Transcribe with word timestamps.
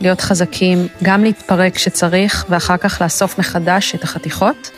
להיות 0.00 0.20
חזקים, 0.20 0.86
גם 1.02 1.24
להתפרק 1.24 1.74
כשצריך, 1.74 2.46
ואחר 2.48 2.76
כך 2.76 3.02
לאסוף 3.02 3.38
מחדש 3.38 3.94
את 3.94 4.04
החתיכות. 4.04 4.70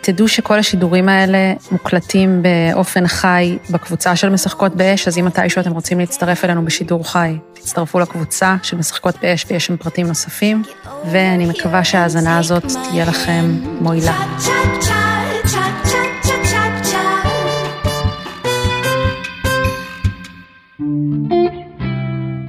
תדעו 0.00 0.28
שכל 0.28 0.58
השידורים 0.58 1.08
האלה 1.08 1.52
מוקלטים 1.70 2.42
באופן 2.42 3.06
חי 3.06 3.58
בקבוצה 3.70 4.16
של 4.16 4.28
משחקות 4.28 4.76
באש, 4.76 5.08
אז 5.08 5.18
אם 5.18 5.24
מתישהו 5.24 5.60
אתם 5.60 5.72
רוצים 5.72 6.00
להצטרף 6.00 6.44
אלינו 6.44 6.64
בשידור 6.64 7.12
חי, 7.12 7.36
תצטרפו 7.52 8.00
לקבוצה 8.00 8.56
של 8.62 8.76
משחקות 8.76 9.14
באש 9.22 9.46
ויש 9.50 9.66
שם 9.66 9.76
פרטים 9.76 10.06
נוספים, 10.06 10.62
ואני 11.10 11.46
מקווה 11.46 11.84
שההאזנה 11.84 12.38
הזאת 12.38 12.64
תהיה 12.90 13.04
לכם 13.04 13.56
מועילה. 13.80 14.14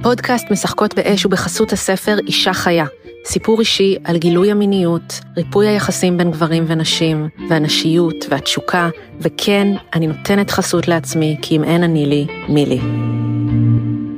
פודקאסט 0.04 0.50
משחקות 0.50 0.94
באש 0.94 1.22
הוא 1.22 1.32
בחסות 1.32 1.72
הספר 1.72 2.16
אישה 2.26 2.52
חיה, 2.52 2.84
סיפור 3.24 3.60
אישי 3.60 3.96
על 4.04 4.18
גילוי 4.18 4.50
המיניות, 4.50 5.20
ריפוי 5.36 5.68
היחסים 5.68 6.16
בין 6.16 6.30
גברים 6.30 6.64
ונשים, 6.66 7.28
והנשיות 7.50 8.14
והתשוקה, 8.30 8.88
וכן, 9.20 9.68
אני 9.94 10.06
נותנת 10.06 10.50
חסות 10.50 10.88
לעצמי, 10.88 11.36
כי 11.42 11.56
אם 11.56 11.64
אין 11.64 11.82
אני 11.82 12.06
לי, 12.06 12.26
מי 12.48 12.66
לי. 12.66 12.78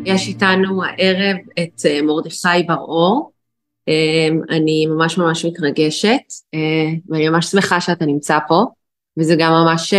יש 0.05 0.29
איתנו 0.29 0.84
הערב 0.84 1.37
את 1.59 1.87
אה, 1.87 2.03
מרדכי 2.03 2.62
בר-אור. 2.67 3.33
אה, 3.89 4.29
אני 4.57 4.87
ממש 4.87 5.19
ממש 5.19 5.45
מתרגשת, 5.45 6.20
אה, 6.55 6.59
ואני 7.09 7.29
ממש 7.29 7.47
שמחה 7.47 7.81
שאתה 7.81 8.07
נמצא 8.07 8.39
פה, 8.48 8.64
וזה 9.19 9.34
גם 9.39 9.53
ממש 9.53 9.95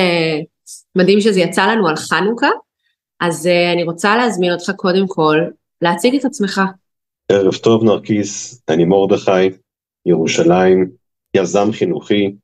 מדהים 0.95 1.21
שזה 1.21 1.39
יצא 1.39 1.65
לנו 1.65 1.87
על 1.87 1.95
חנוכה. 1.95 2.49
אז 3.19 3.49
אני 3.73 3.83
רוצה 3.83 4.17
להזמין 4.17 4.51
אותך 4.51 4.71
קודם 4.75 5.07
כל 5.07 5.37
להציג 5.81 6.15
את 6.15 6.25
עצמך. 6.25 6.61
ערב 7.31 7.55
טוב 7.55 7.83
נרקיס, 7.83 8.61
אני 8.69 8.85
מרדכי, 8.85 9.49
ירושלים, 10.05 10.91
יזם 11.33 11.71
חינוכי, 11.71 12.35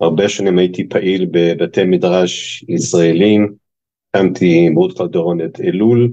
הרבה 0.00 0.28
שנים 0.28 0.58
הייתי 0.58 0.88
פעיל 0.88 1.26
בבתי 1.30 1.84
מדרש 1.84 2.64
ישראלים, 2.68 3.54
הקמתי 4.14 4.68
רות 4.74 4.98
קלדורון 4.98 5.40
את 5.40 5.60
אלול, 5.60 6.12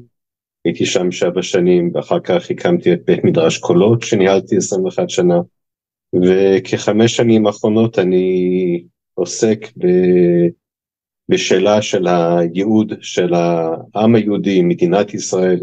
הייתי 0.65 0.85
שם 0.85 1.11
שבע 1.11 1.41
שנים 1.41 1.91
ואחר 1.93 2.19
כך 2.19 2.51
הקמתי 2.51 2.93
את 2.93 3.05
בית 3.05 3.23
מדרש 3.23 3.57
קולות 3.57 4.01
שניהלתי 4.01 4.57
21 4.57 5.09
שנה, 5.09 5.39
וכחמש 6.15 7.15
שנים 7.15 7.47
האחרונות 7.47 7.99
אני 7.99 8.83
עוסק 9.13 9.67
ב... 9.77 9.87
בשאלה 11.29 11.81
של 11.81 12.07
הייעוד 12.07 12.93
של 13.01 13.33
העם 13.33 14.15
היהודי, 14.15 14.61
מדינת 14.61 15.13
ישראל, 15.13 15.59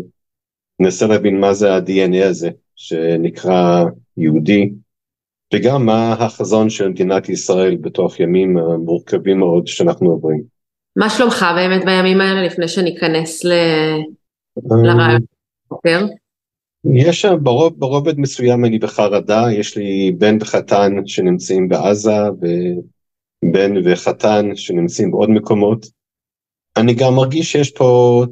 ננסה 0.81 1.07
להבין 1.07 1.41
מה 1.41 1.55
זה 1.55 1.75
ה-DNA 1.75 2.25
הזה 2.25 2.51
שנקרא 2.77 3.85
יהודי, 4.17 4.71
וגם 5.55 5.87
מה 5.87 6.13
החזון 6.13 6.71
של 6.71 6.89
מדינת 6.89 7.29
ישראל 7.29 7.77
בתוך 7.77 8.21
ימים 8.21 8.59
מורכבים 8.85 9.39
מאוד 9.39 9.67
שאנחנו 9.67 10.11
עוברים. 10.11 10.43
מה 10.97 11.11
שלומך 11.11 11.47
באמת 11.57 11.85
בימים 11.85 12.21
האלה 12.21 12.47
לפני 12.47 12.69
שניכנס 12.69 13.45
ל... 13.45 13.53
לרעיון 14.85 15.21
בוקר? 15.71 16.07
יש 16.95 17.21
שם 17.21 17.35
ברוב, 17.43 17.75
ברובד 17.79 18.19
מסוים 18.19 18.65
אני 18.65 18.79
בחרדה, 18.79 19.47
יש 19.53 19.77
לי 19.77 20.13
בן 20.19 20.37
וחתן 20.41 20.93
שנמצאים 21.07 21.69
בעזה 21.69 22.17
ובן 22.31 23.73
וחתן 23.85 24.51
שנמצאים 24.55 25.11
בעוד 25.11 25.31
מקומות. 25.31 25.87
אני 26.77 26.95
גם 26.95 27.15
מרגיש 27.15 27.53
שיש 27.53 27.71
פה 27.71 28.23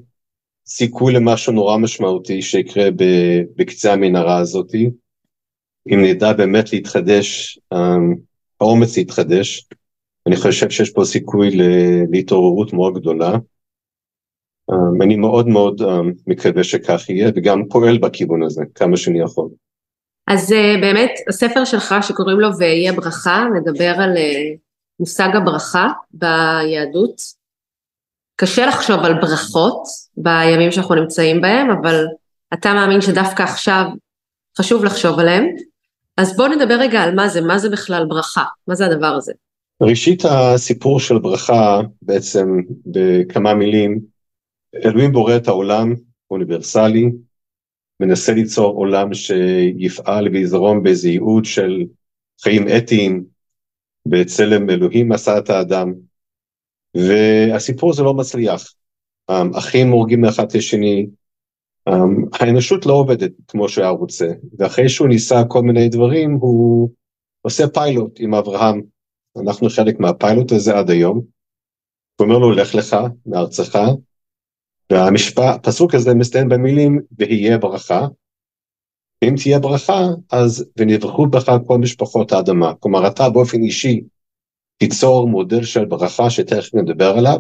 סיכוי 0.67 1.13
למשהו 1.13 1.53
נורא 1.53 1.77
משמעותי 1.77 2.43
שיקרה 2.43 2.89
בקצה 3.57 3.93
המנהרה 3.93 4.39
הזאתי. 4.39 4.91
אם 5.93 6.05
נדע 6.05 6.33
באמת 6.33 6.73
להתחדש, 6.73 7.59
אמ, 7.75 8.15
האומץ 8.61 8.97
להתחדש, 8.97 9.69
אני 10.27 10.37
חושב 10.37 10.71
שיש 10.71 10.91
פה 10.91 11.05
סיכוי 11.05 11.51
להתעוררות 12.11 12.73
מאוד 12.73 12.95
גדולה. 12.95 13.33
אמ, 14.71 15.03
אני 15.03 15.17
מאוד 15.17 15.49
מאוד 15.49 15.83
אמ, 15.83 16.13
מקווה 16.27 16.65
שכך 16.65 17.09
יהיה, 17.09 17.31
וגם 17.37 17.63
פועל 17.71 17.99
בכיוון 17.99 18.43
הזה 18.43 18.63
כמה 18.75 18.97
שאני 18.97 19.21
יכול. 19.21 19.49
אז 20.27 20.53
אה, 20.53 20.75
באמת, 20.81 21.11
הספר 21.29 21.65
שלך 21.65 21.95
שקוראים 22.03 22.41
לו 22.41 22.49
ויהיה 22.59 22.93
ברכה, 22.93 23.45
מדבר 23.55 23.95
על 23.99 24.17
אה, 24.17 24.55
מושג 25.01 25.29
הברכה 25.37 25.89
ביהדות. 26.11 27.44
קשה 28.37 28.67
לחשוב 28.67 29.01
על 29.01 29.15
ברכות 29.15 29.83
בימים 30.17 30.73
שאנחנו 30.73 30.95
נמצאים 30.95 31.41
בהם, 31.41 31.71
אבל 31.71 32.05
אתה 32.55 32.75
מאמין 32.75 33.01
שדווקא 33.01 33.43
עכשיו 33.43 33.85
חשוב 34.59 34.85
לחשוב 34.85 35.19
עליהם. 35.19 35.45
אז 36.17 36.37
בוא 36.37 36.49
נדבר 36.49 36.75
רגע 36.75 37.03
על 37.03 37.15
מה 37.15 37.29
זה, 37.29 37.41
מה 37.41 37.59
זה 37.59 37.71
בכלל 37.71 38.07
ברכה, 38.09 38.45
מה 38.69 38.75
זה 38.75 38.87
הדבר 38.87 39.07
הזה. 39.07 39.33
ראשית 39.83 40.23
הסיפור 40.25 41.01
של 41.01 41.19
ברכה 41.19 41.81
בעצם 42.03 42.61
בכמה 42.87 43.55
מילים, 43.55 44.01
אלוהים 44.85 45.13
בורא 45.13 45.37
את 45.37 45.49
העולם 45.49 45.95
אוניברסלי, 46.31 47.11
מנסה 48.01 48.33
ליצור 48.33 48.77
עולם 48.77 49.15
שיפעל 49.15 50.29
ויזרום 50.29 50.83
באיזה 50.83 51.09
ייעוד 51.09 51.45
של 51.45 51.83
חיים 52.43 52.69
אתיים, 52.77 53.25
בצלם 54.07 54.71
אלוהים 54.71 55.13
עשה 55.13 55.39
את 55.39 55.51
האדם, 55.51 55.95
והסיפור 56.95 57.91
הזה 57.91 58.03
לא 58.03 58.15
מצליח. 58.15 58.75
Um, 59.31 59.59
אחים 59.59 59.91
הורגים 59.91 60.21
מאחד 60.21 60.47
השני, 60.57 61.07
um, 61.89 61.93
האנושות 62.33 62.87
לא 62.87 62.93
עובדת 62.93 63.31
כמו 63.49 63.69
שהיה 63.69 63.89
רוצה, 63.89 64.29
ואחרי 64.59 64.89
שהוא 64.89 65.09
ניסה 65.09 65.43
כל 65.49 65.63
מיני 65.63 65.89
דברים, 65.89 66.35
הוא 66.35 66.91
עושה 67.43 67.69
פיילוט 67.69 68.17
עם 68.21 68.35
אברהם. 68.35 68.83
אנחנו 69.43 69.71
חלק 69.71 70.01
מהפיילוט 70.01 70.53
הזה 70.53 70.79
עד 70.79 70.91
היום. 70.91 71.21
הוא 72.17 72.27
אומר 72.27 72.39
לו, 72.39 72.53
לך 72.53 72.75
לך 72.75 72.97
מארצך, 73.27 73.79
והמשפט, 74.93 75.55
הפסוק 75.55 75.95
הזה 75.95 76.15
מסתיים 76.15 76.49
במילים, 76.49 77.01
ויהיה 77.19 77.59
ברכה. 77.59 78.07
אם 79.25 79.35
תהיה 79.43 79.59
ברכה, 79.59 80.01
אז 80.33 80.71
ונברכו 80.77 81.27
בך 81.27 81.53
כל 81.67 81.79
משפחות 81.79 82.33
האדמה. 82.33 82.75
כלומר, 82.81 83.07
אתה 83.09 83.31
באופן 83.31 83.63
אישי 83.63 84.01
תיצור 84.79 85.29
מודל 85.29 85.65
של 85.65 85.85
ברכה 85.85 86.31
שתכף 86.31 86.75
נדבר 86.75 87.15
עליו, 87.19 87.39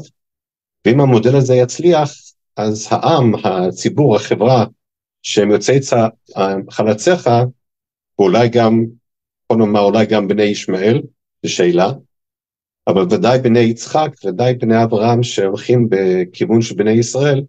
ואם 0.86 1.00
המודל 1.00 1.36
הזה 1.36 1.54
יצליח, 1.54 2.12
אז 2.56 2.88
העם, 2.90 3.32
הציבור, 3.44 4.16
החברה, 4.16 4.64
שהם 5.22 5.50
יוצאי 5.50 5.78
חלציך, 6.70 7.30
ואולי 8.18 8.48
גם, 8.48 8.84
בוא 9.50 9.58
נאמר, 9.58 9.80
אולי 9.80 10.06
גם 10.06 10.28
בני 10.28 10.42
ישמעאל, 10.42 11.02
זו 11.42 11.52
שאלה, 11.52 11.92
אבל 12.86 13.02
ודאי 13.02 13.38
בני 13.38 13.58
יצחק, 13.58 14.08
ודאי 14.24 14.54
בני 14.54 14.84
אברהם 14.84 15.22
שהולכים 15.22 15.88
בכיוון 15.90 16.62
של 16.62 16.74
בני 16.74 16.90
ישראל, 16.90 17.42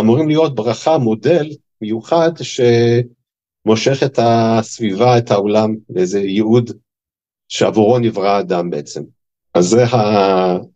אמורים 0.00 0.28
להיות 0.28 0.54
ברכה, 0.54 0.98
מודל 0.98 1.48
מיוחד 1.80 2.30
שמושך 2.36 4.02
את 4.06 4.18
הסביבה, 4.22 5.18
את 5.18 5.30
העולם, 5.30 5.74
לאיזה 5.90 6.20
ייעוד 6.20 6.70
שעבורו 7.50 7.98
נברא 7.98 8.28
האדם 8.28 8.70
בעצם. 8.70 9.02
אז 9.54 9.64
זה 9.64 9.84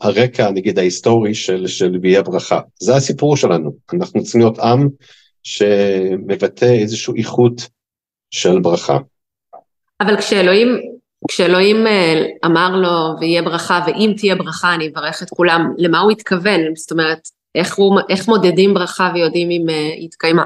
הרקע, 0.00 0.50
נגיד, 0.50 0.78
ההיסטורי 0.78 1.34
של, 1.34 1.66
של 1.66 1.98
ביאי 1.98 2.22
ברכה. 2.22 2.60
זה 2.80 2.96
הסיפור 2.96 3.36
שלנו. 3.36 3.72
אנחנו 3.92 4.22
צריכים 4.22 4.40
להיות 4.40 4.58
עם 4.58 4.88
שמבטא 5.42 6.64
איזושהי 6.64 7.14
איכות 7.18 7.68
של 8.30 8.60
ברכה. 8.60 8.98
אבל 10.00 10.16
כשאלוהים 10.16 10.68
כשאלוהים 11.28 11.86
אה, 11.86 12.22
אמר 12.44 12.76
לו 12.76 13.20
ויהיה 13.20 13.42
ברכה 13.42 13.84
ואם 13.86 14.14
תהיה 14.16 14.34
ברכה 14.34 14.74
אני 14.74 14.88
אברך 14.88 15.22
את 15.22 15.30
כולם, 15.30 15.74
למה 15.78 16.00
הוא 16.00 16.10
התכוון? 16.10 16.60
זאת 16.76 16.92
אומרת, 16.92 17.28
איך, 17.54 17.74
הוא, 17.74 18.00
איך 18.08 18.28
מודדים 18.28 18.74
ברכה 18.74 19.10
ויודעים 19.14 19.50
אם 19.50 19.66
uh, 19.68 20.04
התקיימה? 20.04 20.44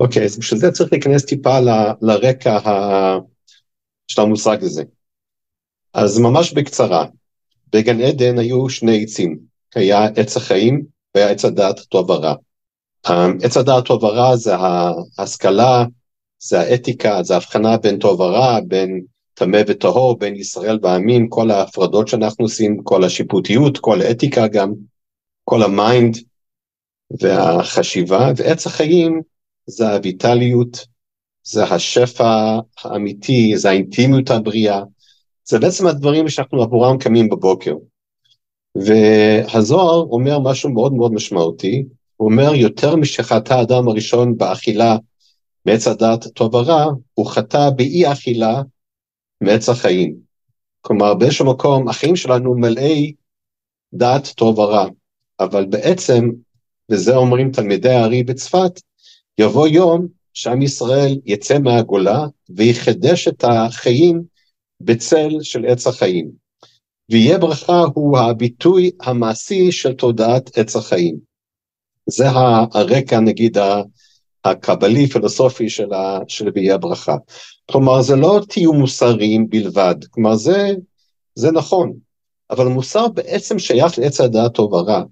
אוקיי, 0.00 0.22
okay, 0.22 0.24
אז 0.24 0.38
בשביל 0.38 0.60
זה 0.60 0.70
צריך 0.70 0.92
להיכנס 0.92 1.24
טיפה 1.24 1.60
ל, 1.60 1.68
לרקע 2.02 2.52
ה... 2.52 3.18
של 4.08 4.22
המושג 4.22 4.58
הזה. 4.62 4.82
אז 5.94 6.18
ממש 6.18 6.52
בקצרה, 6.52 7.06
בגן 7.72 8.00
עדן 8.00 8.38
היו 8.38 8.68
שני 8.68 9.02
עצים, 9.02 9.38
היה 9.74 10.04
עץ 10.04 10.36
החיים 10.36 10.84
והיה 11.14 11.30
עץ 11.30 11.44
הדעת 11.44 11.80
טוב 11.80 12.10
ורע. 12.10 12.34
עץ 13.42 13.56
הדעת 13.56 13.84
טוב 13.84 14.04
ורע 14.04 14.36
זה 14.36 14.54
ההשכלה, 15.18 15.84
זה 16.38 16.60
האתיקה, 16.60 17.22
זה 17.22 17.34
ההבחנה 17.34 17.76
בין 17.76 17.98
טוב 17.98 18.20
ורע, 18.20 18.60
בין 18.66 19.00
טמא 19.34 19.60
וטהור, 19.66 20.18
בין 20.18 20.36
ישראל 20.36 20.78
והעמים, 20.82 21.28
כל 21.28 21.50
ההפרדות 21.50 22.08
שאנחנו 22.08 22.44
עושים, 22.44 22.80
כל 22.82 23.04
השיפוטיות, 23.04 23.78
כל 23.78 24.00
האתיקה 24.02 24.48
גם, 24.48 24.72
כל 25.44 25.62
ה 25.62 25.73
mind 25.73 26.16
והחשיבה, 27.20 28.32
ועץ 28.36 28.66
החיים 28.66 29.22
זה 29.66 29.96
הויטליות, 29.96 30.86
זה 31.42 31.64
השפע 31.64 32.58
האמיתי, 32.82 33.56
זה 33.56 33.70
האינטימיות 33.70 34.30
הבריאה, 34.30 34.82
זה 35.50 35.58
בעצם 35.58 35.86
הדברים 35.86 36.28
שאנחנו 36.28 36.62
עבורם 36.62 36.98
קמים 36.98 37.28
בבוקר. 37.28 37.74
והזוהר 38.74 40.00
אומר 40.00 40.38
משהו 40.38 40.70
מאוד 40.70 40.92
מאוד 40.92 41.12
משמעותי, 41.12 41.84
הוא 42.16 42.30
אומר 42.30 42.54
יותר 42.54 42.96
משחטא 42.96 43.54
האדם 43.54 43.88
הראשון 43.88 44.36
באכילה 44.36 44.96
מעץ 45.66 45.86
הדעת 45.86 46.26
טוב 46.34 46.54
ורע, 46.54 46.84
הוא 47.14 47.26
חטא 47.26 47.70
באי 47.70 48.12
אכילה 48.12 48.62
מעץ 49.40 49.68
החיים. 49.68 50.16
כלומר 50.80 51.14
באיזשהו 51.14 51.46
מקום 51.46 51.88
החיים 51.88 52.16
שלנו 52.16 52.54
מלאי 52.54 53.12
דת 53.92 54.26
טוב 54.36 54.58
ורע, 54.58 54.86
אבל 55.40 55.66
בעצם, 55.66 56.30
וזה 56.90 57.16
אומרים 57.16 57.52
תלמידי 57.52 57.90
הארי 57.90 58.22
בצפת, 58.22 58.80
יבוא 59.38 59.68
יום 59.68 60.06
שעם 60.34 60.62
ישראל 60.62 61.18
יצא 61.24 61.58
מהגולה 61.58 62.26
ויחדש 62.50 63.28
את 63.28 63.44
החיים 63.48 64.22
בצל 64.80 65.28
של 65.42 65.64
עץ 65.66 65.86
החיים. 65.86 66.30
ויהיה 67.10 67.38
ברכה 67.38 67.84
הוא 67.94 68.18
הביטוי 68.18 68.90
המעשי 69.00 69.72
של 69.72 69.92
תודעת 69.92 70.58
עץ 70.58 70.76
החיים. 70.76 71.16
זה 72.06 72.24
הרקע 72.74 73.20
נגיד 73.20 73.56
הקבלי 74.44 75.06
פילוסופי 75.06 75.70
של, 75.70 75.92
ה, 75.92 76.18
של 76.28 76.48
ויהיה 76.54 76.78
ברכה. 76.78 77.16
כלומר 77.70 78.02
זה 78.02 78.16
לא 78.16 78.40
תהיו 78.48 78.72
מוסריים 78.72 79.50
בלבד, 79.50 79.94
כלומר 80.10 80.34
זה, 80.34 80.72
זה 81.34 81.50
נכון, 81.50 81.92
אבל 82.50 82.66
מוסר 82.66 83.08
בעצם 83.08 83.58
שייך 83.58 83.98
לעץ 83.98 84.20
הדעת 84.20 84.54
טוב 84.54 84.72
ורע. 84.72 85.02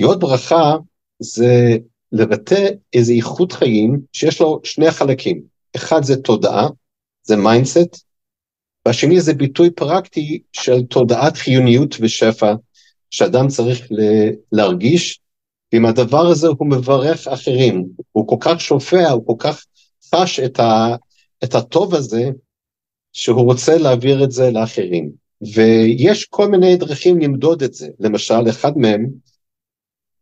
להיות 0.00 0.18
ברכה 0.18 0.76
זה 1.18 1.76
לבטא 2.12 2.68
איזה 2.92 3.12
איכות 3.12 3.52
חיים 3.52 4.00
שיש 4.12 4.40
לו 4.40 4.60
שני 4.64 4.90
חלקים, 4.90 5.42
אחד 5.76 6.02
זה 6.02 6.16
תודעה, 6.16 6.68
זה 7.22 7.36
mindset, 7.36 8.04
והשני 8.86 9.20
זה 9.20 9.34
ביטוי 9.34 9.70
פרקטי 9.70 10.42
של 10.52 10.82
תודעת 10.82 11.36
חיוניות 11.36 11.96
ושפע, 12.00 12.54
שאדם 13.10 13.48
צריך 13.48 13.88
להרגיש, 14.52 15.20
ועם 15.72 15.86
הדבר 15.86 16.26
הזה 16.26 16.48
הוא 16.48 16.70
מברך 16.70 17.28
אחרים, 17.28 17.84
הוא 18.12 18.28
כל 18.28 18.36
כך 18.40 18.60
שופע, 18.60 19.10
הוא 19.10 19.26
כל 19.26 19.34
כך 19.38 19.64
חש 20.14 20.40
את, 20.40 20.60
ה, 20.60 20.96
את 21.44 21.54
הטוב 21.54 21.94
הזה, 21.94 22.30
שהוא 23.12 23.44
רוצה 23.44 23.78
להעביר 23.78 24.24
את 24.24 24.30
זה 24.30 24.50
לאחרים. 24.50 25.10
ויש 25.54 26.24
כל 26.24 26.48
מיני 26.48 26.76
דרכים 26.76 27.20
למדוד 27.20 27.62
את 27.62 27.74
זה, 27.74 27.88
למשל, 28.00 28.48
אחד 28.50 28.72
מהם, 28.76 29.06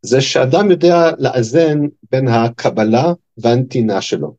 זה 0.01 0.21
שאדם 0.21 0.71
יודע 0.71 1.11
לאזן 1.19 1.79
בין 2.11 2.27
הקבלה 2.27 3.13
והנתינה 3.37 4.01
שלו. 4.01 4.35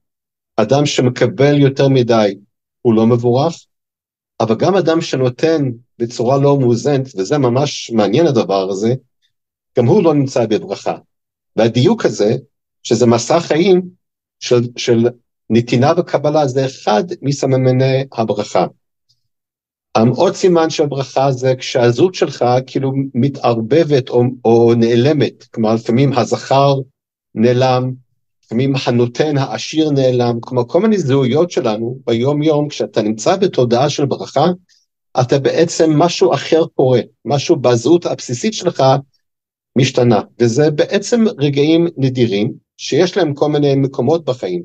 אדם 0.56 0.86
שמקבל 0.86 1.58
יותר 1.58 1.88
מדי 1.88 2.34
הוא 2.82 2.94
לא 2.94 3.06
מבורך, 3.06 3.64
אבל 4.40 4.54
גם 4.54 4.74
אדם 4.76 5.00
שנותן 5.00 5.70
בצורה 5.98 6.38
לא 6.38 6.58
מאוזנת, 6.58 7.08
וזה 7.16 7.38
ממש 7.38 7.90
מעניין 7.90 8.26
הדבר 8.26 8.70
הזה, 8.70 8.94
גם 9.78 9.86
הוא 9.86 10.04
לא 10.04 10.14
נמצא 10.14 10.46
בברכה. 10.46 10.96
והדיוק 11.56 12.04
הזה, 12.04 12.36
שזה 12.82 13.06
מסע 13.06 13.40
חיים 13.40 13.82
של, 14.40 14.62
של 14.76 15.08
נתינה 15.50 15.92
וקבלה, 15.96 16.46
זה 16.46 16.66
אחד 16.66 17.04
מסממני 17.22 18.04
הברכה. 18.12 18.66
עוד 20.16 20.34
סימן 20.34 20.70
של 20.70 20.86
ברכה 20.86 21.32
זה 21.32 21.54
כשהזהות 21.58 22.14
שלך 22.14 22.44
כאילו 22.66 22.92
מתערבבת 23.14 24.08
או, 24.08 24.22
או 24.44 24.74
נעלמת, 24.76 25.44
כלומר 25.44 25.74
לפעמים 25.74 26.12
הזכר 26.12 26.74
נעלם, 27.34 27.92
לפעמים 28.44 28.72
הנותן 28.86 29.38
העשיר 29.38 29.90
נעלם, 29.90 30.40
כלומר 30.40 30.64
כל 30.68 30.80
מיני 30.80 30.98
זהויות 30.98 31.50
שלנו 31.50 31.98
ביום 32.06 32.42
יום 32.42 32.68
כשאתה 32.68 33.02
נמצא 33.02 33.36
בתודעה 33.36 33.90
של 33.90 34.04
ברכה, 34.04 34.46
אתה 35.20 35.38
בעצם 35.38 35.90
משהו 35.98 36.34
אחר 36.34 36.64
קורה, 36.74 37.00
משהו 37.24 37.56
בזהות 37.56 38.06
הבסיסית 38.06 38.54
שלך 38.54 38.82
משתנה, 39.78 40.20
וזה 40.40 40.70
בעצם 40.70 41.24
רגעים 41.38 41.86
נדירים 41.96 42.52
שיש 42.76 43.16
להם 43.16 43.34
כל 43.34 43.48
מיני 43.48 43.74
מקומות 43.74 44.24
בחיים. 44.24 44.62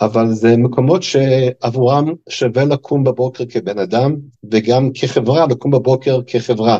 אבל 0.00 0.32
זה 0.32 0.56
מקומות 0.56 1.02
שעבורם 1.02 2.12
שווה 2.28 2.64
לקום 2.64 3.04
בבוקר 3.04 3.44
כבן 3.48 3.78
אדם, 3.78 4.16
וגם 4.50 4.90
כחברה 4.94 5.46
לקום 5.46 5.70
בבוקר 5.70 6.20
כחברה, 6.26 6.78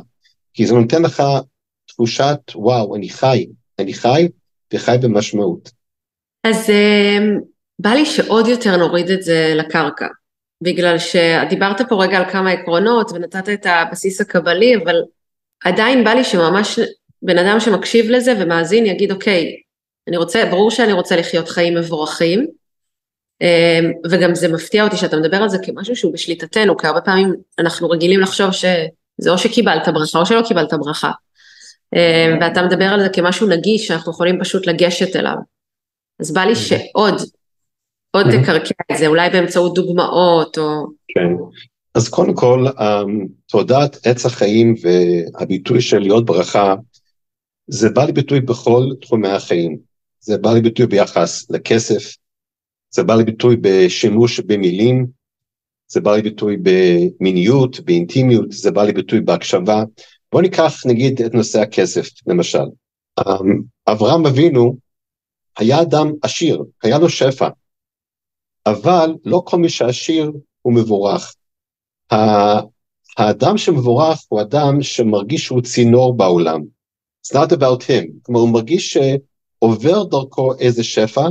כי 0.55 0.67
זה 0.67 0.75
נותן 0.75 1.03
לך 1.03 1.23
תחושת 1.87 2.41
וואו, 2.55 2.97
אני 2.97 3.09
חי, 3.09 3.47
אני 3.79 3.95
חי 3.95 4.29
וחי 4.75 4.97
במשמעות. 5.03 5.84
אז 6.45 6.71
אמ, 6.71 7.41
בא 7.79 7.91
לי 7.91 8.07
שעוד 8.07 8.49
יותר 8.49 8.77
נוריד 8.77 9.11
את 9.11 9.23
זה 9.23 9.53
לקרקע, 9.57 10.07
בגלל 10.63 10.97
שדיברת 10.99 11.89
פה 11.89 12.03
רגע 12.05 12.19
על 12.19 12.31
כמה 12.31 12.51
עקרונות 12.51 13.13
ונתת 13.13 13.49
את 13.49 13.67
הבסיס 13.67 14.21
הקבלי, 14.21 14.77
אבל 14.77 14.97
עדיין 15.65 16.05
בא 16.05 16.11
לי 16.11 16.25
שממש 16.25 16.79
בן 17.23 17.39
אדם 17.39 17.61
שמקשיב 17.61 18.11
לזה 18.11 18.35
ומאזין 18.41 18.87
יגיד, 18.87 19.13
אוקיי, 19.13 19.57
אני 20.09 20.17
רוצה, 20.17 20.45
ברור 20.51 20.71
שאני 20.71 20.93
רוצה 20.93 21.17
לחיות 21.17 21.49
חיים 21.49 21.75
מבורכים, 21.75 22.47
אמ, 23.41 23.93
וגם 24.11 24.35
זה 24.35 24.49
מפתיע 24.49 24.85
אותי 24.85 24.97
שאתה 24.97 25.17
מדבר 25.17 25.37
על 25.37 25.49
זה 25.49 25.59
כמשהו 25.63 25.97
שהוא 25.97 26.13
בשליטתנו, 26.13 26.77
כי 26.77 26.87
הרבה 26.87 27.01
פעמים 27.01 27.35
אנחנו 27.59 27.91
רגילים 27.91 28.21
לחשוב 28.21 28.51
שזה 28.53 29.31
או 29.31 29.39
שקיבלת 29.39 29.89
ברכה 29.89 30.19
או 30.19 30.27
שלא 30.27 30.43
קיבלת 30.49 30.75
ברכה. 30.75 31.11
אמ, 31.95 32.39
ואתה 32.41 32.63
מדבר 32.63 32.85
על 32.85 33.01
זה 33.01 33.09
כמשהו 33.09 33.49
נגיש 33.49 33.87
שאנחנו 33.87 34.13
יכולים 34.13 34.41
פשוט 34.41 34.67
לגשת 34.67 35.17
אליו. 35.17 35.37
אז 36.21 36.33
בא 36.33 36.41
לי 36.41 36.55
שעוד, 36.57 37.15
עוד 38.11 38.27
תקרקע 38.31 38.75
את 38.93 38.99
זה, 38.99 39.07
אולי 39.07 39.31
באמצעות 39.31 39.75
דוגמאות 39.75 40.59
או... 40.59 40.87
כן, 41.09 41.35
אז 41.95 42.09
קודם 42.09 42.35
כל, 42.35 42.67
אמ, 42.69 43.27
תודעת 43.47 44.07
עץ 44.07 44.27
החיים 44.27 44.75
והביטוי 44.83 45.81
של 45.81 45.99
להיות 45.99 46.25
ברכה, 46.25 46.75
זה 47.67 47.91
בא 47.91 48.05
לביטוי 48.05 48.41
בכל 48.41 48.83
תחומי 49.01 49.29
החיים. 49.29 49.79
זה 50.21 50.39
בא 50.39 50.53
לביטוי 50.53 50.87
ביחס 50.87 51.51
לכסף, 51.51 52.17
זה 52.91 53.03
בא 53.03 53.15
לביטוי 53.15 53.57
בשימוש 53.61 54.41
במילים, 54.41 55.07
זה 55.89 56.01
בא 56.01 56.17
לביטוי 56.17 56.57
במיניות, 56.63 57.81
באינטימיות, 57.81 58.53
זה 58.53 58.71
בא 58.71 58.85
לביטוי 58.85 59.21
בהקשבה. 59.21 59.85
בואו 60.33 60.43
ניקח 60.43 60.87
נגיד 60.87 61.23
את 61.23 61.35
נושא 61.35 61.61
הכסף 61.61 62.09
למשל. 62.27 62.65
אמ, 63.21 63.61
אברהם 63.87 64.27
אבינו 64.27 64.77
היה 65.59 65.83
אדם 65.83 66.13
עשיר, 66.23 66.63
היה 66.83 66.99
לו 66.99 67.09
שפע, 67.09 67.49
אבל 68.67 69.15
לא 69.25 69.43
כל 69.47 69.57
מי 69.57 69.69
שעשיר 69.69 70.33
הוא 70.63 70.75
מבורך. 70.75 71.35
האדם 73.19 73.59
שמבורך 73.59 74.19
הוא 74.29 74.41
אדם 74.41 74.83
שמרגיש 74.83 75.45
שהוא 75.45 75.63
צינור 75.63 76.17
בעולם. 76.17 76.61
It's 77.27 77.37
not 77.37 77.53
about 77.53 77.83
him, 77.83 78.07
כלומר 78.23 78.41
הוא 78.41 78.53
מרגיש 78.53 78.99
שעובר 78.99 80.05
דרכו 80.05 80.55
איזה 80.59 80.85
שפע, 80.85 81.29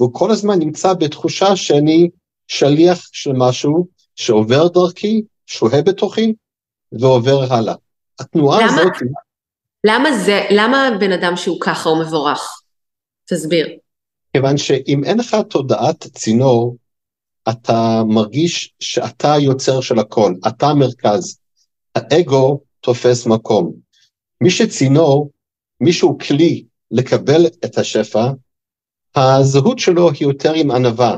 והוא 0.00 0.14
כל 0.14 0.30
הזמן 0.30 0.58
נמצא 0.58 0.92
בתחושה 0.94 1.56
שאני 1.56 2.08
שליח 2.46 3.08
של 3.12 3.32
משהו 3.32 3.86
שעובר 4.16 4.68
דרכי, 4.68 5.22
שוהה 5.46 5.82
בתוכי 5.82 6.34
ועובר 7.00 7.54
הלאה. 7.54 7.74
התנועה 8.20 8.60
למה, 8.60 8.72
הזאת... 8.72 8.92
למה 9.84 10.18
זה, 10.18 10.46
למה 10.50 10.88
בן 11.00 11.12
אדם 11.12 11.36
שהוא 11.36 11.60
ככה 11.60 11.88
הוא 11.88 12.00
מבורך? 12.00 12.59
תסביר. 13.30 13.68
כיוון 14.32 14.56
שאם 14.56 15.04
אין 15.04 15.18
לך 15.18 15.36
תודעת 15.50 16.06
צינור, 16.06 16.76
אתה 17.48 18.02
מרגיש 18.08 18.74
שאתה 18.80 19.32
היוצר 19.32 19.80
של 19.80 19.98
הכל, 19.98 20.34
אתה 20.48 20.66
המרכז. 20.66 21.38
האגו 21.94 22.60
תופס 22.80 23.26
מקום. 23.26 23.72
מי 24.40 24.50
שצינור, 24.50 25.30
מי 25.80 25.92
שהוא 25.92 26.18
כלי 26.18 26.64
לקבל 26.90 27.46
את 27.46 27.78
השפע, 27.78 28.30
הזהות 29.14 29.78
שלו 29.78 30.10
היא 30.10 30.28
יותר 30.28 30.52
עם 30.52 30.70
ענווה, 30.70 31.16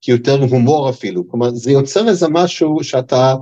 כיותר 0.00 0.40
הומור 0.50 0.90
אפילו, 0.90 1.28
כלומר 1.28 1.50
זה 1.50 1.70
יוצר 1.70 2.08
איזה 2.08 2.26
משהו 2.30 2.84
שאתה 2.84 3.34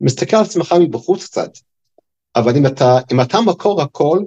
מסתכל 0.00 0.36
על 0.36 0.42
עצמך 0.42 0.74
מבחוץ 0.80 1.24
קצת, 1.24 1.50
אבל 2.36 2.56
אם 2.56 2.66
אתה, 2.66 2.98
אם 3.12 3.20
אתה 3.20 3.40
מקור 3.40 3.82
הכל, 3.82 4.18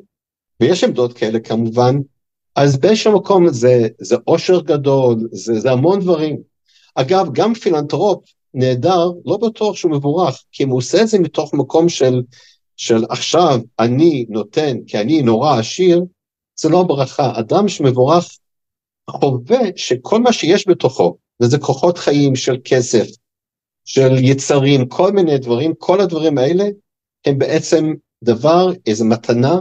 ויש 0.59 0.83
עמדות 0.83 1.13
כאלה 1.13 1.39
כמובן, 1.39 1.95
אז 2.56 2.77
באיזשהו 2.77 3.15
מקום 3.15 3.50
זה, 3.50 3.88
זה 4.00 4.15
אושר 4.27 4.62
גדול, 4.62 5.15
זה, 5.32 5.60
זה 5.60 5.72
המון 5.72 6.00
דברים. 6.00 6.38
אגב, 6.96 7.29
גם 7.34 7.53
פילנטרופ 7.53 8.24
נהדר, 8.53 9.12
לא 9.25 9.38
בטוח 9.38 9.75
שהוא 9.75 9.91
מבורך, 9.91 10.44
כי 10.51 10.63
אם 10.63 10.70
הוא 10.70 10.77
עושה 10.77 11.01
את 11.01 11.08
זה 11.08 11.20
מתוך 11.20 11.53
מקום 11.53 11.89
של, 11.89 12.22
של 12.77 13.06
עכשיו 13.10 13.60
אני 13.79 14.25
נותן, 14.29 14.77
כי 14.88 15.00
אני 15.00 15.22
נורא 15.22 15.60
עשיר, 15.60 16.03
זה 16.56 16.70
לא 16.70 16.84
ברכה. 16.84 17.39
אדם 17.39 17.68
שמבורך 17.68 18.38
חווה 19.10 19.60
שכל 19.75 20.20
מה 20.20 20.34
שיש 20.34 20.68
בתוכו, 20.68 21.18
וזה 21.41 21.58
כוחות 21.58 21.98
חיים 21.98 22.36
של 22.36 22.58
כסף, 22.63 23.08
של 23.86 24.12
יצרים, 24.20 24.88
כל 24.88 25.12
מיני 25.12 25.38
דברים, 25.38 25.74
כל 25.77 26.01
הדברים 26.01 26.38
האלה 26.38 26.65
הם 27.25 27.38
בעצם 27.38 27.94
דבר, 28.24 28.72
איזו 28.86 29.06
מתנה, 29.06 29.60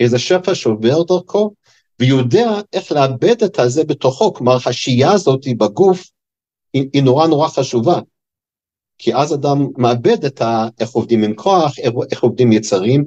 איזה 0.00 0.18
שפע 0.18 0.54
שעובר 0.54 1.02
דרכו, 1.02 1.54
ויודע 2.00 2.60
איך 2.72 2.92
לאבד 2.92 3.42
את 3.42 3.58
הזה 3.58 3.84
בתוכו, 3.84 4.34
כלומר 4.34 4.56
השהייה 4.66 5.12
הזאת 5.12 5.44
בגוף 5.58 6.10
היא, 6.72 6.88
היא 6.92 7.02
נורא 7.02 7.26
נורא 7.26 7.48
חשובה. 7.48 8.00
כי 8.98 9.14
אז 9.14 9.34
אדם 9.34 9.68
מאבד 9.76 10.24
את 10.24 10.42
ה, 10.42 10.68
איך 10.80 10.90
עובדים 10.90 11.22
עם 11.22 11.34
כוח, 11.34 11.78
איך, 12.10 12.22
עובדים 12.22 12.52
יצרים, 12.52 13.04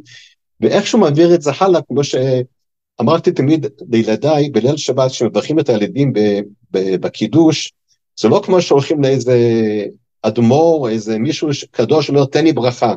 ואיך 0.61 0.87
שהוא 0.87 1.01
מעביר 1.01 1.35
את 1.35 1.41
זה 1.41 1.51
הלאה, 1.59 1.81
כמו 1.81 2.01
שאמרתי 2.03 3.31
תמיד 3.31 3.65
לילדיי, 3.91 4.49
בליל 4.49 4.77
שבת, 4.77 5.11
כשמברכים 5.11 5.59
את 5.59 5.69
הילדים 5.69 6.13
בקידוש, 6.71 7.73
זה 8.19 8.27
לא 8.27 8.41
כמו 8.45 8.61
שהולכים 8.61 9.03
לאיזה 9.03 9.37
אדמו"ר, 10.21 10.89
איזה 10.89 11.17
מישהו 11.17 11.49
קדוש 11.71 12.09
אומר 12.09 12.25
תן 12.25 12.43
לי 12.43 12.53
ברכה. 12.53 12.93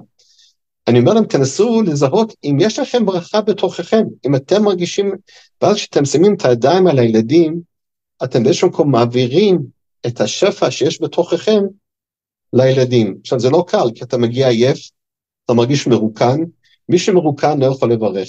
אני 0.88 0.98
אומר 0.98 1.12
להם, 1.12 1.24
תנסו 1.24 1.82
לזהות 1.82 2.34
אם 2.44 2.56
יש 2.60 2.78
לכם 2.78 3.06
ברכה 3.06 3.40
בתוככם, 3.40 4.02
אם 4.26 4.36
אתם 4.36 4.62
מרגישים, 4.62 5.12
ואז 5.62 5.76
כשאתם 5.76 6.04
שמים 6.04 6.34
את 6.34 6.44
הידיים 6.44 6.86
על 6.86 6.98
הילדים, 6.98 7.60
אתם 8.24 8.42
באיזשהו 8.42 8.68
מקום 8.68 8.90
מעבירים 8.90 9.62
את 10.06 10.20
השפע 10.20 10.70
שיש 10.70 11.02
בתוככם 11.02 11.62
לילדים. 12.52 13.18
עכשיו 13.20 13.40
זה 13.40 13.50
לא 13.50 13.64
קל, 13.68 13.90
כי 13.94 14.04
אתה 14.04 14.18
מגיע 14.18 14.48
עייף, 14.48 14.90
אתה 15.44 15.54
מרגיש 15.54 15.86
מרוקן, 15.86 16.40
מי 16.88 16.98
שמרוקן 16.98 17.60
לא 17.60 17.66
יכול 17.66 17.92
לברך. 17.92 18.28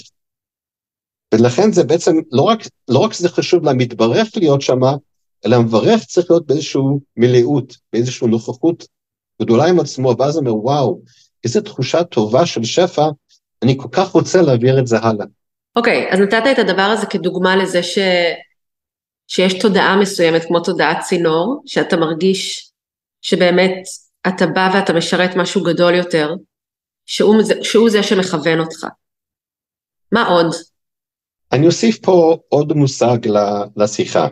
ולכן 1.34 1.72
זה 1.72 1.84
בעצם, 1.84 2.16
לא 2.32 2.42
רק, 2.42 2.58
לא 2.88 2.98
רק 2.98 3.12
שזה 3.12 3.28
חשוב 3.28 3.64
למתברך 3.64 4.28
להיות 4.36 4.62
שמה, 4.62 4.92
אלא 5.46 5.56
המברך 5.56 6.04
צריך 6.04 6.30
להיות 6.30 6.46
באיזושהי 6.46 6.82
מלאות, 7.16 7.76
באיזושהי 7.92 8.28
נוכחות 8.28 8.86
גדולה 9.42 9.66
עם 9.66 9.80
עצמו, 9.80 10.14
ואז 10.18 10.36
אומר, 10.36 10.56
וואו, 10.56 11.00
איזו 11.44 11.60
תחושה 11.60 12.04
טובה 12.04 12.46
של 12.46 12.64
שפע, 12.64 13.06
אני 13.62 13.76
כל 13.78 13.88
כך 13.92 14.08
רוצה 14.08 14.42
להעביר 14.42 14.78
את 14.78 14.86
זה 14.86 14.98
הלאה. 14.98 15.26
אוקיי, 15.76 16.08
okay, 16.08 16.14
אז 16.14 16.20
נתת 16.20 16.42
את 16.52 16.58
הדבר 16.58 16.82
הזה 16.82 17.06
כדוגמה 17.06 17.56
לזה 17.56 17.82
ש... 17.82 17.98
שיש 19.28 19.54
תודעה 19.54 19.96
מסוימת, 20.00 20.44
כמו 20.44 20.60
תודעת 20.60 20.96
צינור, 21.08 21.62
שאתה 21.66 21.96
מרגיש 21.96 22.70
שבאמת 23.22 23.82
אתה 24.28 24.46
בא 24.46 24.70
ואתה 24.74 24.92
משרת 24.92 25.36
משהו 25.36 25.62
גדול 25.62 25.94
יותר, 25.94 26.34
שהוא, 27.06 27.36
שהוא 27.62 27.90
זה 27.90 28.02
שמכוון 28.02 28.60
אותך. 28.60 28.86
מה 30.12 30.28
עוד? 30.28 30.46
אני 31.52 31.66
אוסיף 31.66 31.98
פה 31.98 32.36
עוד 32.48 32.72
מושג 32.72 33.18
לשיחה, 33.76 34.28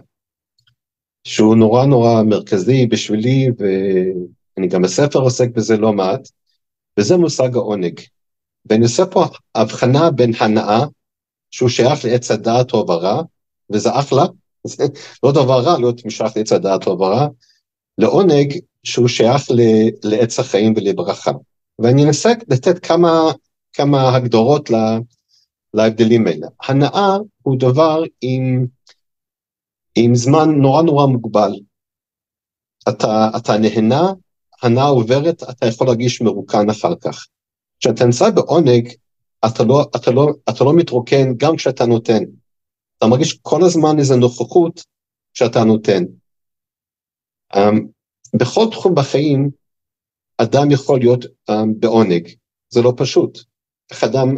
שהוא 1.24 1.56
נורא 1.56 1.84
נורא 1.84 2.22
מרכזי 2.22 2.86
בשבילי, 2.86 3.48
ואני 3.58 4.68
גם 4.68 4.82
בספר 4.82 5.18
עוסק 5.18 5.48
בזה 5.48 5.76
לא 5.76 5.92
מעט, 5.92 6.28
וזה 6.98 7.16
מושג 7.16 7.56
העונג. 7.56 8.00
ואני 8.70 8.84
עושה 8.84 9.06
פה 9.06 9.24
הבחנה 9.54 10.10
בין 10.10 10.32
הנאה, 10.40 10.84
שהוא 11.50 11.68
שייך 11.68 12.04
לעץ 12.04 12.30
הדעת 12.30 12.68
טוב 12.68 12.90
ורע, 12.90 13.22
וזה 13.70 13.98
אחלה, 13.98 14.24
זה 14.66 14.84
לא 15.22 15.32
דבר 15.32 15.60
רע 15.62 15.78
להיות 15.78 16.04
משייך 16.04 16.36
לעץ 16.36 16.52
הדעת 16.52 16.84
טוב 16.84 17.00
ורע, 17.00 17.26
לעונג 17.98 18.58
שהוא 18.84 19.08
שייך 19.08 19.42
לעץ 20.04 20.38
החיים 20.38 20.74
ולברכה. 20.76 21.30
ואני 21.78 22.04
אנסה 22.04 22.32
לתת 22.48 22.86
כמה, 22.86 23.32
כמה 23.72 24.16
הגדרות 24.16 24.70
לה, 24.70 24.98
להבדלים 25.74 26.26
האלה. 26.26 26.46
הנאה 26.62 27.16
הוא 27.42 27.56
דבר 27.58 28.02
עם, 28.20 28.66
עם 29.94 30.14
זמן 30.14 30.50
נורא 30.50 30.82
נורא 30.82 31.06
מוגבל. 31.06 31.52
אתה, 32.88 33.30
אתה 33.36 33.58
נהנה 33.58 34.12
הנאה 34.62 34.86
עוברת, 34.86 35.42
אתה 35.42 35.66
יכול 35.66 35.86
להרגיש 35.86 36.20
מרוקן 36.20 36.70
אחר 36.70 36.94
כך. 37.00 37.26
כשאתה 37.80 38.04
נמצא 38.04 38.30
בעונג, 38.30 38.88
אתה 39.46 39.64
לא, 39.64 39.86
אתה, 39.96 40.10
לא, 40.10 40.28
אתה 40.48 40.64
לא 40.64 40.72
מתרוקן 40.76 41.34
גם 41.36 41.56
כשאתה 41.56 41.86
נותן. 41.86 42.22
אתה 42.98 43.06
מרגיש 43.06 43.38
כל 43.42 43.64
הזמן 43.64 43.98
איזו 43.98 44.16
נוכחות 44.16 44.84
שאתה 45.34 45.64
נותן. 45.64 46.04
Um, 47.54 47.58
בכל 48.34 48.66
תחום 48.70 48.94
בחיים, 48.94 49.50
אדם 50.38 50.70
יכול 50.70 50.98
להיות 50.98 51.24
um, 51.24 51.54
בעונג, 51.78 52.28
זה 52.68 52.82
לא 52.82 52.92
פשוט. 52.96 53.38
אדם, 54.04 54.34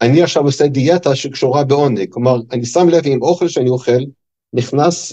אני 0.00 0.22
עכשיו 0.22 0.44
עושה 0.44 0.66
דיאטה 0.66 1.16
שקשורה 1.16 1.64
בעונג, 1.64 2.06
כלומר, 2.10 2.36
אני 2.52 2.64
שם 2.64 2.88
לב 2.88 3.06
אם 3.06 3.22
אוכל 3.22 3.48
שאני 3.48 3.70
אוכל 3.70 4.02
נכנס 4.52 5.12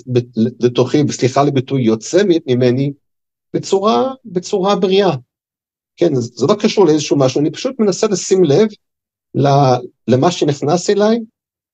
לתוכי, 0.60 1.04
וסליחה 1.08 1.42
על 1.42 1.48
הביטוי, 1.48 1.84
יוצא 1.84 2.24
ממני, 2.48 2.92
בצורה, 3.54 4.14
בצורה 4.26 4.76
בריאה. 4.76 5.16
כן, 5.96 6.16
זה 6.16 6.46
לא 6.48 6.56
קשור 6.60 6.86
לאיזשהו 6.86 7.18
משהו, 7.18 7.42
אני 7.42 7.52
פשוט 7.52 7.76
מנסה 7.80 8.08
לשים 8.08 8.44
לב 8.44 8.68
למה 10.08 10.32
שנכנס 10.32 10.90
אליי 10.90 11.20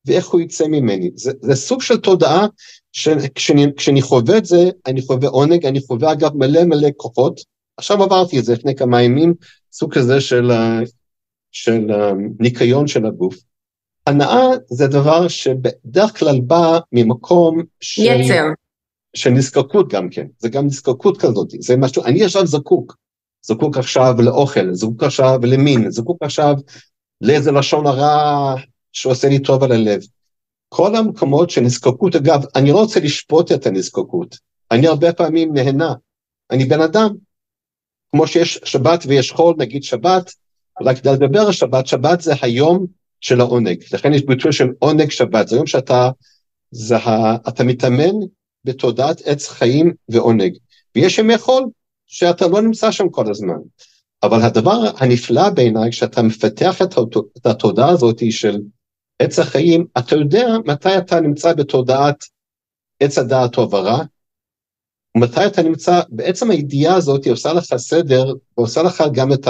ואיך 0.05 0.27
הוא 0.27 0.41
יצא 0.41 0.67
ממני. 0.67 1.11
זה, 1.15 1.31
זה 1.41 1.55
סוג 1.55 1.81
של 1.81 1.97
תודעה 1.97 2.47
שכשאני 2.91 4.01
חווה 4.01 4.37
את 4.37 4.45
זה, 4.45 4.69
אני 4.85 5.01
חווה 5.01 5.29
עונג, 5.29 5.65
אני 5.65 5.81
חווה 5.81 6.11
אגב 6.11 6.35
מלא 6.35 6.63
מלא 6.63 6.89
כוחות. 6.97 7.41
עכשיו 7.77 8.03
עברתי 8.03 8.39
את 8.39 8.45
זה 8.45 8.53
לפני 8.53 8.75
כמה 8.75 9.01
ימים, 9.01 9.33
סוג 9.71 9.93
כזה 9.93 10.21
של, 10.21 10.51
של 11.51 11.87
ניקיון 12.39 12.87
של 12.87 13.05
הגוף. 13.05 13.35
הנאה 14.07 14.47
זה 14.69 14.87
דבר 14.87 15.27
שבדרך 15.27 16.19
כלל 16.19 16.39
בא 16.41 16.79
ממקום 16.91 17.63
של... 17.79 18.01
יצר. 18.01 18.43
של 19.13 19.29
נזקקות 19.29 19.93
גם 19.93 20.09
כן, 20.09 20.27
זה 20.39 20.49
גם 20.49 20.65
נזקקות 20.65 21.21
כזאת, 21.21 21.47
זה 21.59 21.77
משהו, 21.77 22.05
אני 22.05 22.23
עכשיו 22.23 22.47
זקוק, 22.47 22.97
זקוק 23.41 23.77
עכשיו 23.77 24.15
לאוכל, 24.19 24.73
זקוק 24.73 25.03
עכשיו 25.03 25.39
למין, 25.43 25.91
זקוק 25.91 26.23
עכשיו 26.23 26.53
לאיזה 27.21 27.51
לשון 27.51 27.87
הרע 27.87 28.55
שעושה 28.91 29.29
לי 29.29 29.39
טוב 29.39 29.63
על 29.63 29.71
הלב. 29.71 30.01
כל 30.69 30.95
המקומות 30.95 31.49
של 31.49 31.61
נזקקות, 31.61 32.15
אגב, 32.15 32.43
אני 32.55 32.71
לא 32.71 32.77
רוצה 32.77 32.99
לשפוט 32.99 33.51
את 33.51 33.65
הנזקקות, 33.65 34.37
אני 34.71 34.87
הרבה 34.87 35.13
פעמים 35.13 35.53
נהנה, 35.53 35.93
אני 36.51 36.65
בן 36.65 36.81
אדם, 36.81 37.09
כמו 38.11 38.27
שיש 38.27 38.59
שבת 38.63 39.03
ויש 39.07 39.31
חול, 39.31 39.55
נגיד 39.57 39.83
שבת, 39.83 40.33
אולי 40.79 40.95
כדאי 40.95 41.13
לדבר 41.13 41.39
על 41.39 41.51
שבת, 41.51 41.87
שבת 41.87 42.21
זה 42.21 42.33
היום 42.41 42.85
של 43.21 43.41
העונג, 43.41 43.83
לכן 43.93 44.13
יש 44.13 44.25
ביטוי 44.25 44.53
של 44.53 44.67
עונג 44.79 45.09
שבת, 45.09 45.47
זה 45.47 45.55
יום 45.55 45.67
שאתה, 45.67 46.09
זה 46.71 46.95
אתה 47.47 47.63
מתאמן 47.63 48.15
בתודעת 48.65 49.21
עץ 49.25 49.47
חיים 49.47 49.93
ועונג. 50.09 50.57
ויש 50.95 51.17
ימי 51.17 51.37
חול 51.37 51.65
שאתה 52.05 52.47
לא 52.47 52.61
נמצא 52.61 52.91
שם 52.91 53.09
כל 53.09 53.31
הזמן. 53.31 53.57
אבל 54.23 54.41
הדבר 54.41 54.91
הנפלא 54.97 55.49
בעיניי, 55.49 55.91
כשאתה 55.91 56.21
מפתח 56.21 56.81
את, 56.81 56.93
התודעה 57.45 57.89
הזאת 57.89 58.21
של 58.31 58.57
עץ 59.19 59.39
החיים, 59.39 59.85
אתה 59.97 60.15
יודע 60.15 60.47
מתי 60.65 60.97
אתה 60.97 61.19
נמצא 61.19 61.53
בתודעת 61.53 62.23
עץ 62.99 63.17
הדעת 63.17 63.53
טוב 63.53 63.73
ורע, 63.73 64.03
ומתי 65.17 65.45
אתה 65.45 65.63
נמצא, 65.63 66.01
בעצם 66.09 66.51
הידיעה 66.51 66.95
הזאת 66.95 67.27
עושה 67.27 67.53
לך 67.53 67.75
סדר, 67.75 68.33
ועושה 68.57 68.83
לך 68.83 69.03
גם 69.11 69.33
את, 69.33 69.47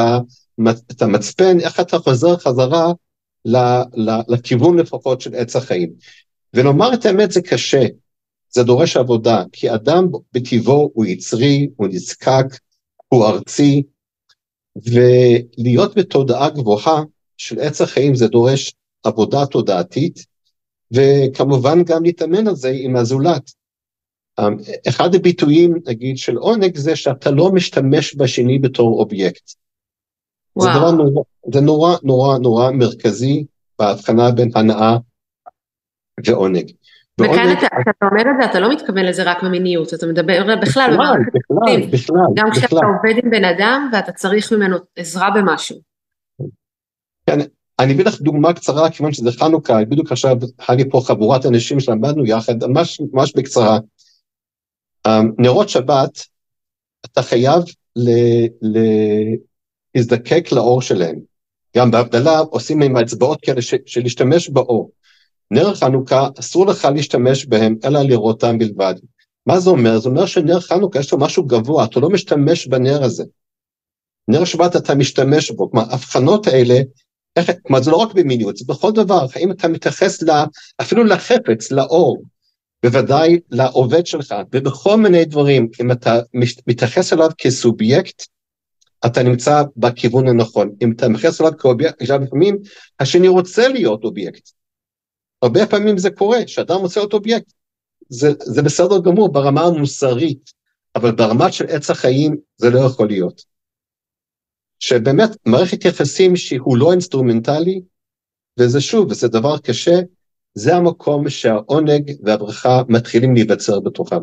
המצפן, 1.01 1.59
איך 1.59 1.79
אתה 1.79 1.99
חוזר 1.99 2.37
חזרה 2.37 2.91
לכיוון 4.27 4.79
לפחות 4.79 5.21
של 5.21 5.35
עץ 5.35 5.55
החיים. 5.55 5.89
ולומר 6.53 6.93
את 6.93 7.05
האמת 7.05 7.31
זה 7.31 7.41
קשה, 7.41 7.85
זה 8.49 8.63
דורש 8.63 8.97
עבודה, 8.97 9.43
כי 9.51 9.73
אדם 9.73 10.07
בטבעו 10.33 10.91
הוא 10.93 11.05
יצרי, 11.05 11.69
הוא 11.75 11.87
נזקק, 11.87 12.45
הוא 13.07 13.25
ארצי, 13.25 13.83
ולהיות 14.75 15.97
בתודעה 15.97 16.49
גבוהה 16.49 17.03
של 17.37 17.59
עץ 17.59 17.81
החיים 17.81 18.15
זה 18.15 18.27
דורש 18.27 18.73
עבודה 19.03 19.45
תודעתית, 19.45 20.25
וכמובן 20.91 21.83
גם 21.83 22.03
להתאמן 22.03 22.47
על 22.47 22.55
זה 22.55 22.71
עם 22.73 22.95
הזולת. 22.95 23.51
אחד 24.89 25.15
הביטויים, 25.15 25.75
נגיד, 25.87 26.17
של 26.17 26.35
עונג 26.35 26.77
זה 26.77 26.95
שאתה 26.95 27.31
לא 27.31 27.51
משתמש 27.51 28.15
בשני 28.15 28.59
בתור 28.59 28.99
אובייקט. 28.99 29.51
וואו. 30.55 30.73
זה, 30.73 30.79
דבר 30.79 30.91
נורא, 30.91 31.23
זה 31.53 31.61
נורא 31.61 31.95
נורא 32.03 32.37
נורא 32.37 32.71
מרכזי 32.71 33.45
בהבחנה 33.79 34.31
בין 34.31 34.51
הנאה 34.55 34.97
ועונג. 36.25 36.71
וכאן 37.19 37.51
אתה, 37.57 37.67
כשאתה 37.81 38.05
אומר 38.05 38.21
את 38.21 38.35
זה, 38.41 38.45
אתה 38.45 38.59
לא 38.59 38.71
מתכוון 38.71 39.05
לזה 39.05 39.23
רק 39.23 39.43
במיניות, 39.43 39.93
אתה 39.93 40.07
מדבר 40.07 40.55
בכלל 40.61 40.89
במערכת 40.93 41.31
בכלל, 41.33 41.87
בכלל, 41.91 42.15
גם 42.35 42.51
כשאתה 42.51 42.75
עובד 42.75 43.23
עם 43.23 43.29
בן 43.29 43.45
אדם 43.45 43.89
ואתה 43.93 44.11
צריך 44.11 44.53
ממנו 44.53 44.77
עזרה 44.95 45.29
במשהו. 45.35 45.77
כן, 47.25 47.39
אני 47.79 47.93
אביא 47.93 48.05
לך 48.05 48.21
דוגמה 48.21 48.53
קצרה, 48.53 48.89
כיוון 48.89 49.13
שזה 49.13 49.31
חנוכה, 49.31 49.85
בדיוק 49.89 50.11
עכשיו 50.11 50.37
היה 50.67 50.77
לי 50.77 50.89
פה 50.89 51.01
חבורת 51.05 51.45
אנשים 51.45 51.79
שלמדנו 51.79 52.25
יחד, 52.25 52.63
ממש, 52.63 53.01
ממש 53.13 53.33
בקצרה. 53.35 53.79
אמ, 55.07 55.31
נרות 55.37 55.69
שבת, 55.69 56.19
אתה 57.05 57.21
חייב 57.21 57.63
להזדקק 59.95 60.51
לאור 60.51 60.81
שלהם. 60.81 61.15
גם 61.77 61.91
בהבדלה 61.91 62.39
עושים 62.39 62.81
עם 62.81 62.95
האצבעות 62.95 63.41
כאלה 63.41 63.61
של 63.61 64.01
להשתמש 64.03 64.49
באור. 64.49 64.91
נר 65.51 65.75
חנוכה, 65.75 66.27
אסור 66.39 66.65
לך 66.67 66.87
להשתמש 66.95 67.45
בהם, 67.45 67.75
אלא 67.85 68.01
לראותם 68.01 68.57
בלבד. 68.57 68.95
מה 69.45 69.59
זה 69.59 69.69
אומר? 69.69 69.99
זה 69.99 70.09
אומר 70.09 70.25
שנר 70.25 70.59
חנוכה 70.59 70.99
יש 70.99 71.11
לו 71.11 71.19
משהו 71.19 71.43
גבוה, 71.43 71.85
אתה 71.85 71.99
לא 71.99 72.09
משתמש 72.09 72.67
בנר 72.67 73.03
הזה. 73.03 73.23
נר 74.27 74.45
שבת 74.45 74.75
אתה 74.75 74.95
משתמש 74.95 75.51
בו, 75.51 75.71
כלומר, 75.71 75.89
ההבחנות 75.89 76.47
האלה, 76.47 76.79
איך, 77.35 77.51
כלומר, 77.63 77.81
זה 77.81 77.91
לא 77.91 77.95
רק 77.95 78.13
במיניות, 78.13 78.57
זה 78.57 78.65
בכל 78.67 78.91
דבר, 78.91 79.25
האם 79.35 79.51
אתה 79.51 79.67
מתייחס 79.67 80.21
לה, 80.21 80.45
אפילו 80.81 81.03
לחפץ, 81.03 81.71
לאור, 81.71 82.23
בוודאי 82.83 83.39
לעובד 83.51 84.05
שלך, 84.05 84.35
ובכל 84.53 84.97
מיני 84.97 85.25
דברים, 85.25 85.69
אם 85.81 85.91
אתה 85.91 86.19
מתייחס 86.67 87.13
אליו 87.13 87.29
כסובייקט, 87.37 88.23
אתה 89.05 89.23
נמצא 89.23 89.63
בכיוון 89.77 90.27
הנכון. 90.27 90.75
אם 90.81 90.91
אתה 90.91 91.09
מתייחס 91.09 91.41
אליו 91.41 91.51
כאובייקט, 91.57 92.01
לפעמים 92.01 92.57
השני 92.99 93.27
רוצה 93.27 93.67
להיות 93.67 94.03
אובייקט. 94.03 94.49
הרבה 95.41 95.67
פעמים 95.67 95.97
זה 95.97 96.09
קורה, 96.09 96.47
שאדם 96.47 96.75
רוצה 96.75 96.99
להיות 96.99 97.13
אובייקט. 97.13 97.53
זה, 98.09 98.31
זה 98.39 98.61
בסדר 98.61 98.99
גמור 98.99 99.31
ברמה 99.31 99.61
המוסרית, 99.61 100.53
אבל 100.95 101.11
ברמה 101.11 101.51
של 101.51 101.65
עץ 101.65 101.89
החיים 101.89 102.37
זה 102.57 102.69
לא 102.69 102.79
יכול 102.79 103.07
להיות. 103.07 103.41
שבאמת 104.79 105.29
מערכת 105.45 105.85
יחסים 105.85 106.35
שהוא 106.35 106.77
לא 106.77 106.91
אינסטרומנטלי, 106.91 107.81
וזה 108.59 108.81
שוב, 108.81 109.11
וזה 109.11 109.27
דבר 109.27 109.57
קשה, 109.57 109.99
זה 110.53 110.75
המקום 110.75 111.29
שהעונג 111.29 112.11
והברכה 112.23 112.81
מתחילים 112.87 113.33
להיווצר 113.33 113.79
בתוכם. 113.79 114.19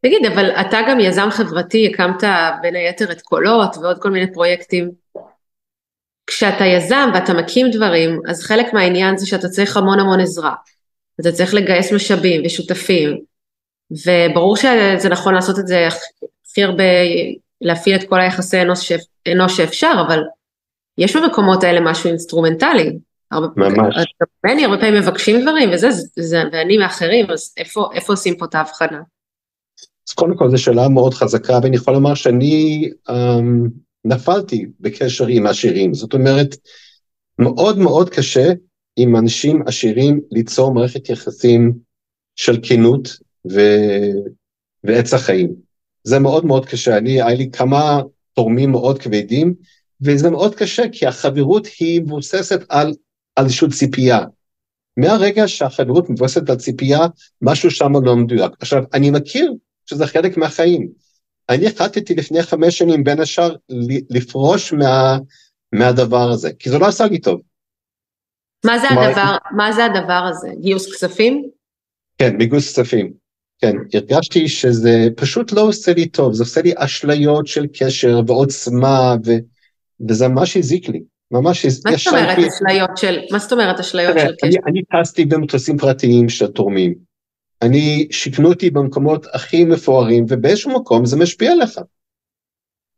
תגיד, 0.00 0.26
אבל 0.34 0.50
אתה 0.50 0.78
גם 0.88 1.00
יזם 1.00 1.28
חברתי, 1.30 1.86
הקמת 1.86 2.24
בין 2.62 2.76
היתר 2.76 3.12
את 3.12 3.22
קולות 3.22 3.76
ועוד 3.76 3.98
כל 3.98 4.10
מיני 4.10 4.32
פרויקטים. 4.32 4.90
כשאתה 6.26 6.64
יזם 6.64 7.10
ואתה 7.14 7.34
מקים 7.34 7.70
דברים, 7.70 8.20
אז 8.28 8.42
חלק 8.42 8.72
מהעניין 8.72 9.16
זה 9.16 9.26
שאתה 9.26 9.48
צריך 9.48 9.76
המון 9.76 10.00
המון 10.00 10.20
עזרה. 10.20 10.54
אתה 11.20 11.32
צריך 11.32 11.54
לגייס 11.54 11.92
משאבים 11.92 12.42
ושותפים, 12.44 13.18
וברור 13.90 14.56
שזה 14.56 15.08
נכון 15.10 15.34
לעשות 15.34 15.58
את 15.58 15.66
זה 15.66 15.86
הכי 15.86 16.64
הרבה, 16.64 16.84
להפעיל 17.60 17.96
את 17.96 18.08
כל 18.08 18.20
היחסי 18.20 18.62
אנוש, 18.62 18.92
אנוש 19.32 19.56
שאפשר, 19.56 20.04
אבל 20.06 20.20
יש 20.98 21.16
במקומות 21.16 21.64
האלה 21.64 21.80
משהו 21.80 22.08
אינסטרומנטלי. 22.08 22.98
ממש. 23.32 23.96
הרבה, 24.44 24.64
הרבה 24.64 24.78
פעמים 24.78 24.94
מבקשים 24.94 25.40
דברים 25.42 25.70
וזה, 25.72 25.88
זה, 26.16 26.42
ואני 26.52 26.78
מאחרים, 26.78 27.30
אז 27.30 27.54
איפה, 27.56 27.88
איפה 27.94 28.12
עושים 28.12 28.36
פה 28.36 28.44
את 28.44 28.54
ההבחנה? 28.54 29.00
אז 30.08 30.14
קודם 30.14 30.36
כל 30.36 30.50
זו 30.50 30.58
שאלה 30.58 30.88
מאוד 30.88 31.14
חזקה, 31.14 31.58
ואני 31.62 31.76
יכול 31.76 31.94
לומר 31.94 32.14
שאני 32.14 32.90
um, 33.08 33.12
נפלתי 34.06 34.66
בקשר 34.80 35.26
עם 35.26 35.46
עשירים, 35.46 35.94
זאת 35.94 36.14
אומרת, 36.14 36.56
מאוד 37.38 37.78
מאוד 37.78 38.10
קשה 38.10 38.52
עם 38.96 39.16
אנשים 39.16 39.62
עשירים 39.66 40.20
ליצור 40.30 40.74
מערכת 40.74 41.08
יחסים 41.08 41.72
של 42.36 42.58
כנות 42.62 43.08
ו... 43.52 43.60
ועץ 44.84 45.14
החיים. 45.14 45.54
זה 46.04 46.18
מאוד 46.18 46.44
מאוד 46.44 46.66
קשה, 46.66 46.96
אני, 46.96 47.22
היה 47.22 47.34
לי 47.34 47.50
כמה 47.52 48.00
תורמים 48.34 48.70
מאוד 48.70 48.98
כבדים, 48.98 49.54
וזה 50.00 50.30
מאוד 50.30 50.54
קשה, 50.54 50.82
כי 50.92 51.06
החברות 51.06 51.66
היא 51.80 52.00
מבוססת 52.00 52.60
על, 52.68 52.92
איזושהי 53.38 53.68
ציפייה. 53.68 54.20
מהרגע 54.96 55.48
שהחברות 55.48 56.10
מבוססת 56.10 56.50
על 56.50 56.56
ציפייה, 56.56 57.00
משהו 57.42 57.70
שם 57.70 57.92
לא 58.04 58.16
מדויק. 58.16 58.52
עכשיו, 58.60 58.82
אני 58.94 59.10
מכיר 59.10 59.54
שזה 59.86 60.06
חלק 60.06 60.36
מהחיים. 60.36 60.88
אני 61.48 61.66
החלטתי 61.66 62.14
לפני 62.14 62.42
חמש 62.42 62.78
שנים 62.78 63.04
בין 63.04 63.20
השאר 63.20 63.54
לפרוש 64.10 64.72
מה, 64.72 65.18
מהדבר 65.72 66.30
הזה, 66.30 66.50
כי 66.58 66.70
זה 66.70 66.78
לא 66.78 66.86
עשה 66.86 67.06
לי 67.06 67.18
טוב. 67.18 67.40
מה 68.64 68.78
זה, 68.78 68.86
הדבר, 68.90 69.36
מה 69.56 69.72
זה 69.72 69.84
הדבר 69.84 70.26
הזה? 70.30 70.48
גיוס 70.60 70.94
כספים? 70.94 71.48
כן, 72.18 72.38
בגיוס 72.38 72.72
כספים. 72.72 73.12
כן, 73.58 73.72
הרגשתי 73.94 74.48
שזה 74.48 75.08
פשוט 75.16 75.52
לא 75.52 75.60
עושה 75.60 75.92
לי 75.94 76.08
טוב, 76.08 76.32
זה 76.32 76.42
עושה 76.42 76.62
לי 76.62 76.72
אשליות 76.76 77.46
של 77.46 77.66
קשר 77.78 78.20
ועוצמה, 78.26 79.14
ו, 79.26 79.32
וזה 80.08 80.28
ממש 80.28 80.56
הזיק 80.56 80.88
לי. 80.88 81.02
ממש 81.30 81.66
מה 81.66 81.96
זאת 81.96 82.06
אומרת 82.06 82.38
אשליות 82.38 82.96
של, 82.96 83.18
מה 83.32 83.38
זאת 83.38 83.52
אומרת 83.52 83.80
אשליות 83.80 84.18
של 84.18 84.34
קשר? 84.42 84.46
אני, 84.46 84.56
אני 84.66 85.02
טסתי 85.02 85.24
במטוסים 85.24 85.78
פרטיים 85.78 86.28
של 86.28 86.46
תורמים. 86.46 87.05
אני, 87.62 88.08
שיכנו 88.10 88.48
אותי 88.48 88.70
במקומות 88.70 89.26
הכי 89.32 89.64
מפוארים, 89.64 90.24
ובאיזשהו 90.28 90.80
מקום 90.80 91.06
זה 91.06 91.16
משפיע 91.16 91.52
עליך. 91.52 91.80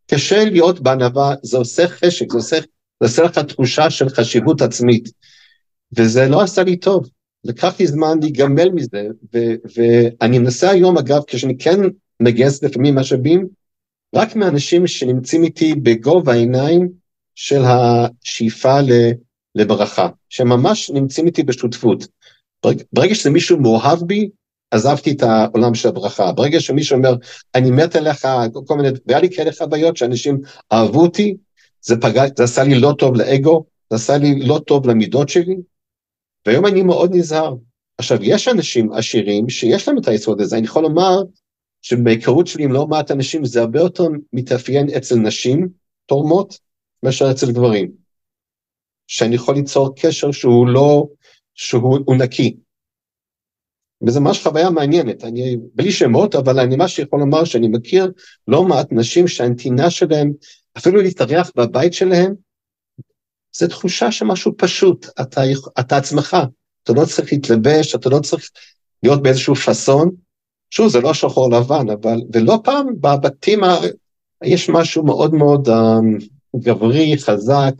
קשה 0.07 0.45
להיות 0.45 0.81
בענווה, 0.81 1.35
זה 1.43 1.59
עושה 1.59 1.89
חשק, 1.89 2.33
זה 2.33 2.39
עושה, 2.39 2.57
זה 3.01 3.07
עושה 3.07 3.23
לך 3.23 3.39
תחושה 3.39 3.91
של 3.91 4.09
חשיבות 4.09 4.63
עצמית, 4.63 5.09
וזה 5.97 6.29
לא 6.29 6.43
עשה 6.43 6.63
לי 6.63 6.77
טוב. 6.77 7.09
לקח 7.45 7.81
לי 7.81 7.87
זמן 7.87 8.19
להיגמל 8.21 8.69
מזה, 8.71 9.07
ו- 9.35 9.55
ואני 9.77 10.39
מנסה 10.39 10.71
היום, 10.71 10.99
אגב, 10.99 11.23
כשאני 11.27 11.59
כן 11.59 11.81
מגייס 12.21 12.63
לפעמים 12.63 12.95
משאבים, 12.95 13.47
רק 14.15 14.37
מאנשים 14.37 14.87
שנמצאים 14.87 15.43
איתי 15.43 15.75
בגובה 15.75 16.33
העיניים 16.33 16.89
של 17.35 17.63
השאיפה 17.65 18.79
לברכה, 19.55 20.09
שממש 20.29 20.91
נמצאים 20.91 21.27
איתי 21.27 21.43
בשותפות. 21.43 22.07
ברגע 22.93 23.15
שזה 23.15 23.31
מישהו 23.31 23.61
מאוהב 23.61 24.03
בי, 24.03 24.29
עזבתי 24.71 25.13
את 25.13 25.23
העולם 25.23 25.75
של 25.75 25.89
הברכה. 25.89 26.33
ברגע 26.33 26.61
שמישהו 26.61 26.97
אומר, 26.97 27.15
אני 27.55 27.71
מת 27.71 27.97
עליך, 27.97 28.29
כל 28.67 28.77
מיני, 28.77 28.89
והיה 29.07 29.21
לי 29.21 29.31
כאלה 29.31 29.53
חוויות 29.53 29.97
שאנשים 29.97 30.39
אהבו 30.73 31.03
אותי, 31.03 31.37
זה 31.83 32.01
פגע, 32.01 32.25
זה 32.37 32.45
עשה 32.45 32.65
לי 32.65 32.81
לא 32.81 32.95
טוב 32.99 33.17
לאגו, 33.17 33.65
זה 33.91 33.97
עשה 33.97 34.17
לי 34.19 34.41
לא 34.41 34.61
טוב 34.67 34.87
למידות 34.87 35.29
שלי, 35.29 35.57
והיום 36.47 36.67
אני 36.67 36.83
מאוד 36.83 37.15
נזהר. 37.15 37.55
עכשיו, 37.99 38.19
יש 38.23 38.49
אנשים 38.49 38.93
עשירים 38.93 39.49
שיש 39.49 39.89
להם 39.89 39.99
את 39.99 40.09
היסוד 40.09 40.41
הזה, 40.41 40.57
אני 40.57 40.65
יכול 40.65 40.83
לומר 40.83 41.23
שבהיכרות 41.83 42.47
שלי 42.47 42.65
עם 42.65 42.73
לא 42.73 42.87
מעט 42.87 43.11
אנשים 43.11 43.45
זה 43.45 43.61
הרבה 43.61 43.81
יותר 43.81 44.05
מתאפיין 44.33 44.87
אצל 44.97 45.15
נשים 45.15 45.69
תורמות 46.07 46.59
מאשר 47.03 47.31
אצל 47.31 47.53
גברים. 47.53 47.91
שאני 49.07 49.35
יכול 49.35 49.55
ליצור 49.55 49.95
קשר 49.97 50.33
שהוא 50.33 50.69
לא, 50.69 51.07
שהוא 51.55 52.17
נקי. 52.19 52.57
וזה 54.07 54.21
ממש 54.21 54.43
חוויה 54.43 54.71
מעניינת, 54.71 55.25
אני 55.25 55.57
בלי 55.75 55.93
שמות, 55.93 56.35
אבל 56.35 56.61
אני 56.61 56.77
ממש 56.77 56.99
יכול 56.99 57.21
לומר 57.21 57.45
שאני 57.45 57.69
מכיר 57.69 58.13
לא 58.49 58.65
מעט 58.65 58.87
נשים 58.91 59.29
שהנתינה 59.29 59.91
שלהם, 59.91 60.33
אפילו 60.79 61.03
להתארח 61.03 61.53
בבית 61.57 61.93
שלהם, 61.93 62.35
זה 63.57 63.69
תחושה 63.69 64.13
שמשהו 64.13 64.53
פשוט, 64.57 65.07
אתה, 65.21 65.41
אתה 65.81 65.97
עצמך, 65.97 66.37
אתה 66.83 66.93
לא 66.93 67.05
צריך 67.05 67.33
להתלבש, 67.33 67.95
אתה 67.95 68.09
לא 68.09 68.21
צריך 68.21 68.51
להיות 69.03 69.23
באיזשהו 69.23 69.55
פאסון, 69.55 70.11
שוב, 70.71 70.89
זה 70.89 71.01
לא 71.01 71.15
שחור 71.15 71.51
לבן, 71.51 71.91
אבל, 71.91 72.21
ולא 72.33 72.59
פעם 72.65 72.87
בבתים, 73.01 73.65
ה... 73.65 73.77
יש 74.45 74.71
משהו 74.71 75.05
מאוד 75.05 75.35
מאוד 75.35 75.69
um, 75.69 76.25
גברי, 76.57 77.19
חזק, 77.19 77.75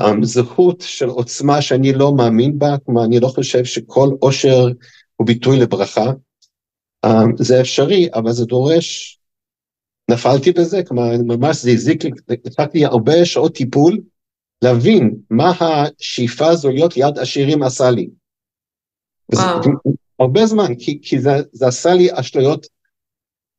um, 0.00 0.22
זהות 0.22 0.80
של 0.80 1.08
עוצמה 1.08 1.62
שאני 1.62 1.92
לא 1.92 2.14
מאמין 2.14 2.58
בה, 2.58 2.78
כלומר, 2.86 3.04
אני 3.04 3.20
לא 3.20 3.28
חושב 3.28 3.64
שכל 3.64 4.08
עושר 4.20 4.66
הוא 5.16 5.26
ביטוי 5.26 5.60
לברכה. 5.60 6.10
Um, 7.06 7.10
זה 7.36 7.60
אפשרי, 7.60 8.08
אבל 8.14 8.32
זה 8.32 8.44
דורש, 8.44 9.18
נפלתי 10.10 10.52
בזה, 10.52 10.82
כלומר, 10.88 11.10
ממש 11.24 11.56
זה 11.56 11.70
הזיק 11.70 12.04
לי, 12.04 12.10
לקח 12.28 12.64
לי 12.74 12.84
הרבה 12.84 13.24
שעות 13.24 13.54
טיפול, 13.54 14.00
להבין 14.62 15.14
מה 15.30 15.52
השאיפה 15.60 16.46
הזו 16.46 16.70
להיות 16.70 16.96
יד 16.96 17.18
עשירים 17.18 17.62
עשה 17.62 17.90
לי. 17.90 18.08
וזה, 19.32 19.42
הרבה 20.20 20.46
זמן, 20.46 20.74
כי, 20.78 20.98
כי 21.02 21.20
זה, 21.20 21.30
זה 21.52 21.66
עשה 21.66 21.94
לי 21.94 22.08
אשליות 22.12 22.66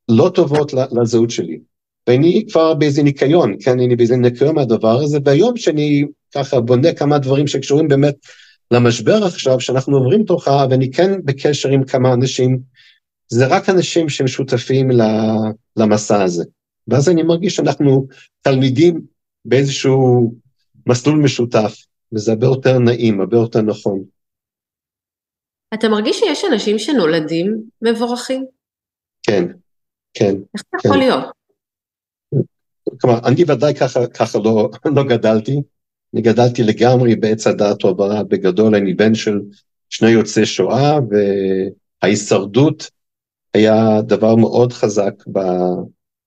לא 0.08 0.30
טובות 0.34 0.72
לזהות 1.02 1.30
שלי. 1.30 1.60
ואני 2.06 2.44
כבר 2.50 2.74
באיזה 2.74 3.02
ניקיון, 3.02 3.56
כן, 3.60 3.70
אני 3.70 3.96
באיזה 3.96 4.16
ניקיון 4.16 4.54
מהדבר 4.54 5.00
הזה, 5.00 5.18
והיום 5.24 5.56
שאני 5.56 6.04
ככה 6.34 6.60
בונה 6.60 6.94
כמה 6.94 7.18
דברים 7.18 7.46
שקשורים 7.46 7.88
באמת 7.88 8.16
למשבר 8.70 9.24
עכשיו 9.24 9.60
שאנחנו 9.60 9.96
עוברים 9.96 10.24
תוכה, 10.24 10.66
ואני 10.70 10.90
כן 10.92 11.24
בקשר 11.24 11.68
עם 11.68 11.84
כמה 11.84 12.14
אנשים, 12.14 12.58
זה 13.28 13.46
רק 13.46 13.68
אנשים 13.68 14.08
שהם 14.08 14.26
שותפים 14.26 14.88
למסע 15.76 16.22
הזה. 16.22 16.44
ואז 16.88 17.08
אני 17.08 17.22
מרגיש 17.22 17.56
שאנחנו 17.56 18.06
תלמידים 18.42 19.00
באיזשהו 19.44 20.34
מסלול 20.86 21.18
משותף, 21.18 21.74
וזה 22.12 22.32
הרבה 22.32 22.46
יותר 22.46 22.78
נעים, 22.78 23.20
הרבה 23.20 23.36
יותר 23.36 23.62
נכון. 23.62 24.04
אתה 25.74 25.88
מרגיש 25.88 26.18
שיש 26.18 26.44
אנשים 26.52 26.78
שנולדים 26.78 27.62
מבורכים? 27.82 28.46
כן, 29.22 29.44
כן. 30.14 30.34
איך 30.54 30.62
זה 30.70 30.78
יכול 30.78 30.92
כן. 30.92 30.98
להיות? 30.98 31.24
כלומר, 33.00 33.18
אני 33.28 33.44
ודאי 33.48 33.74
ככה, 33.74 34.06
ככה 34.06 34.38
לא, 34.38 34.70
לא 34.84 35.04
גדלתי. 35.08 35.62
אני 36.14 36.22
גדלתי 36.22 36.62
לגמרי 36.62 37.16
בעץ 37.16 37.46
הדעת 37.46 37.78
טובה, 37.78 38.22
בגדול 38.22 38.74
אני 38.74 38.94
בן 38.94 39.14
של 39.14 39.40
שני 39.90 40.10
יוצאי 40.10 40.46
שואה, 40.46 40.98
וההישרדות 42.02 42.90
היה 43.54 44.02
דבר 44.02 44.36
מאוד 44.36 44.72
חזק 44.72 45.14
ב, 45.32 45.38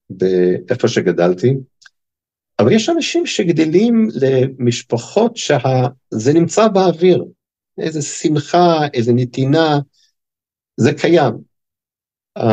באיפה 0.09 0.87
שגדלתי. 0.87 1.53
אבל 2.59 2.71
יש 2.71 2.89
אנשים 2.89 3.25
שגדלים 3.25 4.07
למשפחות 4.21 5.37
שזה 5.37 6.33
נמצא 6.33 6.67
באוויר, 6.67 7.25
איזה 7.77 8.01
שמחה, 8.01 8.87
איזה 8.93 9.13
נתינה, 9.13 9.79
זה 10.77 10.93
קיים. 10.93 11.33
Um, 12.39 12.43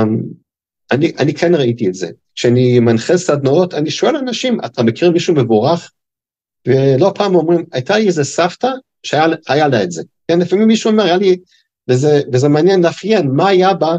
אני, 0.91 1.13
אני 1.19 1.35
כן 1.35 1.55
ראיתי 1.55 1.89
את 1.89 1.95
זה. 1.95 2.11
כשאני 2.35 2.81
מנחה 2.81 3.17
סדנאות, 3.17 3.75
אני 3.75 3.91
שואל 3.91 4.17
אנשים, 4.17 4.59
אתה 4.65 4.83
מכיר 4.83 5.11
מישהו 5.11 5.35
מבורך? 5.35 5.93
ולא 6.67 7.13
פעם 7.15 7.35
אומרים, 7.35 7.65
הייתה 7.73 7.99
לי 7.99 8.07
איזה 8.07 8.25
סבתא 8.25 8.69
שהיה 9.03 9.69
לה 9.69 9.83
את 9.83 9.91
זה. 9.91 10.03
כן, 10.29 10.39
לפעמים 10.39 10.69
מישהו 10.69 10.91
אומר, 10.91 11.05
היה 11.05 11.17
לי, 11.17 11.37
וזה, 11.89 12.21
וזה 12.33 12.49
מעניין 12.49 12.83
לאפיין, 12.83 13.31
מה 13.31 13.49
היה 13.49 13.75
בה 13.75 13.97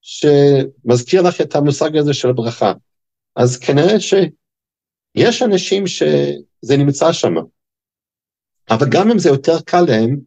שמזכיר 0.00 1.22
לך 1.22 1.40
את 1.40 1.54
המושג 1.54 1.96
הזה 1.96 2.14
של 2.14 2.32
ברכה. 2.32 2.72
אז 3.36 3.58
כנראה 3.58 4.00
שיש 4.00 5.42
אנשים 5.42 5.86
שזה 5.86 6.76
נמצא 6.78 7.12
שם, 7.12 7.34
אבל 8.70 8.86
גם 8.90 9.10
אם 9.10 9.18
זה 9.18 9.28
יותר 9.28 9.60
קל 9.60 9.84
להם, 9.88 10.20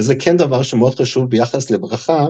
וזה 0.00 0.14
כן 0.20 0.36
דבר 0.36 0.62
שמאוד 0.62 0.94
חשוב 0.94 1.30
ביחס 1.30 1.70
לברכה, 1.70 2.26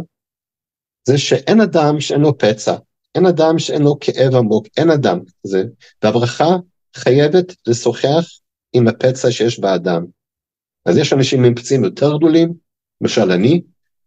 זה 1.04 1.18
שאין 1.18 1.60
אדם 1.60 2.00
שאין 2.00 2.20
לו 2.20 2.38
פצע, 2.38 2.76
אין 3.14 3.26
אדם 3.26 3.58
שאין 3.58 3.82
לו 3.82 3.96
כאב 4.00 4.34
עמוק, 4.34 4.66
אין 4.76 4.90
אדם 4.90 5.18
כזה, 5.42 5.64
והברכה 6.02 6.56
חייבת 6.96 7.54
לשוחח 7.66 8.24
עם 8.74 8.88
הפצע 8.88 9.30
שיש 9.30 9.60
באדם. 9.60 10.04
אז 10.86 10.96
יש 10.96 11.12
אנשים 11.12 11.44
עם 11.44 11.54
פצעים 11.54 11.84
יותר 11.84 12.16
גדולים, 12.16 12.54
למשל 13.00 13.30
אני, 13.30 13.62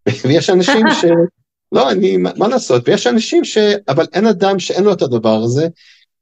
ויש 0.28 0.50
אנשים 0.50 0.86
ש... 1.02 1.06
לא, 1.72 1.92
אני, 1.92 2.18
מה 2.18 2.48
לעשות, 2.48 2.88
ויש 2.88 3.08
אנשים 3.08 3.44
ש... 3.44 3.58
אבל 3.88 4.06
אין 4.14 4.26
אדם 4.26 4.60
שאין 4.60 4.84
לו 4.84 4.94
את 4.94 5.02
הדבר 5.02 5.36
הזה, 5.44 5.68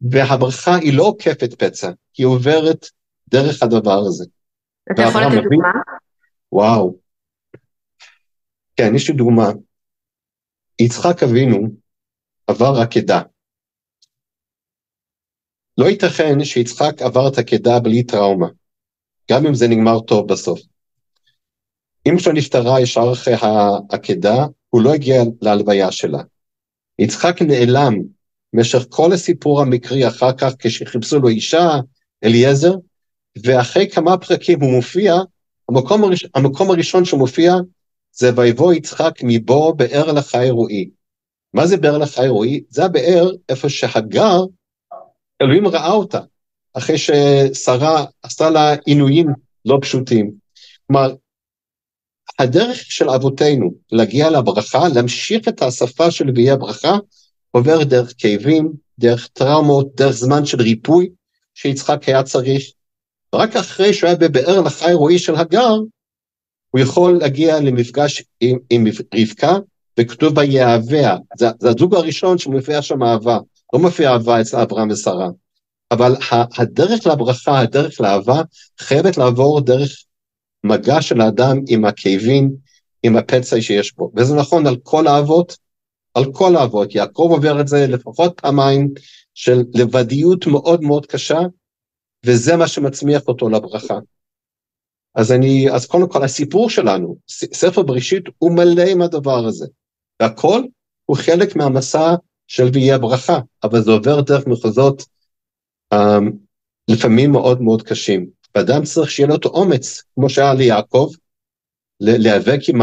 והברכה 0.01 0.75
היא 0.75 0.97
לא 0.97 1.03
עוקפת 1.03 1.63
פצע, 1.63 1.91
היא 2.17 2.25
עוברת 2.25 2.85
דרך 3.27 3.63
הדבר 3.63 3.99
הזה. 4.07 4.25
אתה 4.91 5.01
יכול 5.01 5.21
לתת 5.21 5.43
דוגמה? 5.43 5.71
וואו. 6.51 6.97
כן, 8.75 8.95
יש 8.95 9.09
לי 9.09 9.15
דוגמה. 9.15 9.49
יצחק 10.81 11.23
אבינו 11.23 11.67
עבר 12.47 12.81
עקדה. 12.81 13.21
לא 15.77 15.85
ייתכן 15.85 16.43
שיצחק 16.43 17.01
עבר 17.01 17.27
את 17.27 17.37
עקדה 17.37 17.79
בלי 17.79 18.03
טראומה, 18.03 18.47
גם 19.31 19.45
אם 19.45 19.53
זה 19.53 19.67
נגמר 19.67 19.99
טוב 19.99 20.27
בסוף. 20.27 20.59
אמא 22.07 22.19
שלו 22.19 22.33
נפטרה 22.33 22.81
ישר 22.81 23.11
אחרי 23.13 23.33
העקדה, 23.41 24.45
הוא 24.69 24.81
לא 24.81 24.93
הגיע 24.93 25.23
להלוויה 25.41 25.91
שלה. 25.91 26.19
יצחק 26.99 27.41
נעלם 27.41 27.93
במשך 28.53 28.85
כל 28.89 29.13
הסיפור 29.13 29.61
המקרי 29.61 30.07
אחר 30.07 30.33
כך 30.33 30.53
כשחיפשו 30.59 31.19
לו 31.19 31.27
אישה, 31.27 31.69
אליעזר, 32.23 32.73
ואחרי 33.43 33.89
כמה 33.89 34.17
פרקים 34.17 34.61
הוא 34.61 34.71
מופיע, 34.71 35.15
המקום, 35.69 36.03
הראש, 36.03 36.25
המקום 36.35 36.71
הראשון 36.71 37.05
שהוא 37.05 37.19
מופיע 37.19 37.53
זה 38.11 38.29
ויבוא 38.35 38.73
יצחק 38.73 39.11
מבוא 39.23 39.73
באר 39.73 40.11
לחי 40.11 40.49
רועי. 40.49 40.89
מה 41.53 41.67
זה 41.67 41.77
באר 41.77 41.97
לחי 41.97 42.27
רועי? 42.27 42.63
זה 42.69 42.85
הבאר 42.85 43.31
איפה 43.49 43.69
שהגר, 43.69 44.43
אלוהים 45.41 45.67
ראה 45.67 45.91
אותה, 45.91 46.19
אחרי 46.73 46.97
ששרה 46.97 48.05
עשתה 48.21 48.49
לה 48.49 48.75
עינויים 48.85 49.27
לא 49.65 49.77
פשוטים. 49.81 50.31
כלומר, 50.87 51.15
הדרך 52.39 52.77
של 52.77 53.09
אבותינו 53.09 53.73
להגיע 53.91 54.29
לברכה, 54.29 54.87
להמשיך 54.95 55.47
את 55.47 55.61
השפה 55.61 56.11
של 56.11 56.25
נביאי 56.25 56.51
הברכה, 56.51 56.97
עובר 57.51 57.83
דרך 57.83 58.13
כאבים, 58.17 58.71
דרך 58.99 59.27
טראומות, 59.27 59.95
דרך 59.95 60.11
זמן 60.11 60.45
של 60.45 60.61
ריפוי 60.61 61.09
שיצחק 61.53 62.03
היה 62.09 62.23
צריך. 62.23 62.63
רק 63.35 63.55
אחרי 63.55 63.93
שהוא 63.93 64.07
היה 64.07 64.17
בבאר 64.17 64.61
לחי 64.61 64.93
רועי 64.93 65.19
של 65.19 65.35
הגר, 65.35 65.73
הוא 66.71 66.81
יכול 66.81 67.17
להגיע 67.17 67.59
למפגש 67.59 68.23
עם, 68.39 68.57
עם 68.69 68.85
רבקה, 69.15 69.57
וכתוב 69.99 70.37
ויהביה, 70.37 71.17
זה, 71.37 71.47
זה 71.59 71.69
הזוג 71.69 71.95
הראשון 71.95 72.37
שמופיע 72.37 72.81
שם 72.81 73.03
אהבה, 73.03 73.37
לא 73.73 73.79
מופיע 73.79 74.11
אהבה 74.11 74.41
אצל 74.41 74.57
אברהם 74.57 74.89
ושרה, 74.89 75.29
אבל 75.91 76.15
הדרך 76.57 77.07
לברכה, 77.07 77.59
הדרך 77.59 78.01
לאהבה, 78.01 78.41
חייבת 78.79 79.17
לעבור 79.17 79.61
דרך 79.61 80.03
מגע 80.63 81.01
של 81.01 81.21
האדם 81.21 81.57
עם 81.67 81.85
הכאבים, 81.85 82.55
עם 83.03 83.15
הפצע 83.15 83.61
שיש 83.61 83.95
בו, 83.95 84.11
וזה 84.15 84.35
נכון 84.35 84.67
על 84.67 84.75
כל 84.83 85.07
האבות, 85.07 85.57
על 86.13 86.23
כל 86.33 86.55
האבות, 86.55 86.95
יעקב 86.95 87.27
עובר 87.31 87.61
את 87.61 87.67
זה 87.67 87.87
לפחות 87.87 88.41
פעמיים 88.41 88.93
של 89.33 89.63
לבדיות 89.73 90.47
מאוד 90.47 90.81
מאוד 90.81 91.05
קשה, 91.05 91.39
וזה 92.25 92.55
מה 92.55 92.67
שמצמיח 92.67 93.27
אותו 93.27 93.49
לברכה. 93.49 93.99
אז 95.15 95.31
אני, 95.31 95.71
אז 95.71 95.85
קודם 95.85 96.09
כל 96.09 96.23
הסיפור 96.23 96.69
שלנו, 96.69 97.17
ספר 97.53 97.83
בראשית 97.83 98.23
הוא 98.37 98.51
מלא 98.51 98.83
עם 98.91 99.01
הדבר 99.01 99.45
הזה, 99.45 99.67
והכל 100.21 100.63
הוא 101.05 101.17
חלק 101.17 101.55
מהמסע 101.55 102.15
של 102.47 102.69
ויהי 102.73 102.91
הברכה, 102.91 103.39
אבל 103.63 103.81
זה 103.81 103.91
עובר 103.91 104.21
דרך 104.21 104.47
מחוזות 104.47 105.05
um, 105.93 105.97
לפעמים 106.89 107.31
מאוד 107.31 107.61
מאוד 107.61 107.81
קשים. 107.81 108.25
ואדם 108.55 108.83
צריך 108.83 109.11
שיהיה 109.11 109.29
לו 109.29 109.35
את 109.35 109.45
האומץ, 109.45 110.03
כמו 110.15 110.29
שהיה 110.29 110.53
ליעקב, 110.53 111.09
להיאבק 111.99 112.59
עם, 112.69 112.81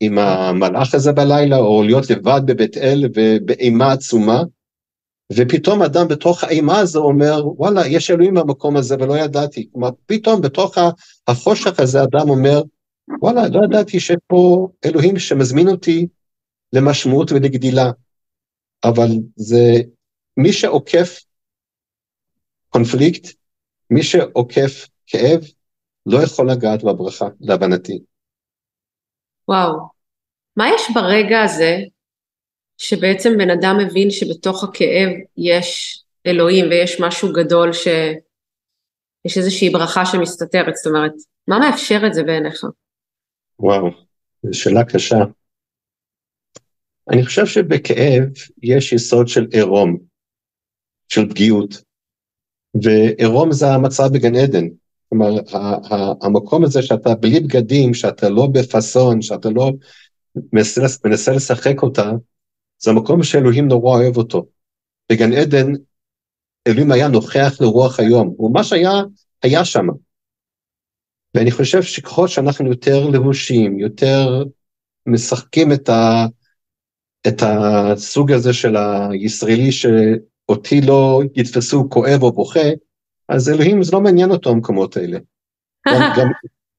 עם 0.00 0.18
המלאך 0.18 0.94
הזה 0.94 1.12
בלילה, 1.12 1.56
או 1.56 1.82
להיות 1.82 2.10
לבד 2.10 2.40
בבית 2.46 2.76
אל 2.76 3.04
ובאימה 3.14 3.92
עצומה, 3.92 4.42
ופתאום 5.32 5.82
אדם 5.82 6.08
בתוך 6.08 6.44
האימה 6.44 6.78
הזו 6.78 7.04
אומר, 7.04 7.42
וואלה, 7.46 7.86
יש 7.86 8.10
אלוהים 8.10 8.34
במקום 8.34 8.76
הזה 8.76 8.96
ולא 9.00 9.18
ידעתי. 9.18 9.68
כלומר, 9.72 9.90
פתאום 10.06 10.40
בתוך 10.40 10.78
החושך 11.28 11.80
הזה 11.80 12.02
אדם 12.02 12.28
אומר, 12.28 12.62
וואלה, 13.22 13.48
לא 13.48 13.64
ידעתי 13.64 14.00
שפה 14.00 14.68
אלוהים 14.84 15.18
שמזמין 15.18 15.68
אותי 15.68 16.06
למשמעות 16.72 17.32
ולגדילה. 17.32 17.90
אבל 18.84 19.08
זה, 19.36 19.62
מי 20.36 20.52
שעוקף 20.52 21.20
קונפליקט, 22.68 23.26
מי 23.90 24.02
שעוקף 24.02 24.88
כאב, 25.06 25.40
לא 26.06 26.18
יכול 26.22 26.50
לגעת 26.50 26.82
בברכה, 26.82 27.28
להבנתי. 27.40 27.98
וואו, 29.48 29.72
מה 30.56 30.64
יש 30.74 30.82
ברגע 30.94 31.42
הזה 31.42 31.76
שבעצם 32.76 33.30
בן 33.38 33.50
אדם 33.50 33.76
מבין 33.78 34.10
שבתוך 34.10 34.64
הכאב 34.64 35.08
יש 35.36 36.00
אלוהים 36.26 36.64
ויש 36.70 37.00
משהו 37.00 37.32
גדול 37.32 37.72
שיש 37.72 39.36
איזושהי 39.36 39.70
ברכה 39.70 40.06
שמסתתרת, 40.06 40.74
זאת 40.74 40.86
אומרת, 40.86 41.12
מה 41.48 41.58
מאפשר 41.58 42.00
את 42.06 42.14
זה 42.14 42.22
בעיניך? 42.22 42.64
וואו, 43.58 43.90
זו 44.42 44.58
שאלה 44.58 44.84
קשה. 44.84 45.16
אני 47.10 47.24
חושב 47.24 47.46
שבכאב 47.46 48.22
יש 48.62 48.92
יסוד 48.92 49.28
של 49.28 49.46
עירום, 49.52 49.98
של 51.08 51.28
פגיעות, 51.30 51.82
ועירום 52.82 53.52
זה 53.52 53.66
המצב 53.70 54.04
בגן 54.12 54.36
עדן. 54.36 54.64
כלומר, 55.08 55.30
המקום 56.22 56.64
הזה 56.64 56.82
שאתה 56.82 57.14
בלי 57.14 57.40
בגדים, 57.40 57.94
שאתה 57.94 58.28
לא 58.28 58.46
בפאסון, 58.46 59.22
שאתה 59.22 59.48
לא 59.50 59.70
מנסה, 60.52 60.80
מנסה 61.04 61.32
לשחק 61.32 61.82
אותה, 61.82 62.10
זה 62.78 62.90
המקום 62.90 63.22
שאלוהים 63.22 63.68
נורא 63.68 63.98
אוהב 63.98 64.16
אותו. 64.16 64.46
בגן 65.12 65.32
עדן, 65.32 65.72
אלוהים 66.66 66.92
היה 66.92 67.08
נוכח 67.08 67.56
לרוח 67.60 68.00
היום, 68.00 68.34
הוא 68.36 68.50
ממש 68.54 68.72
היה, 68.72 68.90
היה 69.42 69.64
שם. 69.64 69.86
ואני 71.34 71.50
חושב 71.50 71.82
שככל 71.82 72.28
שאנחנו 72.28 72.68
יותר 72.68 73.08
לבושים, 73.08 73.78
יותר 73.78 74.42
משחקים 75.06 75.72
את, 75.72 75.88
ה, 75.88 76.26
את 77.28 77.42
הסוג 77.46 78.32
הזה 78.32 78.52
של 78.52 78.76
הישראלי 78.76 79.72
שאותי 79.72 80.80
לא 80.80 81.22
יתפסו 81.34 81.88
כואב 81.90 82.22
או 82.22 82.32
בוכה, 82.32 82.68
אז 83.28 83.48
אלוהים 83.48 83.82
זה 83.82 83.92
לא 83.92 84.00
מעניין 84.00 84.30
אותו 84.30 84.50
המקומות 84.50 84.96
האלה. 84.96 85.18
גם, 85.88 85.94
גם, 86.18 86.28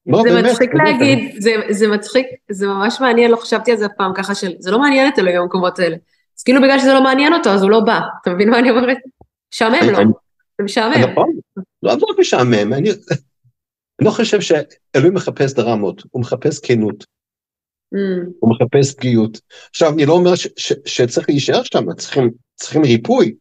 לא, 0.06 0.22
זה 0.22 0.34
באמת, 0.34 0.50
מצחיק 0.50 0.74
באמת, 0.74 1.00
להגיד, 1.00 1.42
זה, 1.42 1.50
זה 1.70 1.88
מצחיק, 1.88 2.26
זה 2.50 2.66
ממש 2.66 3.00
מעניין, 3.00 3.30
לא 3.30 3.36
חשבתי 3.36 3.70
על 3.70 3.76
זה 3.76 3.88
פעם 3.88 4.12
ככה 4.14 4.34
של, 4.34 4.52
זה 4.58 4.70
לא 4.70 4.78
מעניין 4.78 5.12
את 5.12 5.18
אלוהים 5.18 5.42
המקומות 5.42 5.78
האלה. 5.78 5.96
אז 6.38 6.42
כאילו 6.42 6.62
בגלל 6.62 6.78
שזה 6.78 6.92
לא 6.92 7.02
מעניין 7.02 7.32
אותו, 7.32 7.50
אז 7.50 7.62
הוא 7.62 7.70
לא 7.70 7.80
בא. 7.80 8.00
אתה 8.22 8.30
מבין 8.30 8.50
מה 8.50 8.58
אני 8.58 8.70
אומרת? 8.70 8.98
משעמם 9.54 9.90
לו, 9.90 9.98
זה 10.58 10.64
משעמם. 10.64 10.94
נכון, 11.10 11.36
לא 11.82 11.92
עבור 11.92 12.12
משעמם, 12.18 12.72
אני 12.72 12.90
לא 14.00 14.10
חושב 14.10 14.40
שאלוהים 14.40 15.14
מחפש 15.14 15.52
דרמות, 15.52 16.02
הוא 16.10 16.20
מחפש 16.20 16.58
כנות. 16.58 17.04
Mm. 17.94 18.30
הוא 18.40 18.50
מחפש 18.50 18.94
פגיעות. 18.94 19.40
עכשיו, 19.70 19.92
אני 19.92 20.06
לא 20.06 20.12
אומר 20.12 20.34
ש, 20.34 20.48
ש, 20.56 20.72
שצריך 20.84 21.28
להישאר 21.28 21.62
שם, 21.62 21.94
צריכים, 21.94 22.30
צריכים 22.54 22.82
ריפוי, 22.82 23.34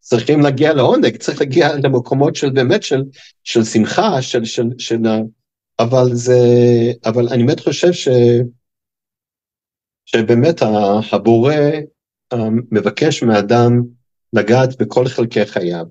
צריכים 0.00 0.40
להגיע 0.40 0.74
לעונג, 0.74 1.16
צריך 1.16 1.40
להגיע 1.40 1.68
למקומות 1.76 2.36
של 2.36 2.50
באמת 2.50 2.82
של, 2.82 3.02
של 3.44 3.64
שמחה, 3.64 4.22
של, 4.22 4.44
של, 4.44 4.64
של, 4.78 4.98
אבל 5.78 6.14
זה, 6.14 6.38
אבל 7.04 7.28
אני 7.28 7.44
באמת 7.44 7.60
חושב 7.60 7.92
ש, 7.92 8.08
שבאמת 10.06 10.62
הבורא 11.12 11.54
אה, 12.32 12.48
מבקש 12.70 13.22
מאדם 13.22 13.82
לגעת 14.32 14.82
בכל 14.82 15.06
חלקי 15.06 15.46
חייו. 15.46 15.84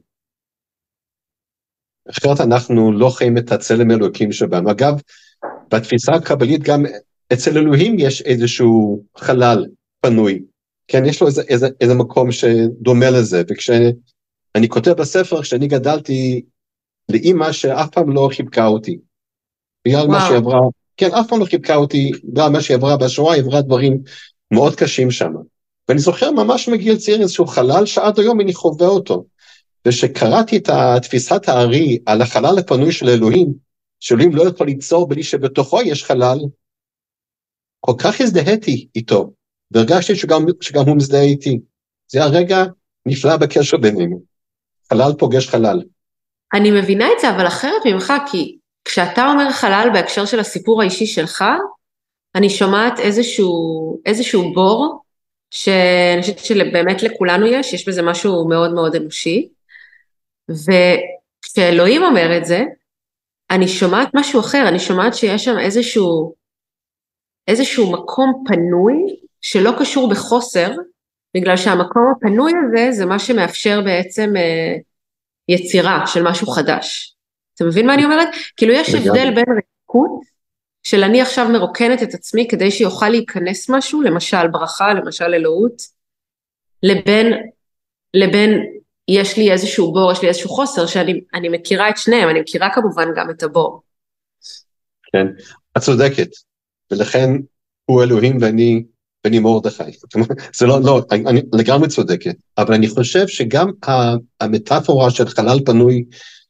אחרת 2.10 2.42
אנחנו 2.42 2.92
לא 2.92 3.10
חיים 3.10 3.38
את 3.38 3.52
הצלם 3.52 3.92
אלוקים 3.92 4.32
שבנו. 4.32 4.72
אגב, 4.72 5.02
בתפיסה 5.72 6.12
הקבלית 6.12 6.64
גם 6.64 6.84
אצל 7.34 7.58
אלוהים 7.58 7.96
יש 8.00 8.22
איזשהו 8.22 9.04
חלל 9.18 9.66
פנוי, 10.02 10.42
כן, 10.88 11.06
יש 11.06 11.22
לו 11.22 11.28
איזה, 11.28 11.42
איזה, 11.42 11.68
איזה 11.82 11.94
מקום 11.94 12.32
שדומה 12.32 13.10
לזה, 13.10 13.44
וכשאני 13.50 14.68
כותב 14.68 14.92
בספר, 14.92 15.42
כשאני 15.42 15.68
גדלתי 15.68 16.42
לאימא 17.10 17.52
שאף 17.52 17.90
פעם 17.90 18.14
לא 18.14 18.30
חיבקה 18.34 18.68
אותי, 18.68 18.98
בגלל 19.88 20.08
מה 20.08 20.20
שהיא 20.28 20.38
עברה, 20.38 20.60
כן, 20.98 21.14
אף 21.14 21.28
פעם 21.28 21.40
לא 21.40 21.46
חיבקה 21.46 21.76
אותי, 21.76 22.12
בגלל 22.24 22.50
מה 22.50 22.62
שהיא 22.62 22.78
עברה 22.78 22.98
בשואה, 22.98 23.34
היא 23.34 23.44
עברה 23.44 23.62
דברים 23.62 23.98
מאוד 24.52 24.76
קשים 24.76 25.12
שם. 25.12 25.34
ואני 25.90 26.00
זוכר 26.00 26.32
ממש 26.32 26.70
מגיל 26.70 26.98
צעיר 26.98 27.22
איזשהו 27.22 27.48
חלל 27.48 27.86
שעד 27.86 28.20
היום 28.20 28.42
אני 28.42 28.54
חווה 28.54 28.88
אותו. 28.88 29.26
וכשקראתי 29.86 30.58
את 30.58 30.70
תפיסת 31.02 31.50
הארי 31.50 32.00
על 32.06 32.22
החלל 32.22 32.60
הפנוי 32.60 32.92
של 32.92 33.10
אלוהים, 33.10 33.54
שאלוהים 34.00 34.36
לא 34.36 34.44
יכול 34.44 34.68
ליצור 34.68 35.08
בלי 35.08 35.24
שבתוכו 35.24 35.82
יש 35.82 36.04
חלל, 36.04 36.40
כל 37.80 37.94
כך 37.98 38.22
הזדהיתי 38.22 38.88
איתו, 38.96 39.32
והרגשתי 39.72 40.16
שגם, 40.16 40.46
שגם 40.62 40.86
הוא 40.86 40.98
מזדהה 40.98 41.22
איתי. 41.22 41.60
זה 42.08 42.20
היה 42.20 42.28
רגע 42.28 42.64
נפלא 43.06 43.38
בקשר 43.38 43.78
בינינו. 43.78 44.22
חלל 44.90 45.12
פוגש 45.18 45.48
חלל. 45.48 45.82
אני 46.54 46.72
מבינה 46.72 47.08
את 47.16 47.20
זה, 47.22 47.30
אבל 47.30 47.48
אחרת 47.48 47.82
ממך, 47.86 48.14
כי 48.32 48.58
כשאתה 48.86 49.32
אומר 49.32 49.52
חלל 49.52 49.90
בהקשר 49.94 50.26
של 50.26 50.40
הסיפור 50.40 50.82
האישי 50.82 51.06
שלך, 51.06 51.44
אני 52.36 52.50
שומעת 52.50 53.00
איזשהו, 53.00 54.02
איזשהו 54.06 54.54
בור, 54.54 55.04
שאני 55.52 56.22
חושבת 56.22 56.40
שבאמת 56.40 57.04
לכולנו 57.04 57.46
יש, 57.46 57.74
יש 57.74 57.88
בזה 57.88 58.02
משהו 58.02 58.48
מאוד 58.50 58.74
מאוד 58.74 58.96
אנושי, 58.96 59.50
וכשאלוהים 60.50 62.04
אומר 62.04 62.38
את 62.38 62.46
זה, 62.46 62.64
אני 63.52 63.68
שומעת 63.68 64.10
משהו 64.14 64.40
אחר, 64.40 64.66
אני 64.68 64.80
שומעת 64.80 65.16
שיש 65.16 65.46
שם 65.46 65.60
איזשהו, 65.60 66.34
איזשהו 67.50 67.92
מקום 67.92 68.44
פנוי 68.48 68.96
שלא 69.42 69.72
קשור 69.80 70.10
בחוסר, 70.10 70.72
בגלל 71.38 71.58
שהמקום 71.58 72.14
הפנוי 72.18 72.52
הזה 72.66 72.92
זה 72.92 73.06
מה 73.06 73.20
שמאפשר 73.20 73.82
בעצם 73.82 74.34
אה, 74.38 74.76
יצירה 75.50 76.08
של 76.08 76.24
משהו 76.24 76.48
חדש. 76.48 77.16
אתה 77.56 77.66
מבין 77.66 77.88
מה 77.88 77.94
אני 77.94 78.06
אומרת? 78.06 78.28
כאילו 78.58 78.74
יש 78.74 78.94
הבדל 78.94 79.36
בין 79.36 79.46
ריקות, 79.56 80.22
של 80.84 81.04
אני 81.04 81.22
עכשיו 81.22 81.50
מרוקנת 81.50 82.04
את 82.04 82.14
עצמי 82.14 82.48
כדי 82.48 82.72
שיוכל 82.72 83.10
להיכנס 83.10 83.70
משהו, 83.70 84.02
למשל 84.02 84.48
ברכה, 84.48 84.94
למשל 84.94 85.34
אלוהות, 85.34 85.82
לבין, 86.84 87.34
לבין 88.14 88.52
יש 89.08 89.38
לי 89.38 89.52
איזשהו 89.52 89.94
בור, 89.94 90.12
יש 90.12 90.22
לי 90.22 90.28
איזשהו 90.28 90.50
חוסר, 90.50 90.86
שאני 90.86 91.50
מכירה 91.52 91.90
את 91.90 91.98
שניהם, 91.98 92.30
אני 92.30 92.40
מכירה 92.42 92.70
כמובן 92.74 93.08
גם 93.16 93.30
את 93.30 93.44
הבור. 93.44 93.82
כן, 95.14 95.28
את 95.78 95.82
צודקת, 95.82 96.30
ולכן 96.92 97.32
הוא 97.86 98.04
אלוהים 98.04 98.38
ואני, 98.42 98.84
ואני 99.26 99.40
מרדכי. 99.40 99.84
זה 100.56 100.66
לא, 100.66 100.82
לא, 100.82 101.06
אני 101.12 101.42
לגמרי 101.54 101.88
צודקת, 101.88 102.36
אבל 102.58 102.74
אני 102.74 102.88
חושב 102.88 103.28
שגם 103.28 103.72
המטאפורה 104.42 105.12
של 105.12 105.28
חלל 105.28 105.60
פנוי 105.66 106.04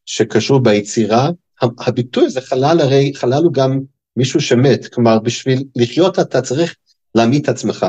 שקשור 0.05 0.59
ביצירה, 0.59 1.29
הביטוי 1.61 2.25
הזה 2.25 2.41
חלל 2.41 2.79
הרי, 2.81 3.11
חלל 3.15 3.43
הוא 3.43 3.53
גם 3.53 3.79
מישהו 4.17 4.41
שמת, 4.41 4.93
כלומר 4.93 5.19
בשביל 5.19 5.63
לחיות 5.75 6.19
אתה 6.19 6.41
צריך 6.41 6.75
להעמיד 7.15 7.43
את 7.43 7.49
עצמך. 7.49 7.85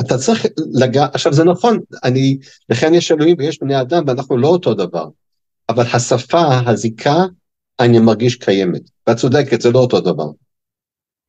אתה 0.00 0.18
צריך 0.18 0.46
לגע, 0.72 1.06
עכשיו 1.14 1.32
זה 1.32 1.44
נכון, 1.44 1.78
אני, 2.04 2.38
לכן 2.68 2.94
יש 2.94 3.12
אלוהים 3.12 3.36
ויש 3.38 3.58
בני 3.60 3.80
אדם 3.80 4.04
ואנחנו 4.06 4.36
לא 4.36 4.48
אותו 4.48 4.74
דבר, 4.74 5.08
אבל 5.68 5.84
השפה, 5.94 6.60
הזיקה, 6.66 7.16
אני 7.80 7.98
מרגיש 7.98 8.36
קיימת, 8.36 8.82
ואת 9.06 9.16
צודקת, 9.16 9.60
זה 9.60 9.70
לא 9.70 9.78
אותו 9.78 10.00
דבר. 10.00 10.30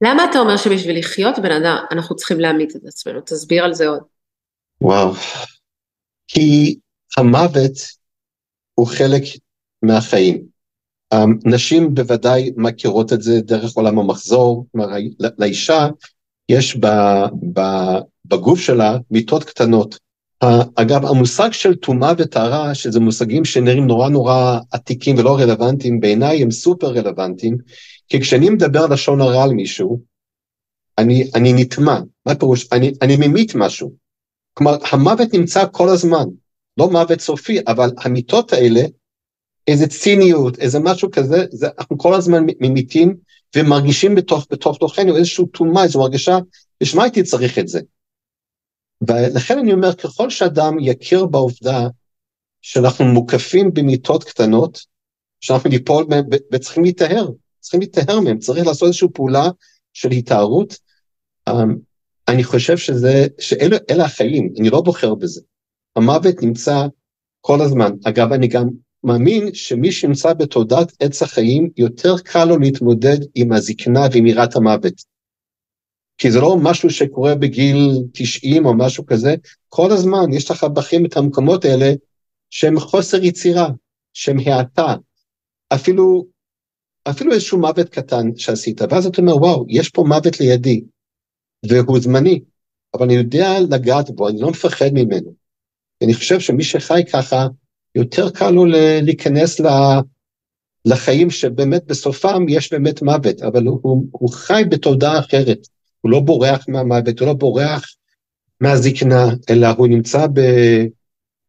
למה 0.03 0.25
אתה 0.29 0.39
אומר 0.39 0.57
שבשביל 0.57 0.99
לחיות 0.99 1.39
בן 1.39 1.51
אדם 1.51 1.75
אנחנו 1.91 2.15
צריכים 2.15 2.39
להעמיד 2.39 2.71
את 2.75 2.85
עצמנו? 2.87 3.21
תסביר 3.21 3.63
על 3.63 3.73
זה 3.73 3.87
עוד. 3.87 3.99
וואו, 4.81 5.13
כי 6.27 6.75
המוות 7.17 7.71
הוא 8.75 8.87
חלק 8.87 9.23
מהחיים. 9.83 10.43
נשים 11.45 11.95
בוודאי 11.95 12.51
מכירות 12.57 13.13
את 13.13 13.21
זה 13.21 13.41
דרך 13.41 13.73
עולם 13.73 13.99
המחזור, 13.99 14.65
כלומר 14.71 14.87
לאישה 15.37 15.87
יש 16.49 16.77
בגוף 18.25 18.59
שלה 18.59 18.97
מיטות 19.11 19.43
קטנות. 19.43 19.97
אגב, 20.75 21.05
המושג 21.05 21.51
של 21.51 21.75
טומאה 21.75 22.13
וטהרה, 22.17 22.75
שזה 22.75 22.99
מושגים 22.99 23.45
שנראים 23.45 23.87
נורא 23.87 24.09
נורא 24.09 24.59
עתיקים 24.71 25.17
ולא 25.17 25.37
רלוונטיים, 25.37 25.99
בעיניי 25.99 26.41
הם 26.41 26.51
סופר 26.51 26.87
רלוונטיים, 26.87 27.57
כי 28.13 28.21
כשאני 28.21 28.49
מדבר 28.49 28.87
לשון 28.87 29.21
הרע 29.21 29.43
על 29.43 29.49
מישהו, 29.49 30.01
אני, 30.97 31.31
אני 31.35 31.53
נטמע. 31.53 31.99
מה 32.25 32.35
פירוש? 32.35 32.67
אני, 32.71 32.91
אני 33.01 33.15
ממית 33.15 33.55
משהו. 33.55 33.93
כלומר, 34.53 34.77
המוות 34.91 35.33
נמצא 35.33 35.63
כל 35.71 35.89
הזמן, 35.89 36.25
לא 36.77 36.89
מוות 36.89 37.19
סופי, 37.19 37.59
אבל 37.67 37.89
המיטות 37.97 38.53
האלה, 38.53 38.81
איזה 39.67 39.87
ציניות, 39.87 40.59
איזה 40.59 40.79
משהו 40.79 41.11
כזה, 41.11 41.45
זה, 41.51 41.67
אנחנו 41.77 41.97
כל 41.97 42.13
הזמן 42.13 42.43
ממיתים 42.59 43.15
ומרגישים 43.55 44.15
בתוך, 44.15 44.47
בתוך 44.51 44.77
תוכנו 44.77 45.17
איזושהי 45.17 45.45
טומאה, 45.47 45.83
איזו 45.83 46.01
הרגשה, 46.01 46.37
בשביל 46.81 46.97
מה 46.97 47.03
הייתי 47.03 47.23
צריך 47.23 47.59
את 47.59 47.67
זה? 47.67 47.79
ולכן 49.07 49.59
אני 49.59 49.73
אומר, 49.73 49.93
ככל 49.93 50.29
שאדם 50.29 50.73
יכיר 50.79 51.25
בעובדה 51.25 51.87
שאנחנו 52.61 53.05
מוקפים 53.05 53.73
במיטות 53.73 54.23
קטנות, 54.23 54.79
שאנחנו 55.41 55.69
ניפול 55.69 56.05
וצריכים 56.51 56.83
להיטהר, 56.83 57.27
צריכים 57.63 57.79
להיטהר 57.79 58.19
מהם, 58.19 58.39
צריך 58.39 58.67
לעשות 58.67 58.87
איזושהי 58.87 59.07
פעולה 59.13 59.49
של 59.93 60.11
התארות. 60.11 60.77
אמ, 61.49 61.75
אני 62.27 62.43
חושב 62.43 62.77
שזה, 62.77 63.27
שאלה 63.39 64.05
החיים, 64.05 64.53
אני 64.59 64.69
לא 64.69 64.81
בוחר 64.81 65.15
בזה. 65.15 65.41
המוות 65.95 66.43
נמצא 66.43 66.87
כל 67.41 67.61
הזמן. 67.61 67.91
אגב, 68.03 68.31
אני 68.31 68.47
גם 68.47 68.67
מאמין 69.03 69.53
שמי 69.53 69.91
שנמצא 69.91 70.33
בתודעת 70.33 70.93
עץ 70.99 71.21
החיים, 71.21 71.69
יותר 71.77 72.17
קל 72.17 72.45
לו 72.45 72.57
להתמודד 72.57 73.17
עם 73.35 73.51
הזקנה 73.51 74.07
ועם 74.11 74.27
יראת 74.27 74.55
המוות. 74.55 74.93
כי 76.17 76.31
זה 76.31 76.39
לא 76.39 76.57
משהו 76.61 76.89
שקורה 76.89 77.35
בגיל 77.35 77.91
90 78.13 78.65
או 78.65 78.73
משהו 78.77 79.05
כזה, 79.05 79.35
כל 79.69 79.91
הזמן 79.91 80.33
יש 80.33 80.51
לך 80.51 80.63
בחיים 80.63 81.05
את 81.05 81.17
המקומות 81.17 81.65
האלה 81.65 81.93
שהם 82.49 82.79
חוסר 82.79 83.23
יצירה, 83.23 83.69
שהם 84.13 84.37
האטה, 84.45 84.95
אפילו, 85.73 86.25
אפילו 87.09 87.33
איזשהו 87.33 87.59
מוות 87.59 87.89
קטן 87.89 88.29
שעשית, 88.35 88.81
ואז 88.81 89.05
אתה 89.05 89.21
אומר, 89.21 89.37
וואו, 89.37 89.65
יש 89.69 89.89
פה 89.89 90.03
מוות 90.07 90.39
לידי, 90.39 90.83
והוא 91.69 91.99
זמני, 91.99 92.39
אבל 92.93 93.05
אני 93.05 93.13
יודע 93.13 93.49
לגעת 93.69 94.09
בו, 94.09 94.29
אני 94.29 94.41
לא 94.41 94.49
מפחד 94.49 94.89
ממנו. 94.93 95.33
אני 96.03 96.13
חושב 96.13 96.39
שמי 96.39 96.63
שחי 96.63 97.01
ככה, 97.13 97.47
יותר 97.95 98.29
קל 98.29 98.49
לו 98.49 98.65
להיכנס 99.01 99.61
לחיים 100.85 101.29
שבאמת 101.29 101.85
בסופם 101.85 102.45
יש 102.49 102.73
באמת 102.73 103.01
מוות, 103.01 103.41
אבל 103.41 103.67
הוא, 103.67 104.05
הוא 104.11 104.29
חי 104.29 104.63
בתודעה 104.69 105.19
אחרת. 105.19 105.67
הוא 106.01 106.11
לא 106.11 106.19
בורח 106.19 106.65
מהמוות, 106.67 107.19
הוא 107.19 107.27
לא 107.27 107.33
בורח 107.33 107.85
מהזקנה, 108.61 109.25
אלא 109.49 109.67
הוא 109.67 109.87
נמצא 109.87 110.27
ב... 110.27 110.39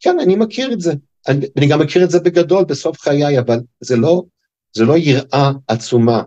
כן, 0.00 0.16
אני 0.20 0.36
מכיר 0.36 0.72
את 0.72 0.80
זה. 0.80 0.92
אני, 1.28 1.46
אני 1.56 1.68
גם 1.68 1.80
מכיר 1.80 2.04
את 2.04 2.10
זה 2.10 2.20
בגדול 2.20 2.64
בסוף 2.64 3.00
חיי, 3.00 3.38
אבל 3.38 3.60
זה 3.80 3.96
לא, 3.96 4.22
זה 4.74 4.84
לא 4.84 4.96
יראה 4.96 5.50
עצומה. 5.68 6.22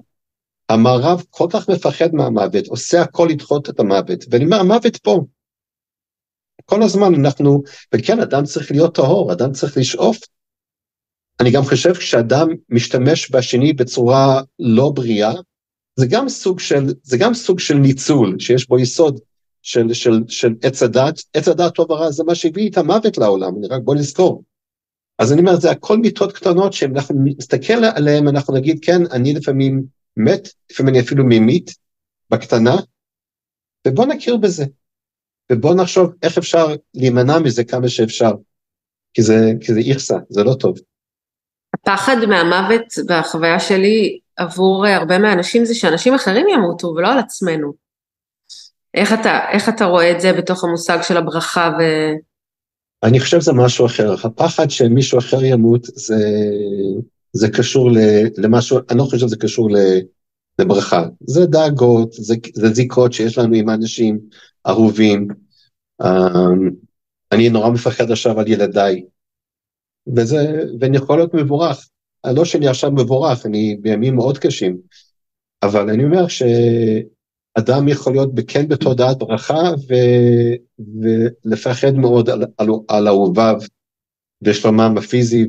המערב 0.70 1.24
כל 1.30 1.48
כך 1.54 1.70
מפחד 1.70 2.14
מהמוות, 2.14 2.68
עושה 2.68 3.02
הכל 3.02 3.28
לדחות 3.32 3.70
את 3.70 3.80
המוות, 3.80 4.26
ואני 4.32 4.46
אומר, 4.46 4.60
המוות 4.60 4.98
פה. 4.98 5.22
כל 6.66 6.84
הזמן 6.84 7.16
אנחנו, 7.16 7.64
וכן, 7.94 8.20
אדם 8.20 8.44
צריך 8.44 8.72
להיות 8.72 8.96
טהור, 8.96 9.34
אדם 9.34 9.52
צריך 9.52 9.78
לשאוף. 9.78 10.18
אני 11.40 11.52
גם 11.52 11.64
חושב 11.64 11.96
שאדם 11.96 12.48
משתמש 12.70 13.32
בשני 13.32 13.74
בצורה 13.74 14.42
לא 14.60 14.92
בריאה, 14.96 15.34
זה 15.96 16.06
גם 16.10 16.30
סוג 16.30 16.60
של, 16.60 16.86
זה 17.04 17.18
גם 17.18 17.34
סוג 17.34 17.60
של 17.60 17.74
ניצול, 17.74 18.36
שיש 18.40 18.68
בו 18.68 18.80
יסוד 18.80 19.20
של, 19.62 19.94
של, 19.94 20.12
של 20.28 20.56
עץ 20.62 20.84
הדת, 20.84 21.22
עץ 21.34 21.48
הדת 21.48 21.76
טוב 21.76 21.92
ורע 21.92 22.12
זה 22.12 22.24
מה 22.24 22.36
שהביא 22.36 22.70
את 22.70 22.78
המוות 22.78 23.18
לעולם, 23.18 23.52
אני 23.60 23.68
רק 23.68 23.82
בוא 23.84 23.96
נזכור. 23.96 24.44
אז 25.20 25.34
אני 25.34 25.42
אומר, 25.42 25.56
זה 25.56 25.72
הכל 25.72 25.98
מיטות 25.98 26.34
קטנות 26.34 26.74
שאם 26.74 26.96
אנחנו 26.96 27.16
נסתכל 27.26 27.74
עליהן, 27.96 28.28
אנחנו 28.28 28.54
נגיד, 28.54 28.80
כן, 28.82 29.02
אני 29.12 29.34
לפעמים 29.34 29.84
מת, 30.18 30.48
לפעמים 30.72 30.94
אני 30.94 31.04
אפילו 31.04 31.24
ממית, 31.24 31.72
בקטנה, 32.30 32.76
ובוא 33.88 34.06
נכיר 34.06 34.38
בזה. 34.38 34.66
ובוא 35.52 35.76
נחשוב 35.76 36.14
איך 36.24 36.38
אפשר 36.38 36.68
להימנע 36.94 37.40
מזה 37.40 37.64
כמה 37.64 37.90
שאפשר, 37.90 38.32
כי 39.14 39.22
זה, 39.22 39.52
כי 39.62 39.74
זה 39.74 39.80
איכסה, 39.80 40.18
זה 40.30 40.44
לא 40.44 40.54
טוב. 40.60 40.78
הפחד 41.74 42.16
מהמוות 42.28 42.84
בחוויה 43.08 43.60
שלי 43.60 44.20
עבור 44.36 44.86
הרבה 44.88 45.20
מהאנשים 45.20 45.66
זה 45.66 45.76
שאנשים 45.76 46.14
אחרים 46.14 46.48
ימותו 46.48 46.88
ולא 46.88 47.08
על 47.08 47.20
עצמנו. 47.20 47.74
איך 48.94 49.14
אתה, 49.14 49.40
איך 49.52 49.70
אתה 49.70 49.86
רואה 49.86 50.12
את 50.12 50.22
זה 50.22 50.34
בתוך 50.34 50.64
המושג 50.64 50.98
של 51.02 51.18
הברכה 51.18 51.72
ו... 51.80 51.84
אני 53.04 53.20
חושב 53.20 53.42
שזה 53.42 53.54
משהו 53.54 53.86
אחר. 53.86 54.16
הפחד 54.24 54.70
שמישהו 54.70 55.20
אחר 55.20 55.44
ימות 55.44 55.84
זה, 55.84 56.16
זה 57.34 57.50
קשור 57.50 57.90
למשהו, 58.38 58.80
אני 58.90 58.98
לא 58.98 59.04
חושב 59.04 59.18
שזה 59.18 59.38
קשור 59.38 59.70
לברכה. 60.60 61.06
זה 61.28 61.46
דאגות, 61.46 62.14
זה, 62.14 62.36
זה 62.54 62.68
זיקות 62.70 63.14
שיש 63.14 63.38
לנו 63.38 63.56
עם 63.56 63.70
אנשים 63.70 64.20
אהובים. 64.68 65.28
Um, 66.04 66.08
אני 67.32 67.50
נורא 67.50 67.70
מפחד 67.70 68.12
עכשיו 68.12 68.40
על 68.40 68.48
ילדיי, 68.48 69.04
וזה, 70.16 70.62
ואני 70.80 70.98
יכול 70.98 71.18
להיות 71.18 71.34
מבורך. 71.34 71.90
לא 72.26 72.46
שאני 72.46 72.68
עכשיו 72.68 72.92
מבורך, 72.92 73.46
אני 73.46 73.78
בימים 73.82 74.16
מאוד 74.16 74.38
קשים, 74.38 74.78
אבל 75.64 75.90
אני 75.90 76.04
אומר 76.04 76.28
שאדם 77.58 77.88
יכול 77.88 78.14
להיות 78.14 78.30
כן 78.48 78.68
בתודעת 78.68 79.18
ברכה 79.18 79.62
ו, 79.90 79.94
ולפחד 81.02 81.92
מאוד 81.92 82.30
על, 82.30 82.44
על, 82.58 82.68
על 82.88 83.08
אהוביו 83.08 83.56
ושלומם 84.42 84.96
הפיזי 84.98 85.48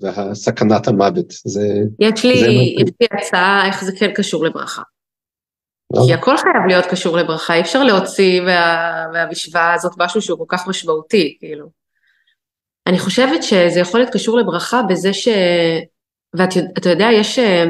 והסכנת 0.00 0.88
המוות. 0.88 1.26
זה, 1.44 1.68
יש 1.98 2.24
לי, 2.24 2.40
זה 2.40 2.46
יש 2.46 2.90
לי 3.00 3.06
הצעה 3.18 3.66
איך 3.66 3.84
זה 3.84 3.92
כן 3.98 4.12
קשור 4.14 4.44
לברכה. 4.44 4.82
לא. 5.94 6.02
כי 6.06 6.14
הכל 6.14 6.36
חייב 6.36 6.66
להיות 6.68 6.86
קשור 6.86 7.16
לברכה, 7.16 7.54
אי 7.54 7.60
אפשר 7.60 7.84
להוציא 7.84 8.40
מה, 8.40 9.06
מהמשוואה 9.12 9.74
הזאת 9.74 9.92
משהו 9.98 10.20
שהוא 10.20 10.38
כל 10.38 10.44
כך 10.48 10.68
משמעותי, 10.68 11.36
כאילו. 11.40 11.66
אני 12.86 12.98
חושבת 12.98 13.42
שזה 13.42 13.80
יכול 13.80 14.00
להיות 14.00 14.12
קשור 14.12 14.38
לברכה 14.38 14.82
בזה 14.82 15.12
ש... 15.12 15.28
ואתה 16.34 16.90
יודע, 16.90 17.08
יש 17.12 17.38
אה, 17.38 17.44
אה, 17.44 17.64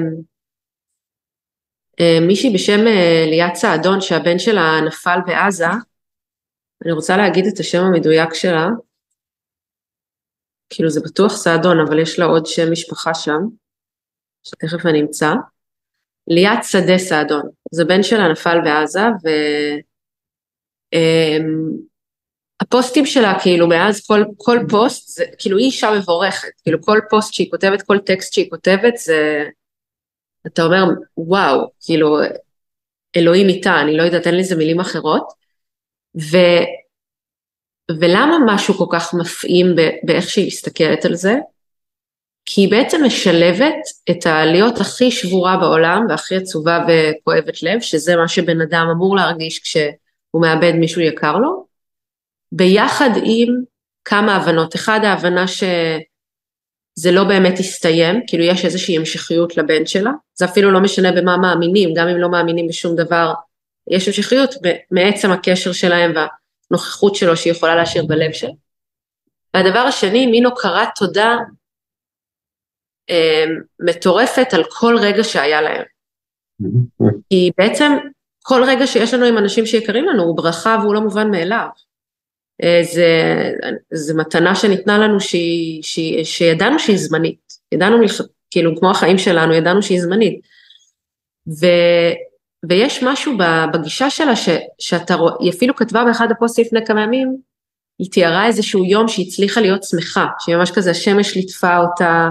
מישהי 2.01 2.55
בשם 2.55 2.87
אה, 2.87 3.25
ליאת 3.27 3.55
סעדון 3.55 4.01
שהבן 4.01 4.39
שלה 4.39 4.81
נפל 4.87 5.19
בעזה, 5.27 5.67
אני 6.85 6.93
רוצה 6.93 7.17
להגיד 7.17 7.47
את 7.47 7.59
השם 7.61 7.83
המדויק 7.83 8.35
שלה, 8.35 8.69
כאילו 10.71 10.91
זה 10.91 11.01
בטוח 11.05 11.37
סעדון, 11.37 11.81
אבל 11.81 11.99
יש 11.99 12.19
לה 12.19 12.25
עוד 12.25 12.47
שם 12.47 12.73
משפחה 12.73 13.15
שם, 13.15 13.39
שתכף 14.43 14.87
אני 14.87 15.01
אמצא. 15.01 15.33
ליאת 16.29 16.65
שדה 16.65 16.99
סעדון, 16.99 17.43
זה 17.71 17.85
בן 17.85 18.03
שלה 18.03 18.29
נפל 18.29 18.61
בעזה, 18.65 19.01
ו... 19.25 19.29
הפוסטים 22.61 23.07
שלה, 23.07 23.35
כאילו, 23.43 23.69
מאז 23.69 24.07
כל, 24.07 24.25
כל 24.37 24.59
פוסט, 24.71 25.09
זה, 25.09 25.25
כאילו, 25.39 25.59
היא 25.59 25.67
אישה 25.67 25.91
מבורכת, 25.99 26.49
כאילו, 26.63 26.83
כל 26.83 26.99
פוסט 27.11 27.35
שהיא 27.35 27.51
כותבת, 27.51 27.83
כל 27.83 27.99
טקסט 27.99 28.33
שהיא 28.33 28.51
כותבת, 28.51 28.97
זה, 28.97 29.49
אתה 30.47 30.63
אומר, 30.63 30.85
וואו, 31.17 31.71
כאילו, 31.81 32.19
אלוהים 33.17 33.49
איתה, 33.49 33.81
אני 33.81 33.97
לא 33.97 34.03
יודעת, 34.03 34.27
אין 34.27 34.37
לזה 34.37 34.57
מילים 34.57 34.81
אחרות. 34.81 35.33
ו, 36.21 36.37
ולמה 38.01 38.37
משהו 38.47 38.75
כל 38.75 38.87
כך 38.93 39.15
מפעים 39.15 39.67
באיך 40.03 40.31
שהיא 40.31 40.47
מסתכלת 40.47 41.05
על 41.05 41.15
זה? 41.15 41.35
כי 42.45 42.61
היא 42.61 42.71
בעצם 42.71 43.05
משלבת 43.07 43.77
את 44.11 44.27
העליות 44.27 44.81
הכי 44.81 45.11
שבורה 45.11 45.57
בעולם 45.57 46.07
והכי 46.09 46.37
עצובה 46.37 46.87
וכואבת 46.89 47.63
לב, 47.63 47.81
שזה 47.81 48.17
מה 48.17 48.29
שבן 48.29 48.61
אדם 48.61 48.87
אמור 48.93 49.17
להרגיש 49.17 49.59
כשהוא 49.59 50.43
מאבד 50.43 50.73
מישהו 50.73 51.01
יקר 51.01 51.37
לו, 51.37 51.67
ביחד 52.53 53.11
עם 53.25 53.49
כמה 54.05 54.37
הבנות. 54.37 54.75
אחד, 54.75 55.01
ההבנה 55.05 55.45
שזה 56.99 57.11
לא 57.11 57.25
באמת 57.25 57.59
הסתיים, 57.59 58.21
כאילו 58.27 58.45
יש 58.45 58.65
איזושהי 58.65 58.97
המשכיות 58.97 59.57
לבן 59.57 59.87
שלה, 59.87 60.11
זה 60.35 60.45
אפילו 60.45 60.71
לא 60.71 60.81
משנה 60.81 61.13
במה 61.13 61.37
מאמינים, 61.37 61.95
גם 61.97 62.09
אם 62.09 62.17
לא 62.17 62.31
מאמינים 62.31 62.67
בשום 62.69 62.97
דבר, 62.97 63.33
יש 63.91 64.09
המשכיות 64.09 64.55
מעצם 64.91 65.31
הקשר 65.31 65.73
שלהם 65.73 66.13
והנוכחות 66.15 67.15
שלו 67.15 67.37
שהיא 67.37 67.51
יכולה 67.51 67.75
להשאיר 67.75 68.07
בלב 68.07 68.33
שלה. 68.33 68.51
והדבר 69.55 69.79
השני, 69.79 70.27
מין 70.27 70.47
הוקרת 70.47 70.89
תודה 70.97 71.37
אה, 73.11 73.45
מטורפת 73.81 74.55
על 74.55 74.63
כל 74.69 74.97
רגע 75.01 75.25
שהיה 75.25 75.63
להם. 75.63 75.83
כי 77.31 77.51
בעצם 77.59 77.93
כל 78.43 78.65
רגע 78.67 78.87
שיש 78.87 79.15
לנו 79.15 79.25
עם 79.25 79.39
אנשים 79.39 79.67
שיקרים 79.67 80.05
לנו 80.05 80.23
הוא 80.23 80.37
ברכה 80.37 80.77
והוא 80.83 80.95
לא 80.95 81.01
מובן 81.01 81.31
מאליו. 81.31 81.69
אה, 82.63 82.81
זה, 82.83 83.09
זה 83.93 84.15
מתנה 84.15 84.55
שניתנה 84.55 84.99
לנו 84.99 85.21
שהיא, 85.21 85.83
שהיא, 85.83 86.25
שידענו 86.25 86.79
שהיא 86.79 86.97
זמנית, 86.97 87.53
ידענו, 87.73 87.97
כאילו 88.51 88.77
כמו 88.77 88.91
החיים 88.91 89.19
שלנו, 89.19 89.55
ידענו 89.55 89.83
שהיא 89.83 90.01
זמנית. 90.01 90.41
ו, 91.61 91.67
ויש 92.69 93.03
משהו 93.03 93.33
בגישה 93.73 94.11
שלה 94.11 94.37
ש, 94.37 94.49
שאתה 94.79 95.15
רואה, 95.15 95.33
היא 95.41 95.51
אפילו 95.51 95.77
כתבה 95.77 96.05
באחד 96.05 96.31
הפוסטים 96.31 96.65
לפני 96.65 96.87
כמה 96.87 97.03
ימים, 97.03 97.37
היא 97.99 98.11
תיארה 98.11 98.47
איזשהו 98.47 98.85
יום 98.85 99.09
שהיא 99.09 99.27
הצליחה 99.29 99.61
להיות 99.61 99.83
שמחה, 99.83 100.27
שממש 100.39 100.71
כזה 100.71 100.91
השמש 100.91 101.37
ליטפה 101.37 101.79
אותה, 101.79 102.29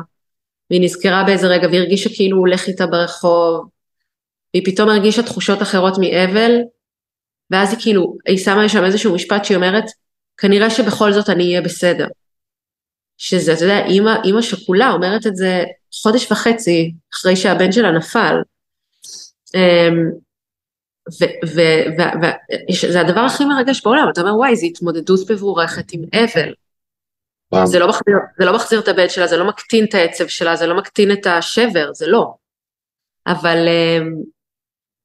והיא 0.70 0.82
נזכרה 0.82 1.24
באיזה 1.24 1.48
רגע 1.48 1.68
והיא 1.68 1.80
הרגישה 1.80 2.10
כאילו 2.16 2.38
הוא 2.38 2.48
הולך 2.48 2.68
איתה 2.68 2.88
ברחוב, 2.88 3.70
והיא 4.54 4.66
פתאום 4.66 4.90
הרגישה 4.90 5.24
תחושות 5.24 5.62
אחרות 5.62 5.94
מאבל, 5.98 6.52
ואז 7.52 7.72
היא 7.72 7.80
כאילו, 7.82 8.18
היא 8.26 8.38
שמה 8.38 8.70
שם 8.70 8.84
איזשהו 8.84 9.16
משפט 9.16 9.46
שהיא 9.46 9.56
אומרת, 9.56 9.84
כנראה 10.42 10.70
שבכל 10.70 11.14
זאת 11.14 11.30
אני 11.30 11.44
אהיה 11.44 11.62
בסדר. 11.62 12.08
שזה, 13.18 13.54
אתה 13.54 13.64
יודע, 13.64 13.86
אימא, 13.86 14.12
אימא 14.24 14.42
שכולה 14.42 14.92
אומרת 14.92 15.28
את 15.28 15.36
זה 15.36 15.64
חודש 16.02 16.32
וחצי 16.32 16.94
אחרי 17.14 17.36
שהבן 17.36 17.72
שלה 17.72 17.92
נפל. 17.92 18.36
אמ, 19.56 20.10
וזה 21.44 23.02
הדבר 23.02 23.20
הכי 23.20 23.46
מרגש 23.46 23.82
בעולם, 23.84 24.08
אתה 24.14 24.22
אומר 24.22 24.36
וואי, 24.36 24.56
זו 24.56 24.66
התמודדות 24.66 25.32
מבורכת 25.32 25.86
עם 25.92 26.02
אבל. 26.14 26.54
זה 27.66 27.80
לא, 27.80 27.88
מחזיר, 27.88 28.16
זה 28.40 28.46
לא 28.46 28.56
מחזיר 28.56 28.80
את 28.80 28.88
הבן 28.88 29.10
שלה, 29.10 29.28
זה 29.28 29.38
לא 29.38 29.48
מקטין 29.48 29.86
את 29.86 29.94
העצב 29.94 30.28
שלה, 30.28 30.56
זה 30.56 30.68
לא 30.68 30.78
מקטין 30.78 31.12
את 31.12 31.28
השבר, 31.28 31.94
זה 31.94 32.08
לא. 32.08 32.34
אבל 33.28 33.68
אמ, 33.68 34.16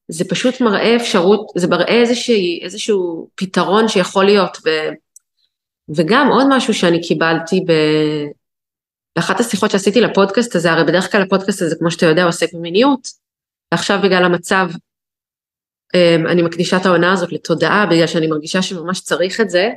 זה 0.09 0.25
פשוט 0.29 0.61
מראה 0.61 0.97
אפשרות, 0.97 1.47
זה 1.57 1.69
מראה 1.69 2.01
איזשהו, 2.01 2.35
איזשהו 2.63 3.29
פתרון 3.35 3.89
שיכול 3.89 4.25
להיות, 4.25 4.57
וגם 5.89 6.29
עוד 6.33 6.47
משהו 6.51 6.75
שאני 6.75 7.03
קיבלתי 7.03 7.61
ב... 7.67 7.73
באחת 9.17 9.41
השיחות 9.41 9.71
שעשיתי 9.71 10.01
לפודקאסט 10.01 10.57
הזה, 10.57 10.73
הרי 10.73 10.85
בדרך 10.85 11.13
כלל 11.13 11.23
הפודקאסט 11.23 11.63
הזה, 11.63 11.77
כמו 11.79 11.91
שאתה 11.91 12.07
יודע, 12.07 12.25
עוסק 12.25 12.55
במיניות, 12.55 13.09
ועכשיו 13.73 13.99
בגלל 14.03 14.25
המצב, 14.25 14.69
אמ, 15.95 16.27
אני 16.27 16.43
מקדישה 16.43 16.77
את 16.77 16.87
העונה 16.87 17.13
הזאת 17.13 17.33
לתודעה, 17.33 17.87
בגלל 17.87 18.07
שאני 18.07 18.27
מרגישה 18.27 18.63
שממש 18.63 19.01
צריך 19.01 19.41
את 19.41 19.51
זה, 19.51 19.71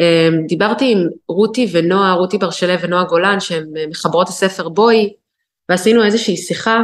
ודיברתי 0.00 0.92
עם 0.92 0.98
רותי 1.28 1.68
ונועה, 1.72 2.12
רותי 2.12 2.38
בר 2.38 2.50
שלו 2.50 2.80
ונועה 2.80 3.04
גולן, 3.04 3.40
שהן 3.40 3.64
מחברות 3.88 4.28
הספר 4.28 4.68
בואי, 4.68 5.12
ועשינו 5.68 6.04
איזושהי 6.04 6.36
שיחה, 6.36 6.80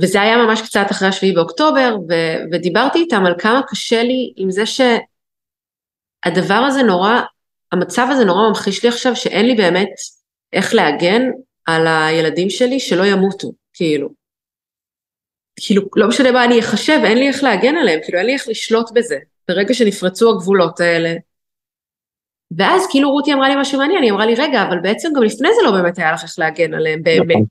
וזה 0.00 0.22
היה 0.22 0.36
ממש 0.36 0.62
קצת 0.62 0.86
אחרי 0.90 1.08
השביעי 1.08 1.34
באוקטובר, 1.34 1.96
ו- 2.08 2.42
ודיברתי 2.52 2.98
איתם 2.98 3.26
על 3.26 3.34
כמה 3.38 3.60
קשה 3.68 4.02
לי 4.02 4.32
עם 4.36 4.50
זה 4.50 4.62
שהדבר 4.66 6.54
הזה 6.54 6.82
נורא, 6.82 7.20
המצב 7.72 8.06
הזה 8.10 8.24
נורא 8.24 8.48
ממחיש 8.48 8.82
לי 8.82 8.88
עכשיו 8.88 9.16
שאין 9.16 9.46
לי 9.46 9.54
באמת 9.54 9.90
איך 10.52 10.74
להגן 10.74 11.22
על 11.66 11.86
הילדים 11.86 12.50
שלי 12.50 12.80
שלא 12.80 13.04
ימותו, 13.04 13.52
כאילו. 13.72 14.08
כאילו, 15.60 15.82
לא 15.96 16.08
משנה 16.08 16.30
מה 16.32 16.44
אני 16.44 16.60
אחשב, 16.60 17.00
אין 17.04 17.18
לי 17.18 17.28
איך 17.28 17.42
להגן 17.42 17.76
עליהם, 17.76 18.00
כאילו 18.04 18.18
אין 18.18 18.26
לי 18.26 18.32
איך 18.32 18.48
לשלוט 18.48 18.90
בזה, 18.94 19.18
ברגע 19.48 19.74
שנפרצו 19.74 20.30
הגבולות 20.30 20.80
האלה. 20.80 21.14
ואז 22.56 22.82
כאילו 22.90 23.10
רותי 23.10 23.32
אמרה 23.32 23.48
לי 23.48 23.54
משהו 23.60 23.78
מעניין, 23.78 24.02
היא 24.02 24.12
אמרה 24.12 24.26
לי, 24.26 24.34
רגע, 24.34 24.62
אבל 24.62 24.80
בעצם 24.80 25.08
גם 25.16 25.22
לפני 25.22 25.48
זה 25.54 25.62
לא 25.64 25.70
באמת 25.70 25.98
היה 25.98 26.12
לך 26.12 26.22
איך 26.22 26.38
להגן 26.38 26.74
עליהם, 26.74 27.02
באמת. 27.02 27.26
נכון. 27.26 27.44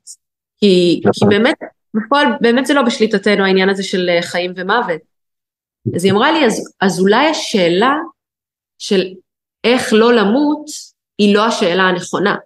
כי, 0.58 1.00
כי 1.02 1.08
נכון. 1.08 1.28
באמת 1.28 1.56
בפועל 1.94 2.26
באמת 2.40 2.66
זה 2.66 2.74
לא 2.74 2.82
בשליטתנו 2.82 3.44
העניין 3.44 3.68
הזה 3.68 3.82
של 3.82 4.08
אה, 4.08 4.22
חיים 4.22 4.52
ומוות. 4.56 5.00
אז 5.96 6.04
היא 6.04 6.12
אמרה 6.12 6.32
לי, 6.32 6.46
אז, 6.46 6.74
אז 6.80 7.00
אולי 7.00 7.26
השאלה 7.26 7.94
של 8.78 9.02
איך 9.64 9.92
לא 9.92 10.12
למות 10.12 10.66
היא 11.18 11.34
לא 11.34 11.46
השאלה 11.46 11.82
הנכונה. 11.82 12.36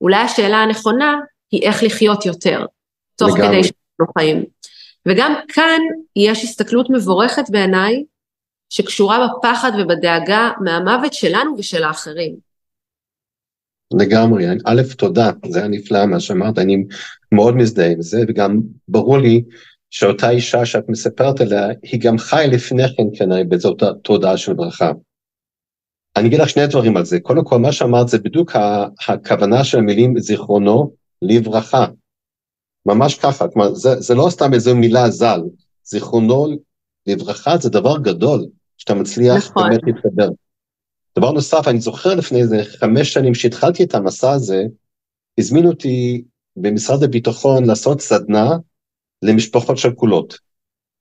אולי 0.00 0.16
השאלה 0.16 0.56
הנכונה 0.56 1.14
היא 1.50 1.62
איך 1.62 1.82
לחיות 1.82 2.26
יותר, 2.26 2.66
תוך 3.16 3.38
לגמרי. 3.38 3.48
כדי 3.48 3.62
שאנחנו 3.62 4.12
חיים. 4.18 4.44
וגם 5.06 5.34
כאן 5.48 5.80
יש 6.16 6.44
הסתכלות 6.44 6.86
מבורכת 6.90 7.50
בעיניי, 7.50 8.04
שקשורה 8.70 9.28
בפחד 9.28 9.72
ובדאגה 9.78 10.50
מהמוות 10.60 11.14
שלנו 11.14 11.54
ושל 11.58 11.84
האחרים. 11.84 12.45
לגמרי, 13.92 14.46
א', 14.64 14.82
תודה, 14.98 15.30
זה 15.48 15.58
היה 15.58 15.68
נפלא 15.68 16.06
מה 16.06 16.20
שאמרת, 16.20 16.58
אני 16.58 16.84
מאוד 17.32 17.56
מזדהה 17.56 17.90
עם 17.90 18.02
זה, 18.02 18.22
וגם 18.28 18.60
ברור 18.88 19.18
לי 19.18 19.42
שאותה 19.90 20.30
אישה 20.30 20.66
שאת 20.66 20.88
מספרת 20.88 21.40
עליה, 21.40 21.68
היא 21.82 22.00
גם 22.00 22.18
חיה 22.18 22.46
לפני 22.46 22.82
כן 22.96 23.02
כנראה 23.18 23.44
בזאת 23.44 23.82
התודעה 23.82 24.36
של 24.36 24.54
ברכה. 24.54 24.92
אני 26.16 26.28
אגיד 26.28 26.40
לך 26.40 26.48
שני 26.48 26.66
דברים 26.66 26.96
על 26.96 27.04
זה. 27.04 27.20
קודם 27.20 27.44
כל, 27.44 27.58
מה 27.58 27.72
שאמרת 27.72 28.08
זה 28.08 28.18
בדיוק 28.18 28.52
הכוונה 29.08 29.64
של 29.64 29.78
המילים 29.78 30.18
זיכרונו 30.18 30.92
לברכה. 31.22 31.86
ממש 32.86 33.18
ככה, 33.18 33.48
כלומר, 33.48 33.74
זה, 33.74 34.00
זה 34.00 34.14
לא 34.14 34.26
סתם 34.30 34.54
איזו 34.54 34.76
מילה 34.76 35.10
ז"ל, 35.10 35.40
זיכרונו 35.84 36.46
לברכה 37.06 37.56
זה 37.56 37.70
דבר 37.70 37.98
גדול, 37.98 38.46
שאתה 38.78 38.94
מצליח 38.94 39.36
נכון. 39.36 39.70
באמת 39.70 39.80
להתקדם. 39.86 40.32
דבר 41.18 41.30
נוסף, 41.30 41.68
אני 41.68 41.80
זוכר 41.80 42.14
לפני 42.14 42.40
איזה 42.40 42.62
חמש 42.64 43.12
שנים 43.12 43.34
שהתחלתי 43.34 43.84
את 43.84 43.94
המסע 43.94 44.32
הזה, 44.32 44.62
הזמינו 45.38 45.68
אותי 45.68 46.22
במשרד 46.56 47.02
הביטחון 47.02 47.64
לעשות 47.64 48.00
סדנה 48.00 48.50
למשפחות 49.22 49.78
שכולות, 49.78 50.38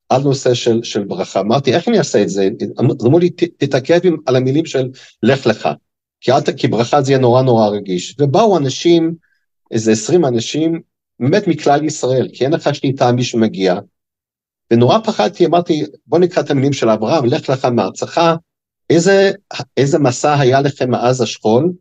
על 0.10 0.22
נושא 0.22 0.54
של, 0.54 0.84
של 0.84 1.04
ברכה. 1.04 1.40
אמרתי, 1.40 1.76
איך 1.76 1.88
אני 1.88 1.98
אעשה 1.98 2.22
את 2.22 2.30
זה? 2.30 2.50
אמרו 2.80 3.20
לי, 3.20 3.30
תתעכב 3.30 4.00
על 4.26 4.36
המילים 4.36 4.66
של 4.66 4.90
לך 5.24 5.48
לך, 5.48 5.70
כי, 6.22 6.32
אל, 6.32 6.40
כי 6.58 6.68
ברכה 6.68 7.02
זה 7.02 7.12
יהיה 7.12 7.22
נורא 7.22 7.42
נורא 7.42 7.68
רגיש. 7.68 8.16
ובאו 8.20 8.58
אנשים, 8.58 9.16
איזה 9.72 9.92
עשרים 9.92 10.26
אנשים, 10.26 10.82
באמת 11.20 11.48
מכלל 11.48 11.84
ישראל, 11.84 12.28
כי 12.34 12.44
אין 12.44 12.54
לך 12.54 12.76
שליטה 12.76 13.12
מי 13.12 13.24
שמגיע, 13.24 13.76
ונורא 14.72 15.00
פחדתי, 15.00 15.46
אמרתי, 15.46 15.84
בוא 16.08 16.20
נקרא 16.20 16.44
את 16.44 16.52
המילים 16.52 16.74
של 16.74 16.90
אברהם, 16.90 17.26
לך 17.26 17.50
לך 17.50 17.66
מארצך, 17.66 18.22
איזה, 18.90 19.32
איזה 19.78 20.00
מסע 20.00 20.40
היה 20.40 20.62
לכם 20.62 20.92
מאז 20.92 21.22
השכול? 21.22 21.72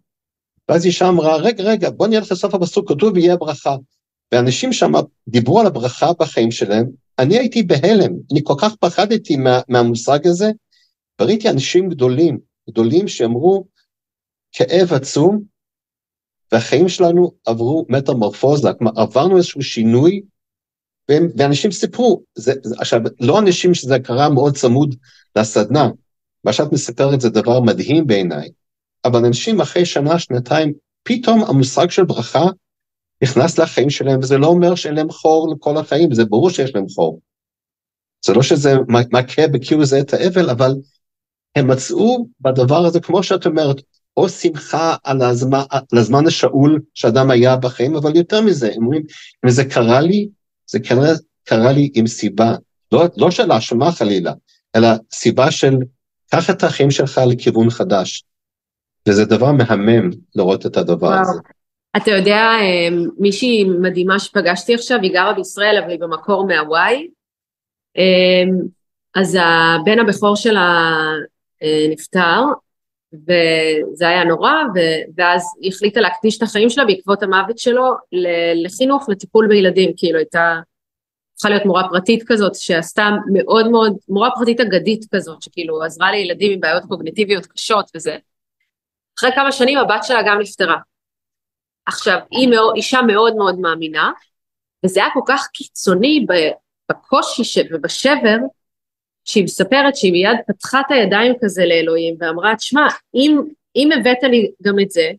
ואז 0.69 0.87
אישה 0.87 1.09
אמרה, 1.09 1.37
רגע, 1.37 1.65
רגע, 1.65 1.91
בוא 1.91 2.07
נראה 2.07 2.21
לך 2.21 2.35
סוף 2.35 2.55
הפסוק, 2.55 2.89
כתוב 2.89 3.15
ויהיה 3.15 3.37
ברכה. 3.37 3.77
ואנשים 4.33 4.73
שם 4.73 4.93
דיברו 5.29 5.61
על 5.61 5.67
הברכה 5.67 6.13
בחיים 6.19 6.51
שלהם, 6.51 6.87
אני 7.19 7.39
הייתי 7.39 7.63
בהלם, 7.63 8.13
אני 8.33 8.41
כל 8.45 8.55
כך 8.61 8.75
פחדתי 8.81 9.37
מה, 9.37 9.61
מהמושג 9.69 10.27
הזה, 10.27 10.51
וראיתי 11.21 11.51
אנשים 11.51 11.89
גדולים, 11.89 12.39
גדולים 12.71 13.09
שאמרו, 13.09 13.65
כאב 14.53 14.93
עצום, 14.93 15.43
והחיים 16.53 16.89
שלנו 16.89 17.33
עברו 17.47 17.87
מטמורפוזה, 17.89 18.69
כלומר 18.79 18.93
עברנו 18.97 19.37
איזשהו 19.37 19.63
שינוי, 19.63 20.23
ואנשים 21.37 21.71
סיפרו, 21.71 22.23
זה, 22.35 22.53
זה, 22.63 22.75
עכשיו, 22.79 23.01
לא 23.21 23.39
אנשים 23.39 23.75
שזה 23.75 23.99
קרה 23.99 24.29
מאוד 24.29 24.57
צמוד 24.57 24.97
לסדנה, 25.37 25.91
מה 26.45 26.53
שאת 26.53 26.73
מספרת 26.73 27.21
זה 27.21 27.31
דבר 27.31 27.61
מדהים 27.61 28.07
בעיניי, 28.07 28.49
אבל 29.05 29.25
אנשים 29.25 29.61
אחרי 29.61 29.87
שנה, 29.87 30.19
שנתיים, 30.19 30.73
פתאום 31.03 31.45
המושג 31.45 31.91
של 31.91 32.05
ברכה 32.05 32.45
נכנס 33.23 33.59
לחיים 33.59 33.91
שלהם, 33.91 34.19
וזה 34.19 34.39
לא 34.39 34.47
אומר 34.47 34.75
שאין 34.75 34.95
להם 34.95 35.11
חור 35.11 35.55
לכל 35.55 35.77
החיים, 35.77 36.15
זה 36.15 36.25
ברור 36.25 36.51
שיש 36.51 36.75
להם 36.75 36.89
חור. 36.89 37.21
זה 38.25 38.33
לא 38.33 38.43
שזה 38.43 38.75
מכה 39.13 39.49
בכאילו 39.49 39.85
זה 39.85 40.01
את 40.01 40.15
האבל, 40.15 40.51
אבל 40.51 40.75
הם 41.57 41.71
מצאו 41.71 42.27
בדבר 42.41 42.87
הזה, 42.87 43.01
כמו 43.01 43.23
שאת 43.23 43.47
אומרת, 43.47 43.77
או 44.17 44.29
שמחה 44.29 44.97
על 45.05 45.23
הזמן, 45.23 45.63
על 45.71 45.99
הזמן 45.99 46.27
השאול 46.27 46.81
שאדם 46.95 47.31
היה 47.31 47.57
בחיים, 47.57 47.97
אבל 47.97 48.17
יותר 48.17 48.41
מזה, 48.41 48.73
הם 48.75 48.83
אומרים, 48.83 49.03
אם 49.45 49.51
זה 49.51 49.65
קרה 49.65 50.01
לי, 50.01 50.29
זה 50.67 50.81
כנראה 50.81 51.13
קרה 51.45 51.73
לי 51.73 51.91
עם 51.95 52.07
סיבה, 52.07 52.55
לא, 52.93 53.05
לא 53.17 53.31
של 53.31 53.51
האשמה 53.51 53.93
חלילה, 53.93 54.33
אלא 54.77 54.89
סיבה 55.13 55.51
של 55.51 55.75
קח 56.35 56.51
את 56.51 56.63
החיים 56.63 56.91
שלך 56.91 57.21
לכיוון 57.27 57.71
חדש. 57.71 58.25
וזה 59.09 59.25
דבר 59.25 59.53
מהמם 59.53 60.11
לראות 60.35 60.67
את 60.67 60.77
הדבר 60.77 61.07
וואו. 61.07 61.21
הזה. 61.21 61.41
אתה 61.97 62.11
יודע, 62.11 62.51
אמ, 62.61 63.09
מישהי 63.19 63.65
מדהימה 63.65 64.19
שפגשתי 64.19 64.75
עכשיו, 64.75 64.99
היא 65.03 65.13
גרה 65.13 65.33
בישראל, 65.33 65.79
אבל 65.83 65.91
היא 65.91 66.01
במקור 66.01 66.47
מהוואי. 66.47 67.09
אמ, 67.97 68.51
אז 69.15 69.39
הבן 69.41 69.99
הבכור 69.99 70.37
שלה 70.37 70.91
אה, 71.63 71.87
נפטר, 71.91 72.41
וזה 73.13 74.09
היה 74.09 74.25
נורא, 74.25 74.53
ואז 75.17 75.43
היא 75.61 75.73
החליטה 75.75 76.01
להקדיש 76.01 76.39
את 76.39 76.43
החיים 76.43 76.71
שלה 76.71 76.85
בעקבות 76.85 77.23
המוות 77.23 77.59
שלו 77.59 77.95
לחינוך, 78.65 79.09
לטיפול 79.09 79.49
בילדים, 79.49 79.93
כאילו 79.97 80.19
הייתה 80.19 80.61
צריכה 81.35 81.49
להיות 81.49 81.67
מורה 81.67 81.89
פרטית 81.89 82.23
כזאת, 82.27 82.55
שעשתה 82.55 83.11
מאוד 83.33 83.71
מאוד, 83.71 83.97
מורה 84.09 84.31
פרטית 84.35 84.61
אגדית 84.61 85.05
כזאת, 85.15 85.43
שכאילו 85.43 85.83
עזרה 85.83 86.11
לילדים 86.11 86.53
עם 86.53 86.61
בעיות 86.61 86.85
קוגניטיביות 86.89 87.47
קשות 87.47 87.91
וזה. 87.95 88.17
אחרי 89.19 89.31
כמה 89.35 89.53
שנים 89.53 89.79
הבת 89.79 90.05
שלה 90.05 90.23
גם 90.27 90.39
נפטרה. 90.41 90.77
עכשיו, 91.87 92.19
היא 92.31 92.49
מאוד, 92.49 92.75
אישה 92.77 93.03
מאוד 93.03 93.37
מאוד 93.37 93.59
מאמינה, 93.59 94.11
וזה 94.85 95.01
היה 95.01 95.11
כל 95.15 95.21
כך 95.27 95.49
קיצוני 95.53 96.27
בקושי 96.91 97.61
ובשבר, 97.73 98.37
שהיא 99.25 99.45
מספרת 99.45 99.97
שהיא 99.97 100.13
מיד 100.13 100.39
פתחה 100.47 100.81
את 100.81 100.91
הידיים 100.91 101.35
כזה 101.41 101.65
לאלוהים 101.67 102.17
ואמרה, 102.21 102.57
תשמע, 102.57 102.87
אם, 103.15 103.41
אם 103.77 103.89
הבאת 103.93 104.23
לי 104.23 104.51
גם 104.63 104.75
את 104.81 104.91
זה, 104.91 105.11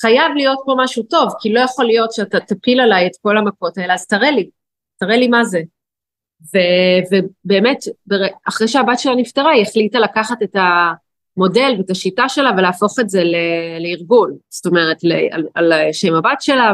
חייב 0.00 0.32
להיות 0.36 0.58
פה 0.66 0.74
משהו 0.78 1.02
טוב, 1.02 1.32
כי 1.40 1.52
לא 1.52 1.60
יכול 1.60 1.84
להיות 1.84 2.12
שאתה 2.12 2.40
תפיל 2.40 2.80
עליי 2.80 3.06
את 3.06 3.12
כל 3.22 3.38
המכות 3.38 3.78
האלה, 3.78 3.94
אז 3.94 4.06
תראה 4.06 4.30
לי, 4.30 4.50
תראה 4.98 5.16
לי 5.16 5.28
מה 5.28 5.44
זה. 5.44 5.60
ו, 6.54 6.58
ובאמת, 7.10 7.78
אחרי 8.48 8.68
שהבת 8.68 8.98
שלה 8.98 9.14
נפטרה, 9.14 9.50
היא 9.50 9.62
החליטה 9.62 9.98
לקחת 9.98 10.42
את 10.42 10.56
המודל 11.36 11.74
ואת 11.78 11.90
השיטה 11.90 12.28
שלה 12.28 12.50
ולהפוך 12.56 13.00
את 13.00 13.10
זה 13.10 13.24
ל, 13.24 13.34
לארגון, 13.80 14.36
זאת 14.48 14.66
אומרת, 14.66 15.04
ל, 15.04 15.12
על, 15.12 15.46
על 15.54 15.72
שם 15.92 16.14
הבת 16.14 16.40
שלה, 16.42 16.72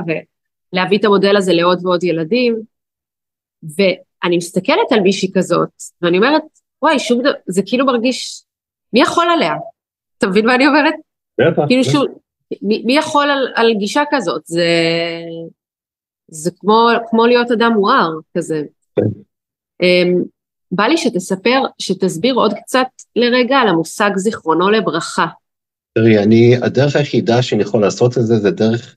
ולהביא 0.73 0.99
את 0.99 1.05
המודל 1.05 1.37
הזה 1.37 1.53
לעוד 1.53 1.87
ועוד 1.87 2.05
ילדים. 2.05 2.61
ואני 3.77 4.37
מסתכלת 4.37 4.93
על 4.93 5.01
מישהי 5.01 5.31
כזאת, 5.35 5.69
ואני 6.03 6.17
אומרת, 6.17 6.43
וואי, 6.83 6.99
שום 6.99 7.21
דבר, 7.21 7.33
זה 7.47 7.63
כאילו 7.67 7.87
מרגיש, 7.87 8.43
מי 8.93 9.01
יכול 9.01 9.27
עליה? 9.31 9.55
אתה 10.19 10.27
מבין 10.27 10.47
מה 10.47 10.55
אני 10.55 10.67
אומרת? 10.67 10.95
בטח. 11.41 11.63
כאילו 11.67 11.85
שוב, 11.85 12.05
מי, 12.63 12.83
מי 12.85 12.97
יכול 12.97 13.31
על, 13.31 13.53
על 13.55 13.75
גישה 13.75 14.03
כזאת? 14.11 14.43
זה, 14.45 14.67
זה 16.29 16.51
כמו, 16.61 16.89
כמו 17.11 17.27
להיות 17.27 17.51
אדם 17.51 17.73
מואר 17.73 18.11
כזה. 18.37 18.63
כן. 18.97 19.03
Um, 19.83 20.25
בא 20.73 20.85
לי 20.85 20.97
שתספר, 20.97 21.63
שתסביר 21.79 22.35
עוד 22.35 22.53
קצת 22.55 22.87
לרגע 23.17 23.57
על 23.57 23.69
המושג 23.69 24.11
זיכרונו 24.17 24.71
לברכה. 24.71 25.27
תראי, 25.95 26.19
אני, 26.19 26.57
הדרך 26.57 26.97
היחידה 26.97 27.43
שאני 27.43 27.63
יכול 27.63 27.81
לעשות 27.81 28.19
את 28.19 28.27
זה, 28.27 28.37
זה 28.37 28.51
דרך, 28.51 28.97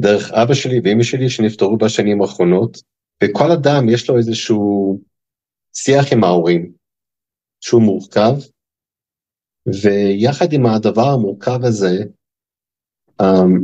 דרך 0.00 0.30
אבא 0.32 0.54
שלי 0.54 0.80
ואמא 0.84 1.02
שלי 1.02 1.30
שנפטרו 1.30 1.76
בשנים 1.76 2.22
האחרונות, 2.22 2.78
וכל 3.24 3.50
אדם 3.52 3.88
יש 3.88 4.10
לו 4.10 4.18
איזשהו 4.18 5.00
שיח 5.72 6.12
עם 6.12 6.24
ההורים, 6.24 6.72
שהוא 7.60 7.82
מורכב, 7.82 8.34
ויחד 9.66 10.52
עם 10.52 10.66
הדבר 10.66 11.08
המורכב 11.08 11.64
הזה, 11.64 12.04
um, 13.22 13.60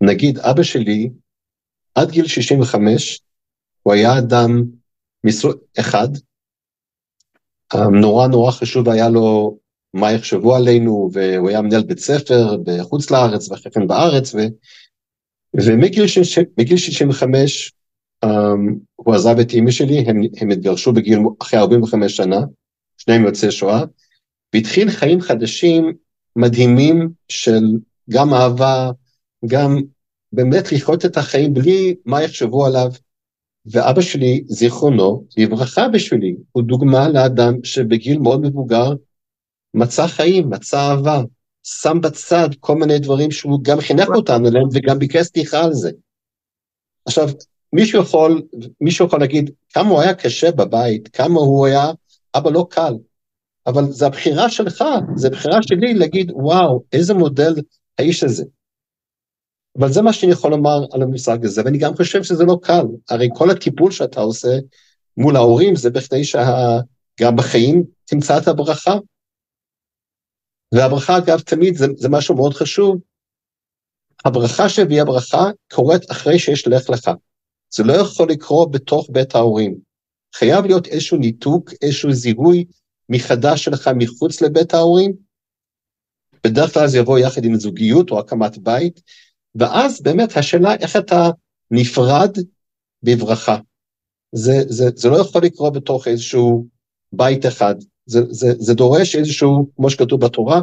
נגיד 0.00 0.38
אבא 0.38 0.62
שלי, 0.62 1.10
עד 1.94 2.10
גיל 2.10 2.26
65, 2.26 3.20
הוא 3.82 3.92
היה 3.92 4.18
אדם 4.18 4.64
מסוג 5.24 5.52
אחד, 5.80 6.08
נורא 7.92 8.26
נורא 8.26 8.50
חשוב 8.50 8.88
היה 8.88 9.08
לו 9.08 9.58
מה 9.94 10.12
יחשבו 10.12 10.56
עלינו, 10.56 11.10
והוא 11.12 11.48
היה 11.48 11.62
מנהל 11.62 11.82
בית 11.82 11.98
ספר 11.98 12.56
בחוץ 12.64 13.10
לארץ 13.10 13.50
ואחרי 13.50 13.72
כן 13.72 13.86
בארץ, 13.86 14.34
ו... 14.34 14.38
ומגיל 15.56 16.06
65 16.76 17.72
um, 18.24 18.28
הוא 18.96 19.14
עזב 19.14 19.38
את 19.38 19.50
אימא 19.50 19.70
שלי, 19.70 19.98
הם, 19.98 20.20
הם 20.40 20.50
התגרשו 20.50 20.92
בגיל, 20.92 21.18
אחרי 21.42 21.60
45 21.60 22.16
שנה, 22.16 22.40
שניהם 22.96 23.24
יוצאי 23.24 23.50
שואה, 23.50 23.82
והתחיל 24.54 24.90
חיים 24.90 25.20
חדשים 25.20 25.92
מדהימים 26.36 27.10
של 27.28 27.62
גם 28.10 28.34
אהבה, 28.34 28.90
גם 29.46 29.80
באמת 30.32 30.72
לחיות 30.72 31.04
את 31.04 31.16
החיים 31.16 31.54
בלי 31.54 31.94
מה 32.04 32.22
יחשבו 32.22 32.66
עליו. 32.66 32.90
ואבא 33.66 34.00
שלי, 34.00 34.44
זיכרונו, 34.46 35.24
לברכה 35.36 35.88
בשבילי, 35.88 36.36
הוא 36.52 36.62
דוגמה 36.62 37.08
לאדם 37.08 37.54
שבגיל 37.64 38.18
מאוד 38.18 38.40
מבוגר 38.40 38.92
מצא 39.74 40.06
חיים, 40.06 40.50
מצא 40.50 40.78
אהבה, 40.78 41.22
שם 41.62 42.00
בצד 42.00 42.48
כל 42.60 42.76
מיני 42.76 42.98
דברים 42.98 43.30
שהוא 43.30 43.58
גם 43.62 43.80
חינך 43.80 44.08
אותנו 44.08 44.46
עליהם 44.46 44.68
וגם 44.72 44.98
ביקש 44.98 45.26
סליחה 45.26 45.64
על 45.64 45.72
זה. 45.72 45.90
עכשיו, 47.06 47.28
מישהו 47.72 48.02
יכול, 48.02 48.42
מישהו 48.80 49.06
יכול 49.06 49.20
להגיד 49.20 49.50
כמה 49.72 49.88
הוא 49.88 50.00
היה 50.00 50.14
קשה 50.14 50.52
בבית, 50.52 51.08
כמה 51.08 51.40
הוא 51.40 51.66
היה 51.66 51.90
אבא 52.34 52.50
לא 52.50 52.66
קל, 52.70 52.94
אבל 53.66 53.84
זה 53.90 54.06
הבחירה 54.06 54.50
שלך, 54.50 54.84
זה 55.16 55.28
הבחירה 55.28 55.62
שלי 55.62 55.94
להגיד, 55.94 56.30
וואו, 56.34 56.82
איזה 56.92 57.14
מודל 57.14 57.54
האיש 57.98 58.22
הזה. 58.22 58.44
אבל 59.78 59.92
זה 59.92 60.02
מה 60.02 60.12
שאני 60.12 60.32
יכול 60.32 60.50
לומר 60.50 60.84
על 60.92 61.02
המושג 61.02 61.44
הזה, 61.44 61.62
ואני 61.64 61.78
גם 61.78 61.96
חושב 61.96 62.22
שזה 62.22 62.44
לא 62.44 62.58
קל. 62.62 62.84
הרי 63.08 63.28
כל 63.34 63.50
הטיפול 63.50 63.90
שאתה 63.90 64.20
עושה 64.20 64.48
מול 65.16 65.36
ההורים 65.36 65.76
זה 65.76 65.90
בכדי 65.90 66.24
שגם 66.24 67.36
בחיים 67.36 67.84
תמצא 68.04 68.38
את 68.38 68.48
הברכה. 68.48 68.94
והברכה, 70.74 71.18
אגב, 71.18 71.40
תמיד 71.40 71.76
זה, 71.76 71.86
זה 71.96 72.08
משהו 72.08 72.34
מאוד 72.34 72.54
חשוב. 72.54 73.00
הברכה 74.24 74.68
שהביאה 74.68 75.04
ברכה 75.04 75.50
קורית 75.72 76.10
אחרי 76.10 76.38
שיש 76.38 76.68
לך 76.68 76.90
לך. 76.90 77.10
זה 77.74 77.82
לא 77.82 77.92
יכול 77.92 78.30
לקרות 78.30 78.70
בתוך 78.70 79.08
בית 79.10 79.34
ההורים. 79.34 79.78
חייב 80.34 80.64
להיות 80.64 80.86
איזשהו 80.86 81.18
ניתוק, 81.18 81.70
איזשהו 81.82 82.12
זיהוי 82.12 82.64
מחדש 83.08 83.64
שלך 83.64 83.90
מחוץ 83.96 84.42
לבית 84.42 84.74
ההורים. 84.74 85.12
בדרך 86.44 86.74
כלל 86.74 86.86
זה 86.86 86.98
יבוא 86.98 87.18
יחד 87.18 87.44
עם 87.44 87.54
זוגיות 87.54 88.10
או 88.10 88.18
הקמת 88.18 88.58
בית, 88.58 89.00
ואז 89.54 90.02
באמת 90.02 90.36
השאלה 90.36 90.74
איך 90.74 90.96
אתה 90.96 91.30
נפרד 91.70 92.36
בברכה. 93.02 93.56
זה, 94.32 94.62
זה, 94.68 94.88
זה 94.96 95.08
לא 95.08 95.16
יכול 95.16 95.42
לקרות 95.42 95.72
בתוך 95.72 96.08
איזשהו 96.08 96.66
בית 97.12 97.46
אחד, 97.46 97.74
זה, 98.06 98.20
זה, 98.28 98.52
זה 98.58 98.74
דורש 98.74 99.16
איזשהו, 99.16 99.70
כמו 99.76 99.90
שכתוב 99.90 100.20
בתורה, 100.24 100.60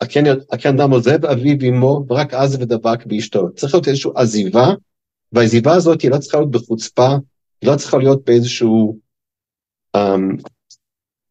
הקן 0.00 0.80
אדם 0.80 0.90
עוזב 0.90 1.24
אביו 1.24 1.56
ואמו, 1.60 2.04
ורק 2.08 2.34
אז 2.34 2.54
ודבק 2.60 3.06
באשתו. 3.06 3.54
צריך 3.56 3.74
להיות 3.74 3.88
איזושהי 3.88 4.10
עזיבה, 4.14 4.66
והעזיבה 5.32 5.74
הזאת 5.74 6.02
היא 6.02 6.10
לא 6.10 6.18
צריכה 6.18 6.38
להיות 6.38 6.50
בחוצפה, 6.50 7.08
היא 7.60 7.70
לא 7.70 7.76
צריכה 7.76 7.98
להיות 7.98 8.24
באיזשהו, 8.24 8.98
um, 9.96 10.42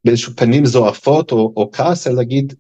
באיזשהו 0.05 0.33
פנים 0.35 0.65
זועפות 0.65 1.31
או, 1.31 1.53
או 1.55 1.69
כעס, 1.71 2.07
אלא 2.07 2.15
להגיד, 2.15 2.53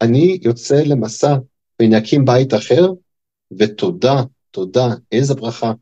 אני 0.00 0.38
יוצא 0.42 0.82
למסע 0.86 1.36
ואני 1.80 1.98
אקים 1.98 2.24
בית 2.24 2.54
אחר, 2.54 2.86
ותודה, 3.58 4.22
תודה, 4.50 4.86
איזה 5.12 5.34
ברכה. 5.34 5.72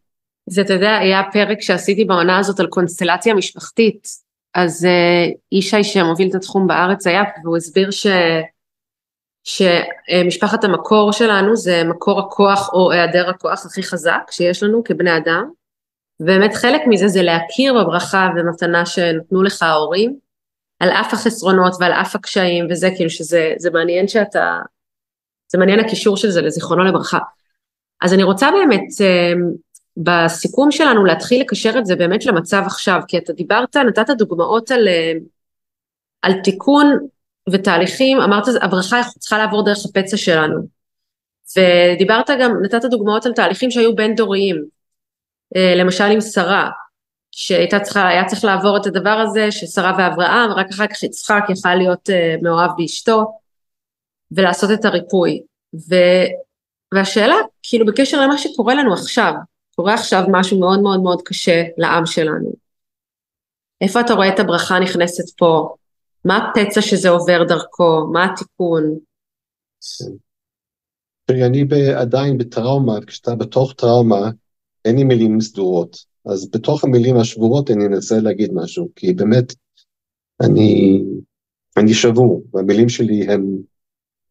זה, 0.47 0.61
אתה 0.61 0.73
יודע, 0.73 0.97
היה 0.97 1.23
פרק 1.33 1.61
שעשיתי 1.61 2.05
בעונה 2.05 2.39
הזאת 2.39 2.61
על 2.61 2.67
קונסטלציה 2.67 3.35
משפחתית, 3.35 4.09
אז 4.55 4.85
uh, 4.85 5.35
ישי 5.53 5.85
שמוביל 5.85 6.29
את 6.31 6.35
התחום 6.35 6.67
בארץ 6.67 7.07
היה, 7.07 7.23
והוא 7.45 7.57
הסביר 7.57 7.91
ש... 7.91 8.07
שמשפחת 9.45 10.65
המקור 10.65 11.13
שלנו 11.13 11.57
זה 11.57 11.85
מקור 11.85 12.21
הכוח 12.21 12.71
או 12.73 12.93
היעדר 12.93 13.31
הכוח 13.31 13.67
הכי 13.67 13.83
חזק 13.83 14.23
שיש 14.31 14.63
לנו 14.63 14.85
כבני 14.85 15.17
אדם, 15.17 15.51
ובאמת 16.21 16.55
חלק 16.55 16.81
מזה 16.89 17.09
זה 17.09 17.23
להכיר 17.23 17.75
בברכה 17.75 18.29
ומתנה 18.37 18.87
שנתנו 18.87 19.43
לך 19.43 19.63
ההורים, 19.63 20.19
על 20.81 20.89
אף 20.89 21.15
החסרונות 21.15 21.73
ועל 21.81 21.93
אף 21.93 22.15
הקשיים 22.15 22.67
וזה 22.71 22.91
כאילו 22.97 23.11
שזה 23.11 23.71
מעניין 23.73 24.09
שאתה, 24.09 24.59
זה 25.53 25.59
מעניין 25.59 25.81
הקישור 25.81 26.17
של 26.17 26.31
זה 26.31 26.43
לזיכרונו 26.43 26.85
לברכה. 26.85 27.19
אז 28.03 28.15
אני 28.15 28.23
רוצה 28.23 28.51
באמת 28.51 29.01
אמ, 29.01 29.51
בסיכום 29.97 30.71
שלנו 30.71 31.05
להתחיל 31.05 31.41
לקשר 31.41 31.79
את 31.79 31.87
זה 31.87 31.97
באמת 31.97 32.27
למצב 32.27 32.63
עכשיו, 32.67 33.01
כי 33.09 33.19
אתה 33.19 33.33
דיברת, 33.33 33.77
נתת 33.77 34.11
דוגמאות 34.11 34.71
על, 34.71 34.89
אמ, 34.89 35.19
על 36.23 36.33
תיקון 36.45 36.99
ותהליכים, 37.51 38.21
אמרת 38.21 38.45
הברכה 38.61 39.01
צריכה 39.19 39.39
לעבור 39.39 39.65
דרך 39.65 39.79
הפצע 39.85 40.17
שלנו. 40.17 40.77
ודיברת 41.57 42.31
גם, 42.41 42.53
נתת 42.63 42.85
דוגמאות 42.85 43.27
על 43.27 43.33
תהליכים 43.33 43.71
שהיו 43.71 43.97
בין 43.97 44.15
דוריים, 44.15 44.65
אה, 45.57 45.75
למשל 45.75 46.05
עם 46.05 46.21
שרה, 46.21 46.71
שהייתה 47.31 47.81
צריכה, 47.81 48.09
היה 48.09 48.25
צריך 48.25 48.45
לעבור 48.45 48.77
את 48.77 48.87
הדבר 48.87 49.11
הזה, 49.11 49.53
ששרה 49.53 49.93
ואברהם, 49.99 50.51
רק 50.51 50.67
אחר 50.71 50.87
כך 50.87 51.03
יצחק 51.03 51.45
יכל 51.49 51.75
להיות 51.75 52.11
אה, 52.11 52.35
מאוהב 52.43 52.71
באשתו, 52.77 53.25
ולעשות 54.31 54.71
את 54.71 54.85
הריפוי. 54.85 55.43
ו, 55.75 55.95
והשאלה, 56.95 57.35
כאילו 57.63 57.87
בקשר 57.87 58.21
למה 58.21 58.39
שקורה 58.39 58.75
לנו 58.75 58.93
עכשיו, 58.93 59.33
קורה 59.77 59.95
עכשיו 59.95 60.23
משהו 60.29 60.61
מאוד 60.61 60.81
מאוד 60.81 61.03
מאוד 61.03 61.23
קשה 61.23 61.63
לעם 61.79 62.07
שלנו. 62.07 62.53
איפה 63.81 64.01
אתה 64.01 64.15
רואה 64.15 64.29
את 64.29 64.39
הברכה 64.39 64.79
נכנסת 64.79 65.39
פה? 65.39 65.75
מה 66.25 66.37
הפצע 66.37 66.81
שזה 66.81 67.09
עובר 67.09 67.45
דרכו? 67.45 68.07
מה 68.13 68.25
התיקון? 68.25 68.99
תראי, 71.25 71.45
אני 71.45 71.65
עדיין 71.97 72.39
בטראומה, 72.39 72.99
כשאתה 73.07 73.35
בתוך 73.35 73.75
טראומה, 73.77 74.31
אין 74.85 74.97
לי 74.97 75.05
מילים 75.05 75.41
סדורות. 75.41 75.97
אז 76.25 76.51
בתוך 76.51 76.85
המילים 76.85 77.17
השבורות 77.17 77.71
אני 77.71 77.87
אנסה 77.87 78.21
להגיד 78.21 78.51
משהו, 78.55 78.89
כי 78.97 79.13
באמת, 79.13 79.55
אני, 80.41 81.03
אני 81.77 81.95
שבור, 81.95 82.43
והמילים 82.53 82.89
שלי 82.89 83.29
הן, 83.29 83.57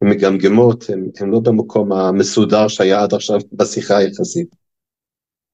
מגמגמות, 0.05 0.89
הן, 0.89 1.09
הן 1.19 1.29
לא 1.29 1.39
במקום 1.39 1.93
המסודר 1.93 2.67
שהיה 2.67 3.03
עד 3.03 3.13
עכשיו 3.13 3.39
בשיחה 3.53 3.97
היחסית. 3.97 4.55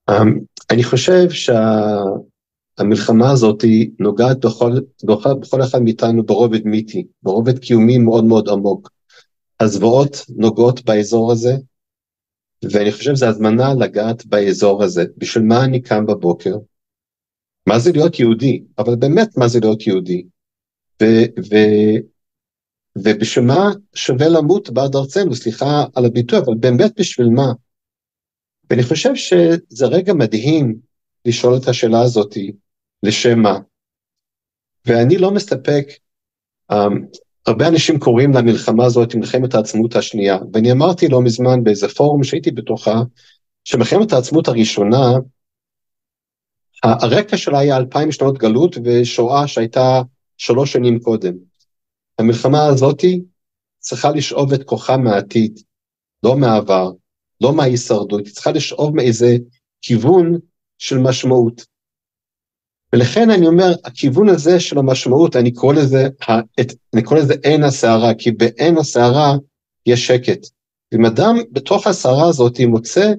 אמ, 0.10 0.40
אני 0.70 0.84
חושב 0.84 1.28
שהמלחמה 2.80 3.32
הזאת 3.32 3.64
נוגעת 4.00 4.46
בכל, 4.46 4.72
בכל, 5.04 5.34
בכל 5.34 5.62
אחד 5.62 5.82
מאיתנו 5.82 6.24
ברובד 6.24 6.66
מיתי, 6.66 7.08
ברובד 7.24 7.60
קיומי 7.60 7.98
מאוד 7.98 8.26
מאוד 8.26 8.50
עמוק. 8.50 8.90
הזוועות 9.60 10.26
נוגעות 10.30 10.86
באזור 10.86 11.32
הזה, 11.32 11.54
ואני 12.64 12.92
חושב 12.92 13.16
שזו 13.16 13.26
הזמנה 13.26 13.74
לגעת 13.74 14.26
באזור 14.26 14.84
הזה. 14.84 15.06
בשביל 15.18 15.44
מה 15.44 15.66
אני 15.66 15.82
קם 15.82 16.06
בבוקר? 16.06 16.56
מה 17.68 17.80
זה 17.80 17.92
להיות 17.92 18.20
יהודי? 18.20 18.64
אבל 18.78 18.96
באמת 18.96 19.38
מה 19.38 19.48
זה 19.48 19.60
להיות 19.60 19.88
יהודי? 19.88 20.24
ו, 21.02 21.06
ובשביל 22.98 23.46
מה 23.46 23.70
שווה 23.96 24.30
למות 24.30 24.70
בעד 24.70 24.96
ארצנו? 24.96 25.36
סליחה 25.36 25.86
על 25.96 26.06
הביטוי, 26.06 26.40
אבל 26.40 26.54
באמת 26.60 27.00
בשביל 27.00 27.30
מה? 27.30 27.52
ואני 28.70 28.84
חושב 28.84 29.16
שזה 29.16 29.86
רגע 29.88 30.14
מדהים 30.14 30.76
לשאול 31.26 31.58
את 31.58 31.68
השאלה 31.68 32.02
הזאת, 32.02 32.38
לשם 33.04 33.40
מה? 33.40 33.60
ואני 34.86 35.18
לא 35.18 35.32
מסתפק, 35.32 35.86
um, 36.72 36.76
הרבה 37.46 37.68
אנשים 37.68 38.00
קוראים 38.00 38.34
למלחמה 38.34 38.86
הזאת 38.86 39.16
מלחמת 39.16 39.54
העצמאות 39.54 39.96
השנייה, 39.96 40.38
ואני 40.54 40.72
אמרתי 40.72 41.08
לא 41.08 41.22
מזמן 41.22 41.64
באיזה 41.64 41.88
פורום 41.88 42.24
שהייתי 42.24 42.52
בתוכה, 42.52 43.02
שמלחמת 43.64 44.14
העצמאות 44.14 44.48
הראשונה, 44.48 45.12
הרקע 46.84 47.38
שלה 47.38 47.60
היה 47.60 47.78
אלפיים 47.78 48.12
שנות 48.12 48.38
גלות 48.38 48.76
ושואה 48.84 49.48
שהייתה 49.48 50.02
שלוש 50.38 50.74
שנים 50.74 51.00
קודם. 51.00 51.51
המלחמה 52.20 52.66
הזאת 52.66 53.04
צריכה 53.80 54.12
לשאוב 54.12 54.54
את 54.54 54.64
כוחה 54.64 54.98
מהעתיד, 54.98 55.60
לא 56.24 56.38
מהעבר. 56.38 56.92
לא 57.42 57.54
מההישרדות, 57.54 58.26
היא 58.26 58.34
צריכה 58.34 58.52
לשאוב 58.52 58.96
מאיזה 58.96 59.38
כיוון 59.82 60.40
של 60.78 60.98
משמעות. 60.98 61.66
ולכן 62.94 63.30
אני 63.30 63.48
אומר, 63.48 63.74
הכיוון 63.86 64.30
הזה 64.30 64.60
של 64.60 64.78
המשמעות, 64.78 65.36
אני 65.36 65.54
קורא 65.54 65.74
לזה, 65.74 66.08
אני 66.94 67.04
קורא 67.04 67.20
לזה 67.20 67.34
עין 67.44 67.64
הסערה, 67.64 68.14
כי 68.18 68.32
בעין 68.32 68.78
הסערה 68.78 69.34
יש 69.86 70.08
שקט. 70.08 70.48
אם 70.94 71.06
אדם 71.06 71.36
בתוך 71.52 71.88
הסערה 71.88 72.30
הזאת 72.30 72.60
מוצא, 72.60 73.14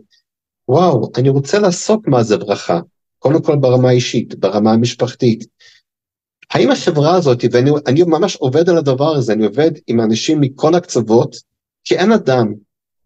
וואו, 0.68 1.10
אני 1.16 1.28
רוצה 1.28 1.58
לעסוק 1.58 2.08
מה 2.08 2.22
זה 2.22 2.36
ברכה, 2.36 2.80
קודם 3.18 3.42
כל 3.42 3.56
ברמה 3.56 3.88
האישית, 3.88 4.34
ברמה 4.34 4.72
המשפחתית. 4.72 5.44
האם 6.52 6.70
החברה 6.70 7.14
הזאת, 7.14 7.44
ואני 7.52 8.02
ממש 8.06 8.36
עובד 8.36 8.68
על 8.68 8.78
הדבר 8.78 9.14
הזה, 9.16 9.32
אני 9.32 9.44
עובד 9.44 9.70
עם 9.86 10.00
אנשים 10.00 10.40
מכל 10.40 10.74
הקצוות, 10.74 11.36
כי 11.84 11.96
אין 11.96 12.12
אדם, 12.12 12.54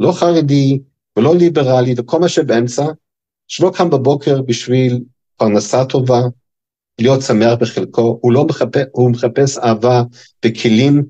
לא 0.01 0.13
חרדי, 0.13 0.79
ולא 1.17 1.37
ליברלי 1.37 1.95
וכל 1.97 2.21
מה 2.21 2.29
שבאמצע, 2.29 2.87
שלא 3.49 3.73
קם 3.75 3.91
בבוקר 3.91 4.43
בשביל 4.43 5.01
פרנסה 5.37 5.85
טובה, 5.85 6.21
להיות 7.01 7.23
שמח 7.23 7.53
בחלקו, 7.61 8.19
הוא 8.23 8.33
לא 8.33 8.45
מחפש, 8.45 8.83
הוא 8.93 9.11
מחפש 9.11 9.59
אהבה 9.59 10.03
וכלים 10.45 11.05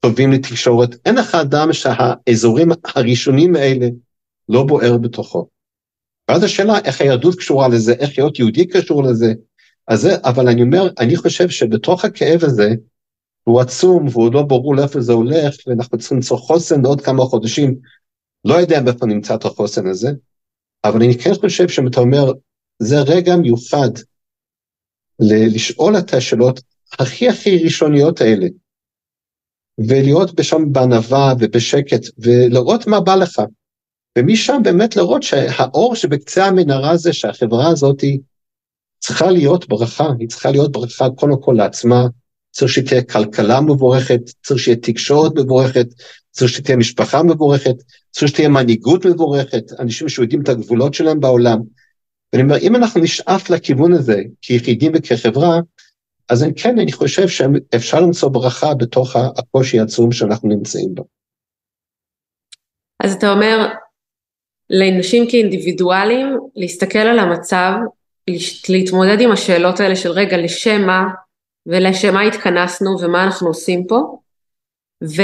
טובים 0.00 0.32
לתקשורת. 0.32 0.96
אין 1.04 1.14
לך 1.14 1.34
אדם 1.34 1.72
שהאזורים 1.72 2.68
הראשונים 2.84 3.56
האלה 3.56 3.86
לא 4.48 4.64
בוער 4.64 4.98
בתוכו. 4.98 5.46
ואז 6.28 6.42
השאלה 6.42 6.78
איך 6.78 7.00
היהדות 7.00 7.34
קשורה 7.34 7.68
לזה, 7.68 7.92
איך 7.92 8.18
להיות 8.18 8.38
יהודי 8.38 8.66
קשור 8.66 9.02
לזה. 9.02 9.32
אז 9.90 10.00
זה, 10.00 10.16
אבל 10.24 10.48
אני 10.48 10.62
אומר, 10.62 10.88
אני 10.98 11.16
חושב 11.16 11.48
שבתוך 11.48 12.04
הכאב 12.04 12.44
הזה, 12.44 12.70
הוא 13.44 13.60
עצום 13.60 14.08
והוא 14.08 14.34
לא 14.34 14.42
ברור 14.42 14.76
לאיפה 14.76 15.00
זה 15.00 15.12
הולך, 15.12 15.56
ואנחנו 15.66 15.98
צריכים 15.98 16.16
למצוא 16.16 16.36
חוסן 16.36 16.82
לעוד 16.82 17.00
כמה 17.00 17.22
חודשים 17.22 17.76
לא 18.44 18.54
יודע 18.54 18.80
מאיפה 18.80 19.06
נמצא 19.06 19.34
את 19.34 19.44
החוסן 19.44 19.86
הזה, 19.86 20.08
אבל 20.84 21.02
אני 21.02 21.18
כן 21.18 21.34
חושב 21.34 21.68
שאם 21.68 21.86
אתה 21.86 22.00
אומר, 22.00 22.32
זה 22.78 23.00
רגע 23.00 23.36
מיוחד 23.36 23.90
לשאול 25.54 25.98
את 25.98 26.14
השאלות 26.14 26.60
הכי 26.98 27.28
הכי 27.28 27.64
ראשוניות 27.64 28.20
האלה, 28.20 28.46
ולהיות 29.78 30.34
בשם 30.34 30.72
בענווה 30.72 31.34
ובשקט, 31.40 32.02
ולראות 32.18 32.86
מה 32.86 33.00
בא 33.00 33.14
לך. 33.14 33.40
ומשם 34.18 34.60
באמת 34.64 34.96
לראות 34.96 35.22
שהאור 35.22 35.94
שבקצה 35.94 36.46
המנהרה 36.46 36.96
זה 36.96 37.12
שהחברה 37.12 37.68
הזאת 37.68 38.04
צריכה 39.00 39.30
להיות 39.30 39.68
ברכה, 39.68 40.08
היא 40.18 40.28
צריכה 40.28 40.50
להיות 40.50 40.72
ברכה 40.72 41.10
קודם 41.10 41.42
כל 41.42 41.54
לעצמה, 41.58 42.06
צריך 42.50 42.72
שתהיה 42.72 43.02
כלכלה 43.02 43.60
מבורכת, 43.60 44.20
צריך 44.42 44.60
שתהיה 44.60 44.76
תקשורת 44.76 45.32
מבורכת, 45.36 45.86
צריך 46.30 46.50
שתהיה 46.50 46.76
משפחה 46.76 47.22
מבורכת, 47.22 47.74
צריך 48.10 48.32
שתהיה 48.32 48.48
מנהיגות 48.48 49.06
מבורכת, 49.06 49.62
אנשים 49.78 50.08
שיודעים 50.08 50.42
את 50.42 50.48
הגבולות 50.48 50.94
שלהם 50.94 51.20
בעולם. 51.20 51.58
ואני 52.32 52.42
אומר, 52.42 52.56
אם 52.58 52.76
אנחנו 52.76 53.00
נשאף 53.00 53.50
לכיוון 53.50 53.92
הזה 53.92 54.22
כיחידים 54.42 54.92
וכחברה, 54.94 55.60
אז 56.28 56.44
כן, 56.56 56.78
אני 56.78 56.92
חושב 56.92 57.28
שאפשר 57.28 58.00
למצוא 58.00 58.28
ברכה 58.28 58.74
בתוך 58.74 59.16
הקושי 59.16 59.80
העצום 59.80 60.12
שאנחנו 60.12 60.48
נמצאים 60.48 60.94
בו. 60.94 61.04
אז 63.04 63.12
אתה 63.12 63.32
אומר, 63.32 63.68
לנשים 64.70 65.30
כאינדיבידואלים, 65.30 66.36
להסתכל 66.56 66.98
על 66.98 67.18
המצב, 67.18 67.72
להתמודד 68.68 69.20
עם 69.20 69.32
השאלות 69.32 69.80
האלה 69.80 69.96
של 69.96 70.10
רגע, 70.10 70.36
לשם 70.36 70.86
מה, 70.86 71.04
ולשם 71.66 72.14
מה 72.14 72.20
התכנסנו 72.20 73.00
ומה 73.00 73.24
אנחנו 73.24 73.48
עושים 73.48 73.86
פה, 73.86 74.18
ו, 75.04 75.22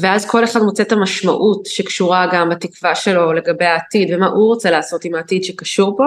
ואז 0.00 0.30
כל 0.30 0.44
אחד 0.44 0.60
מוצא 0.60 0.82
את 0.82 0.92
המשמעות 0.92 1.66
שקשורה 1.66 2.26
גם 2.32 2.48
בתקווה 2.48 2.94
שלו 2.94 3.32
לגבי 3.32 3.64
העתיד, 3.64 4.14
ומה 4.14 4.26
הוא 4.26 4.46
רוצה 4.46 4.70
לעשות 4.70 5.04
עם 5.04 5.14
העתיד 5.14 5.44
שקשור 5.44 5.96
פה, 5.96 6.04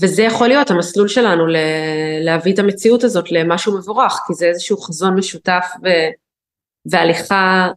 וזה 0.00 0.22
יכול 0.22 0.48
להיות 0.48 0.70
המסלול 0.70 1.08
שלנו 1.08 1.46
ל, 1.46 1.56
להביא 2.20 2.54
את 2.54 2.58
המציאות 2.58 3.04
הזאת 3.04 3.32
למשהו 3.32 3.78
מבורך, 3.78 4.20
כי 4.26 4.34
זה 4.34 4.46
איזשהו 4.46 4.76
חזון 4.76 5.14
משותף 5.14 5.66
ו, 5.84 5.88
והליכה 6.86 7.68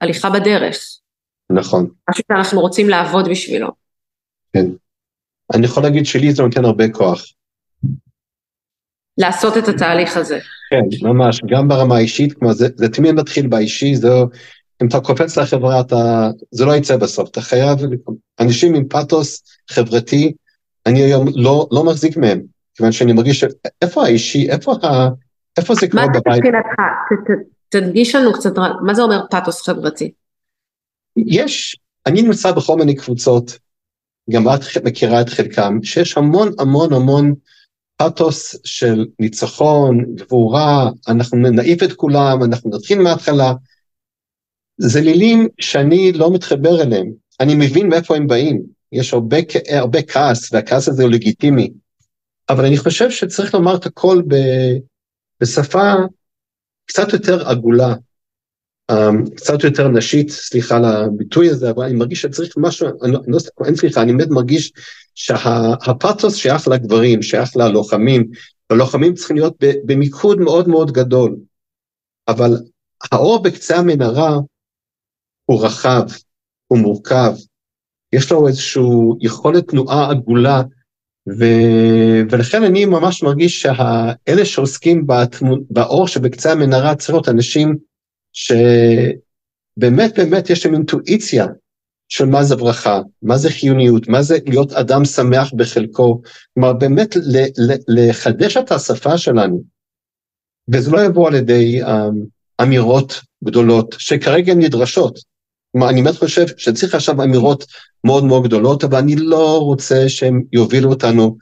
הליכה 0.00 0.30
בדרך. 0.30 0.78
נכון. 1.50 1.90
משהו 2.10 2.24
שאנחנו 2.28 2.60
רוצים 2.60 2.88
לעבוד 2.88 3.28
בשבילו. 3.28 3.68
כן. 4.52 4.66
אני 5.54 5.66
יכול 5.66 5.82
להגיד 5.82 6.06
שלי 6.06 6.32
זה 6.32 6.42
נותן 6.42 6.64
הרבה 6.64 6.88
כוח. 6.88 7.24
לעשות 9.18 9.56
את 9.56 9.68
התהליך 9.68 10.16
הזה. 10.16 10.38
כן, 10.70 11.08
ממש, 11.08 11.40
גם 11.50 11.68
ברמה 11.68 11.96
האישית, 11.96 12.32
כלומר 12.32 12.54
זה, 12.54 12.68
זה 12.74 12.88
תמיד 12.88 13.14
מתחיל 13.14 13.46
באישי, 13.46 13.96
זה 13.96 14.08
לא, 14.08 14.26
אם 14.82 14.88
אתה 14.88 15.00
קופץ 15.00 15.38
לחברה, 15.38 15.80
אתה, 15.80 16.30
זה 16.50 16.64
לא 16.64 16.76
יצא 16.76 16.96
בסוף, 16.96 17.30
אתה 17.30 17.40
חייב, 17.40 17.78
אנשים 18.40 18.74
עם 18.74 18.88
פאתוס 18.88 19.42
חברתי, 19.70 20.32
אני 20.86 21.02
היום 21.02 21.26
לא, 21.34 21.68
לא 21.72 21.84
מחזיק 21.84 22.16
מהם, 22.16 22.40
כיוון 22.74 22.92
שאני 22.92 23.12
מרגיש, 23.12 23.44
איפה 23.82 24.04
האישי, 24.04 24.50
איפה, 24.50 24.72
ה, 24.72 25.08
איפה 25.58 25.74
זה 25.74 25.88
קורה 25.88 26.06
בבית? 26.06 26.26
מה 26.26 26.34
זה 26.34 26.40
מבחינתך? 26.40 26.80
תדגיש 27.68 28.14
לנו 28.14 28.32
קצת, 28.32 28.50
מה 28.82 28.94
זה 28.94 29.02
אומר 29.02 29.24
פאתוס 29.30 29.62
חברתי? 29.62 30.10
יש, 31.16 31.76
אני 32.06 32.22
נמצא 32.22 32.52
בכל 32.52 32.76
מיני 32.76 32.94
קבוצות, 32.94 33.58
גם 34.30 34.48
את 34.48 34.84
מכירה 34.84 35.20
את 35.20 35.28
חלקם, 35.28 35.78
שיש 35.82 36.16
המון 36.16 36.52
המון 36.58 36.92
המון 36.92 37.34
פאתוס 37.96 38.56
של 38.64 39.06
ניצחון, 39.18 40.14
גבורה, 40.14 40.90
אנחנו 41.08 41.38
נעיף 41.38 41.82
את 41.82 41.92
כולם, 41.92 42.42
אנחנו 42.42 42.70
נתחיל 42.70 42.98
מההתחלה. 42.98 43.52
זה 44.78 45.00
מילים 45.00 45.48
שאני 45.60 46.12
לא 46.12 46.32
מתחבר 46.32 46.82
אליהם, 46.82 47.12
אני 47.40 47.54
מבין 47.54 47.88
מאיפה 47.88 48.16
הם 48.16 48.26
באים, 48.26 48.62
יש 48.92 49.14
הרבה, 49.14 49.36
הרבה 49.72 50.02
כעס, 50.02 50.52
והכעס 50.52 50.88
הזה 50.88 51.02
הוא 51.02 51.10
לגיטימי, 51.10 51.70
אבל 52.48 52.66
אני 52.66 52.78
חושב 52.78 53.10
שצריך 53.10 53.54
לומר 53.54 53.76
את 53.76 53.86
הכל 53.86 54.22
ב, 54.28 54.34
בשפה 55.40 55.92
קצת 56.86 57.12
יותר 57.12 57.48
עגולה, 57.48 57.94
קצת 59.36 59.64
יותר 59.64 59.88
נשית, 59.88 60.30
סליחה 60.30 60.76
על 60.76 60.84
הביטוי 60.84 61.50
הזה, 61.50 61.70
אבל 61.70 61.84
אני 61.84 61.94
מרגיש 61.94 62.22
שצריך 62.22 62.54
משהו, 62.56 62.88
אני, 63.02 63.12
לא, 63.12 63.38
אין 63.66 63.76
סליחה, 63.76 64.02
אני 64.02 64.12
באמת 64.12 64.28
מרגיש 64.28 64.72
שהפתוס 65.14 66.34
שייך 66.34 66.68
לגברים, 66.68 67.22
שייך 67.22 67.56
ללוחמים, 67.56 68.30
הלוחמים 68.70 69.14
צריכים 69.14 69.36
להיות 69.36 69.56
במיקוד 69.84 70.40
מאוד 70.40 70.68
מאוד 70.68 70.92
גדול, 70.92 71.36
אבל 72.28 72.56
האור 73.12 73.42
בקצה 73.42 73.76
המנהרה 73.76 74.38
הוא 75.44 75.64
רחב, 75.64 76.02
הוא 76.66 76.78
מורכב, 76.78 77.32
יש 78.12 78.32
לו 78.32 78.48
איזושהי 78.48 78.82
יכולת 79.20 79.68
תנועה 79.68 80.10
עגולה 80.10 80.62
ו... 81.28 81.44
ולכן 82.30 82.62
אני 82.62 82.84
ממש 82.84 83.22
מרגיש 83.22 83.62
שאלה 83.62 84.44
שעוסקים 84.44 85.06
בתמונ... 85.06 85.60
באור 85.70 86.08
שבקצה 86.08 86.52
המנהרה 86.52 86.94
צריך 86.94 87.10
להיות 87.10 87.28
אנשים 87.28 87.89
שבאמת 88.32 90.18
באמת 90.18 90.50
יש 90.50 90.66
להם 90.66 90.74
אינטואיציה 90.74 91.46
של 92.08 92.24
מה 92.24 92.44
זה 92.44 92.56
ברכה, 92.56 93.00
מה 93.22 93.38
זה 93.38 93.50
חיוניות, 93.50 94.08
מה 94.08 94.22
זה 94.22 94.38
להיות 94.46 94.72
אדם 94.72 95.04
שמח 95.04 95.52
בחלקו, 95.56 96.22
כלומר 96.54 96.72
באמת. 96.72 97.16
לחדש 97.88 98.56
את 98.56 98.72
השפה 98.72 99.18
שלנו. 99.18 99.62
וזה 100.72 100.90
לא 100.90 101.00
יבוא 101.00 101.28
על 101.28 101.34
ידי 101.34 101.82
um, 101.82 101.86
אמירות 102.62 103.20
גדולות 103.44 103.94
שכרגע 103.98 104.52
הן 104.52 104.62
נדרשות. 104.62 105.18
כלומר, 105.72 105.88
אני 105.88 106.02
באמת 106.02 106.16
חושב 106.16 106.46
שצריך 106.56 106.94
עכשיו 106.94 107.22
אמירות 107.22 107.64
מאוד 108.04 108.24
מאוד 108.24 108.42
גדולות, 108.42 108.84
אבל 108.84 108.98
אני 108.98 109.16
לא 109.16 109.58
רוצה 109.58 110.08
שהם 110.08 110.42
יובילו 110.52 110.90
אותנו 110.90 111.36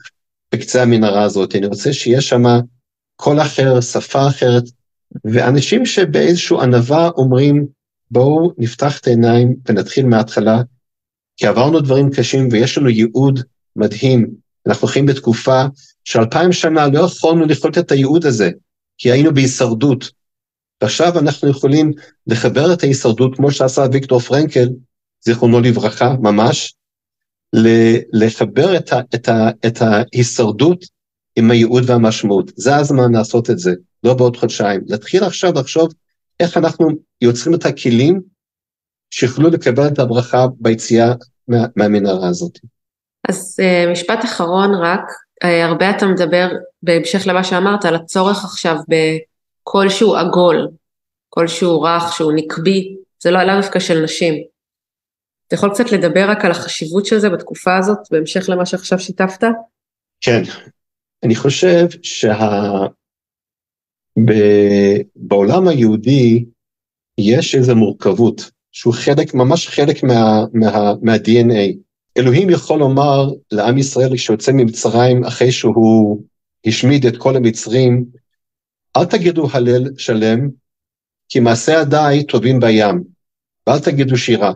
בקצה 0.54 0.82
המנהרה 0.82 1.22
הזאת, 1.22 1.54
אני 1.56 1.66
רוצה 1.66 1.92
שיהיה 1.92 2.20
שם 2.20 2.42
קול 3.16 3.40
אחר, 3.40 3.80
שפה 3.80 4.28
אחרת, 4.28 4.62
ואנשים 5.24 5.86
שבאיזושהי 5.86 6.56
ענווה 6.62 7.08
אומרים, 7.08 7.66
בואו 8.10 8.52
נפתח 8.58 8.98
את 8.98 9.06
העיניים 9.06 9.56
ונתחיל 9.68 10.06
מההתחלה, 10.06 10.62
כי 11.36 11.46
עברנו 11.46 11.80
דברים 11.80 12.10
קשים 12.10 12.48
ויש 12.52 12.78
לנו 12.78 12.88
ייעוד 12.88 13.40
מדהים. 13.76 14.30
אנחנו 14.66 14.88
חיים 14.88 15.06
בתקופה 15.06 15.64
שאלפיים 16.04 16.52
שנה 16.52 16.86
לא 16.86 17.00
יכולנו 17.00 17.46
לחיות 17.46 17.78
את 17.78 17.90
הייעוד 17.90 18.26
הזה, 18.26 18.50
כי 18.98 19.12
היינו 19.12 19.34
בהישרדות. 19.34 20.10
ועכשיו 20.82 21.18
אנחנו 21.18 21.48
יכולים 21.48 21.92
לחבר 22.26 22.72
את 22.72 22.82
ההישרדות, 22.82 23.36
כמו 23.36 23.50
שעשה 23.50 23.84
ויקטור 23.92 24.20
פרנקל, 24.20 24.68
זיכרונו 25.24 25.60
לברכה, 25.60 26.14
ממש, 26.20 26.74
לחבר 28.12 28.76
את, 28.76 28.92
ה, 28.92 29.00
את, 29.14 29.28
ה, 29.28 29.50
את 29.66 29.82
ההישרדות 29.82 30.84
עם 31.36 31.50
הייעוד 31.50 31.90
והמשמעות. 31.90 32.50
זה 32.56 32.76
הזמן 32.76 33.12
לעשות 33.12 33.50
את 33.50 33.58
זה, 33.58 33.72
לא 34.04 34.14
בעוד 34.14 34.36
חודשיים. 34.36 34.80
להתחיל 34.86 35.24
עכשיו 35.24 35.52
לחשוב 35.54 35.88
איך 36.40 36.56
אנחנו 36.56 36.88
יוצרים 37.20 37.54
את 37.54 37.64
הכלים 37.64 38.20
שיוכלו 39.10 39.50
לקבל 39.50 39.86
את 39.86 39.98
הברכה 39.98 40.46
ביציאה 40.60 41.12
מה, 41.48 41.66
מהמנהרה 41.76 42.28
הזאת. 42.28 42.58
אז 43.28 43.56
uh, 43.60 43.92
משפט 43.92 44.24
אחרון 44.24 44.74
רק, 44.74 45.00
uh, 45.44 45.46
הרבה 45.46 45.90
אתה 45.90 46.06
מדבר, 46.06 46.48
בהמשך 46.82 47.26
למה 47.26 47.44
שאמרת, 47.44 47.84
על 47.84 47.94
הצורך 47.94 48.44
עכשיו 48.44 48.76
בכלשהו 48.88 50.16
עגול, 50.16 50.68
כלשהו 51.28 51.82
רך, 51.82 52.12
שהוא 52.12 52.32
נקבי, 52.34 52.96
זה 53.22 53.30
לא 53.30 53.38
עלה 53.38 53.60
דווקא 53.60 53.78
של 53.78 54.00
נשים. 54.04 54.34
אתה 55.46 55.54
יכול 55.54 55.70
קצת 55.70 55.92
לדבר 55.92 56.30
רק 56.30 56.44
על 56.44 56.50
החשיבות 56.50 57.06
של 57.06 57.18
זה 57.18 57.30
בתקופה 57.30 57.76
הזאת, 57.76 57.98
בהמשך 58.10 58.48
למה 58.48 58.66
שעכשיו 58.66 58.98
שיתפת? 58.98 59.44
כן, 60.20 60.42
אני 61.24 61.34
חושב 61.34 61.86
שה... 62.02 62.34
בעולם 65.16 65.68
היהודי 65.68 66.44
יש 67.18 67.54
איזו 67.54 67.76
מורכבות, 67.76 68.50
שהוא 68.72 68.94
חלק, 68.94 69.34
ממש 69.34 69.68
חלק 69.68 70.02
מה, 70.02 70.44
מה, 70.52 70.92
מה-DNA. 71.02 71.76
אלוהים 72.18 72.50
יכול 72.50 72.78
לומר 72.78 73.30
לעם 73.52 73.78
ישראל 73.78 74.16
כשיוצא 74.16 74.52
ממצרים 74.52 75.24
אחרי 75.24 75.52
שהוא 75.52 76.22
השמיד 76.66 77.06
את 77.06 77.16
כל 77.16 77.36
המצרים, 77.36 78.04
אל 78.96 79.04
תגידו 79.04 79.48
הלל 79.52 79.84
שלם, 79.98 80.48
כי 81.28 81.40
מעשי 81.40 81.72
הדי 81.72 82.24
טובים 82.28 82.60
בים, 82.60 83.04
ואל 83.66 83.78
תגידו 83.78 84.16
שירה. 84.16 84.52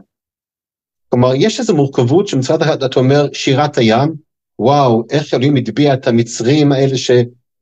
כלומר, 1.08 1.32
יש 1.36 1.60
איזו 1.60 1.74
מורכבות 1.74 2.28
שמצד 2.28 2.62
אחד 2.62 2.82
אתה 2.82 3.00
אומר 3.00 3.28
שירת 3.32 3.78
הים, 3.78 4.14
וואו, 4.58 5.04
איך 5.10 5.34
אלוהים 5.34 5.56
הטביע 5.56 5.94
את 5.94 6.06
המצרים 6.06 6.72
האלה 6.72 6.96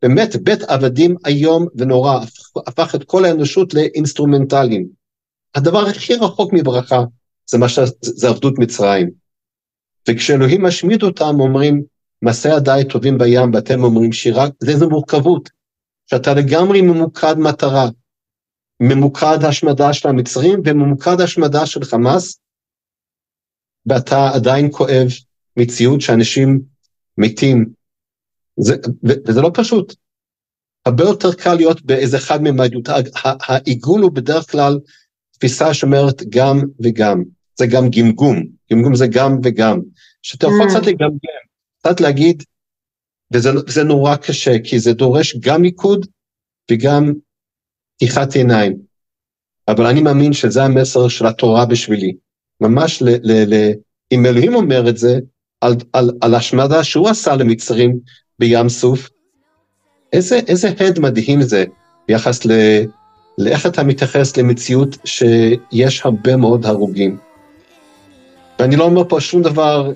שבאמת 0.05 0.37
בית 0.43 0.63
עבדים 0.63 1.17
איום 1.27 1.67
ונורא, 1.75 2.21
הפך, 2.67 2.95
את 2.95 3.05
כל 3.05 3.25
האנושות 3.25 3.75
לאינסטרומנטליים. 3.75 4.89
הדבר 5.55 5.87
הכי 5.87 6.15
רחוק 6.15 6.53
מברכה 6.53 7.01
זה, 7.47 7.59
מה 7.59 7.69
ש... 7.69 7.79
זה 8.01 8.29
עבדות 8.29 8.59
מצרים. 8.59 9.11
וכשאלוהים 10.09 10.65
משמיד 10.65 11.03
אותם 11.03 11.41
אומר, 11.41 11.83
מעשי 12.23 12.49
ידי 12.49 12.83
טובים 12.89 13.19
בים 13.19 13.55
ואתם 13.55 13.85
אומרים 13.85 14.13
שירה, 14.13 14.47
זה 14.61 14.71
איזו 14.71 14.89
מורכבות, 14.89 15.51
שאתה 16.11 16.35
לגמרי 16.35 16.83
ממוקד 16.83 17.35
מטרה, 17.39 17.89
ממוקד 18.81 19.45
השמדה 19.49 19.93
של 19.93 20.09
המצרים 20.09 20.61
וממוקד 20.65 21.21
השמדה 21.21 21.67
של 21.67 21.85
חמאס, 21.85 22.41
ואתה 23.87 24.31
עדיין 24.35 24.69
כואב 24.73 25.07
מציאות 25.57 26.01
שאנשים 26.01 26.61
מתים. 27.19 27.80
זה, 28.61 28.77
וזה 29.29 29.41
לא 29.41 29.51
פשוט. 29.55 29.95
הרבה 30.87 31.05
יותר 31.05 31.33
קל 31.35 31.55
להיות 31.55 31.83
באיזה 31.83 32.19
חד 32.19 32.43
ממדיות. 32.43 32.89
העיגול 33.25 34.01
הוא 34.03 34.13
בדרך 34.13 34.51
כלל 34.51 34.79
תפיסה 35.33 35.75
שאומרת 35.75 36.23
גם 36.29 36.61
וגם. 36.85 37.23
זה 37.59 37.67
גם 37.67 37.91
גמגום, 37.91 38.47
גמגום 38.73 38.95
זה 38.95 39.07
גם 39.07 39.39
וגם. 39.45 39.81
שאתה 40.23 40.47
יכול 40.47 40.67
mm. 40.67 40.71
קצת 40.71 40.87
לגמגם, 40.87 41.17
קצת 41.79 42.01
להגיד, 42.01 42.43
וזה, 43.33 43.51
וזה 43.67 43.85
נורא 43.85 44.17
קשה, 44.17 44.59
כי 44.65 44.79
זה 44.79 44.93
דורש 44.93 45.37
גם 45.37 45.63
מיקוד 45.63 46.07
וגם 46.71 47.13
פתיחת 47.97 48.35
עיניים. 48.35 48.79
אבל 49.69 49.87
אני 49.87 50.03
מאמין 50.03 50.33
שזה 50.33 50.65
המסר 50.65 51.09
של 51.09 51.27
התורה 51.27 51.67
בשבילי. 51.67 52.13
ממש, 52.61 53.03
ל, 53.03 53.09
ל, 53.09 53.55
ל, 53.55 53.73
אם 54.13 54.27
אלוהים 54.27 54.55
אומר 54.55 54.89
את 54.89 54.97
זה, 54.97 55.19
על, 55.61 55.75
על, 55.93 56.11
על 56.21 56.35
השמדה 56.35 56.85
שהוא 56.85 57.09
עשה 57.09 57.37
למצרים 57.37 57.99
בים 58.41 58.69
סוף, 58.69 59.09
איזה, 60.13 60.41
איזה 60.49 60.69
הד 60.81 60.99
מדהים 60.99 61.43
זה 61.43 61.65
ביחס 62.09 62.45
ל, 62.45 62.51
לאיך 63.39 63.67
אתה 63.67 63.83
מתייחס 63.83 64.37
למציאות 64.37 64.97
שיש 65.05 66.03
הרבה 66.05 66.37
מאוד 66.37 66.67
הרוגים. 66.67 67.17
ואני 68.59 68.77
לא 68.77 68.85
אומר 68.85 69.03
פה 69.09 69.21
שום 69.21 69.43
דבר, 69.43 69.93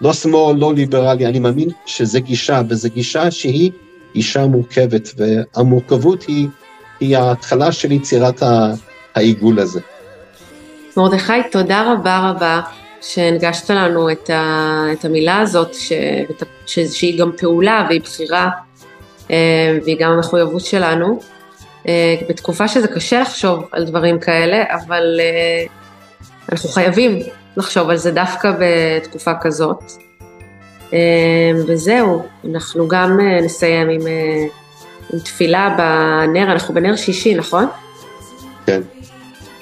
לא 0.00 0.12
שמאל, 0.12 0.56
לא 0.56 0.74
ליברלי, 0.74 1.26
אני 1.26 1.38
מאמין 1.38 1.68
שזה 1.86 2.20
גישה, 2.20 2.62
וזו 2.68 2.88
גישה 2.94 3.30
שהיא 3.30 3.70
גישה 4.14 4.46
מורכבת, 4.46 5.08
והמורכבות 5.16 6.22
היא, 6.22 6.48
היא 7.00 7.16
ההתחלה 7.16 7.72
של 7.72 7.92
יצירת 7.92 8.42
העיגול 9.14 9.58
הזה. 9.58 9.80
מרדכי, 10.96 11.32
תודה 11.52 11.92
רבה 11.92 12.30
רבה 12.30 12.60
שהנגשת 13.00 13.70
לנו 13.70 14.10
את, 14.10 14.30
ה, 14.30 14.84
את 14.92 15.04
המילה 15.04 15.40
הזאת, 15.40 15.74
ש, 15.74 15.92
ש, 16.66 16.78
שהיא 16.78 17.20
גם 17.20 17.30
פעולה 17.36 17.86
והיא 17.88 18.00
בחירה, 18.00 18.50
אה, 19.30 19.78
והיא 19.84 19.96
גם 20.00 20.10
המחויבות 20.10 20.64
שלנו. 20.64 21.20
אה, 21.88 22.14
בתקופה 22.28 22.68
שזה 22.68 22.88
קשה 22.88 23.20
לחשוב 23.20 23.64
על 23.72 23.84
דברים 23.84 24.20
כאלה, 24.20 24.64
אבל 24.70 25.20
אה, 25.20 25.64
אנחנו 26.52 26.68
חייבים 26.68 27.18
לחשוב 27.56 27.90
על 27.90 27.96
זה 27.96 28.10
דווקא 28.10 28.52
בתקופה 28.60 29.32
כזאת. 29.40 29.82
וזהו, 31.68 32.22
אנחנו 32.50 32.88
גם 32.88 33.20
נסיים 33.42 33.88
עם, 33.88 34.00
עם 35.12 35.18
תפילה 35.18 35.74
בנר, 35.78 36.52
אנחנו 36.52 36.74
בנר 36.74 36.96
שישי, 36.96 37.34
נכון? 37.34 37.66
כן. 38.66 38.80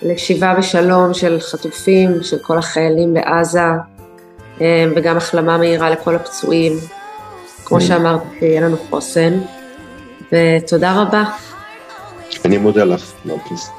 לשיבה 0.03 0.55
בשלום 0.55 1.15
של 1.15 1.41
חטופים, 1.41 2.23
של 2.23 2.39
כל 2.39 2.59
החיילים 2.59 3.15
בעזה, 3.15 3.61
וגם 4.97 5.17
החלמה 5.17 5.59
מהירה 5.59 5.91
לכל 5.91 6.15
הפצועים. 6.15 6.73
כמו 7.65 7.79
כן. 7.81 7.87
שאמרת, 7.87 8.21
שיהיה 8.39 8.61
לנו 8.61 8.77
חוסן, 8.91 9.41
ותודה 10.33 10.93
רבה. 10.93 11.25
אני 12.45 12.59
מודה 12.59 12.85
לך, 12.85 13.13
מרקיס. 13.25 13.71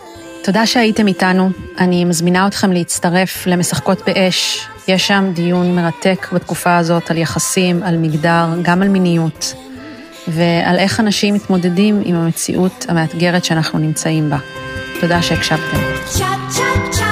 תודה 0.43 0.65
שהייתם 0.65 1.07
איתנו. 1.07 1.49
אני 1.77 2.05
מזמינה 2.05 2.47
אתכם 2.47 2.71
להצטרף 2.71 3.47
למשחקות 3.47 4.01
באש. 4.05 4.67
יש 4.88 5.07
שם 5.07 5.31
דיון 5.34 5.75
מרתק 5.75 6.27
בתקופה 6.34 6.77
הזאת 6.77 7.11
על 7.11 7.17
יחסים, 7.17 7.84
על 7.84 7.97
מגדר, 7.97 8.45
גם 8.61 8.81
על 8.81 8.88
מיניות, 8.88 9.53
ועל 10.27 10.79
איך 10.79 10.99
אנשים 10.99 11.34
מתמודדים 11.34 12.01
עם 12.05 12.15
המציאות 12.15 12.86
המאתגרת 12.89 13.45
שאנחנו 13.45 13.79
נמצאים 13.79 14.29
בה. 14.29 14.38
תודה 15.01 15.21
שהקשבתם. 15.21 15.77
צ'אט 16.05 16.27
צ'אט 16.49 17.02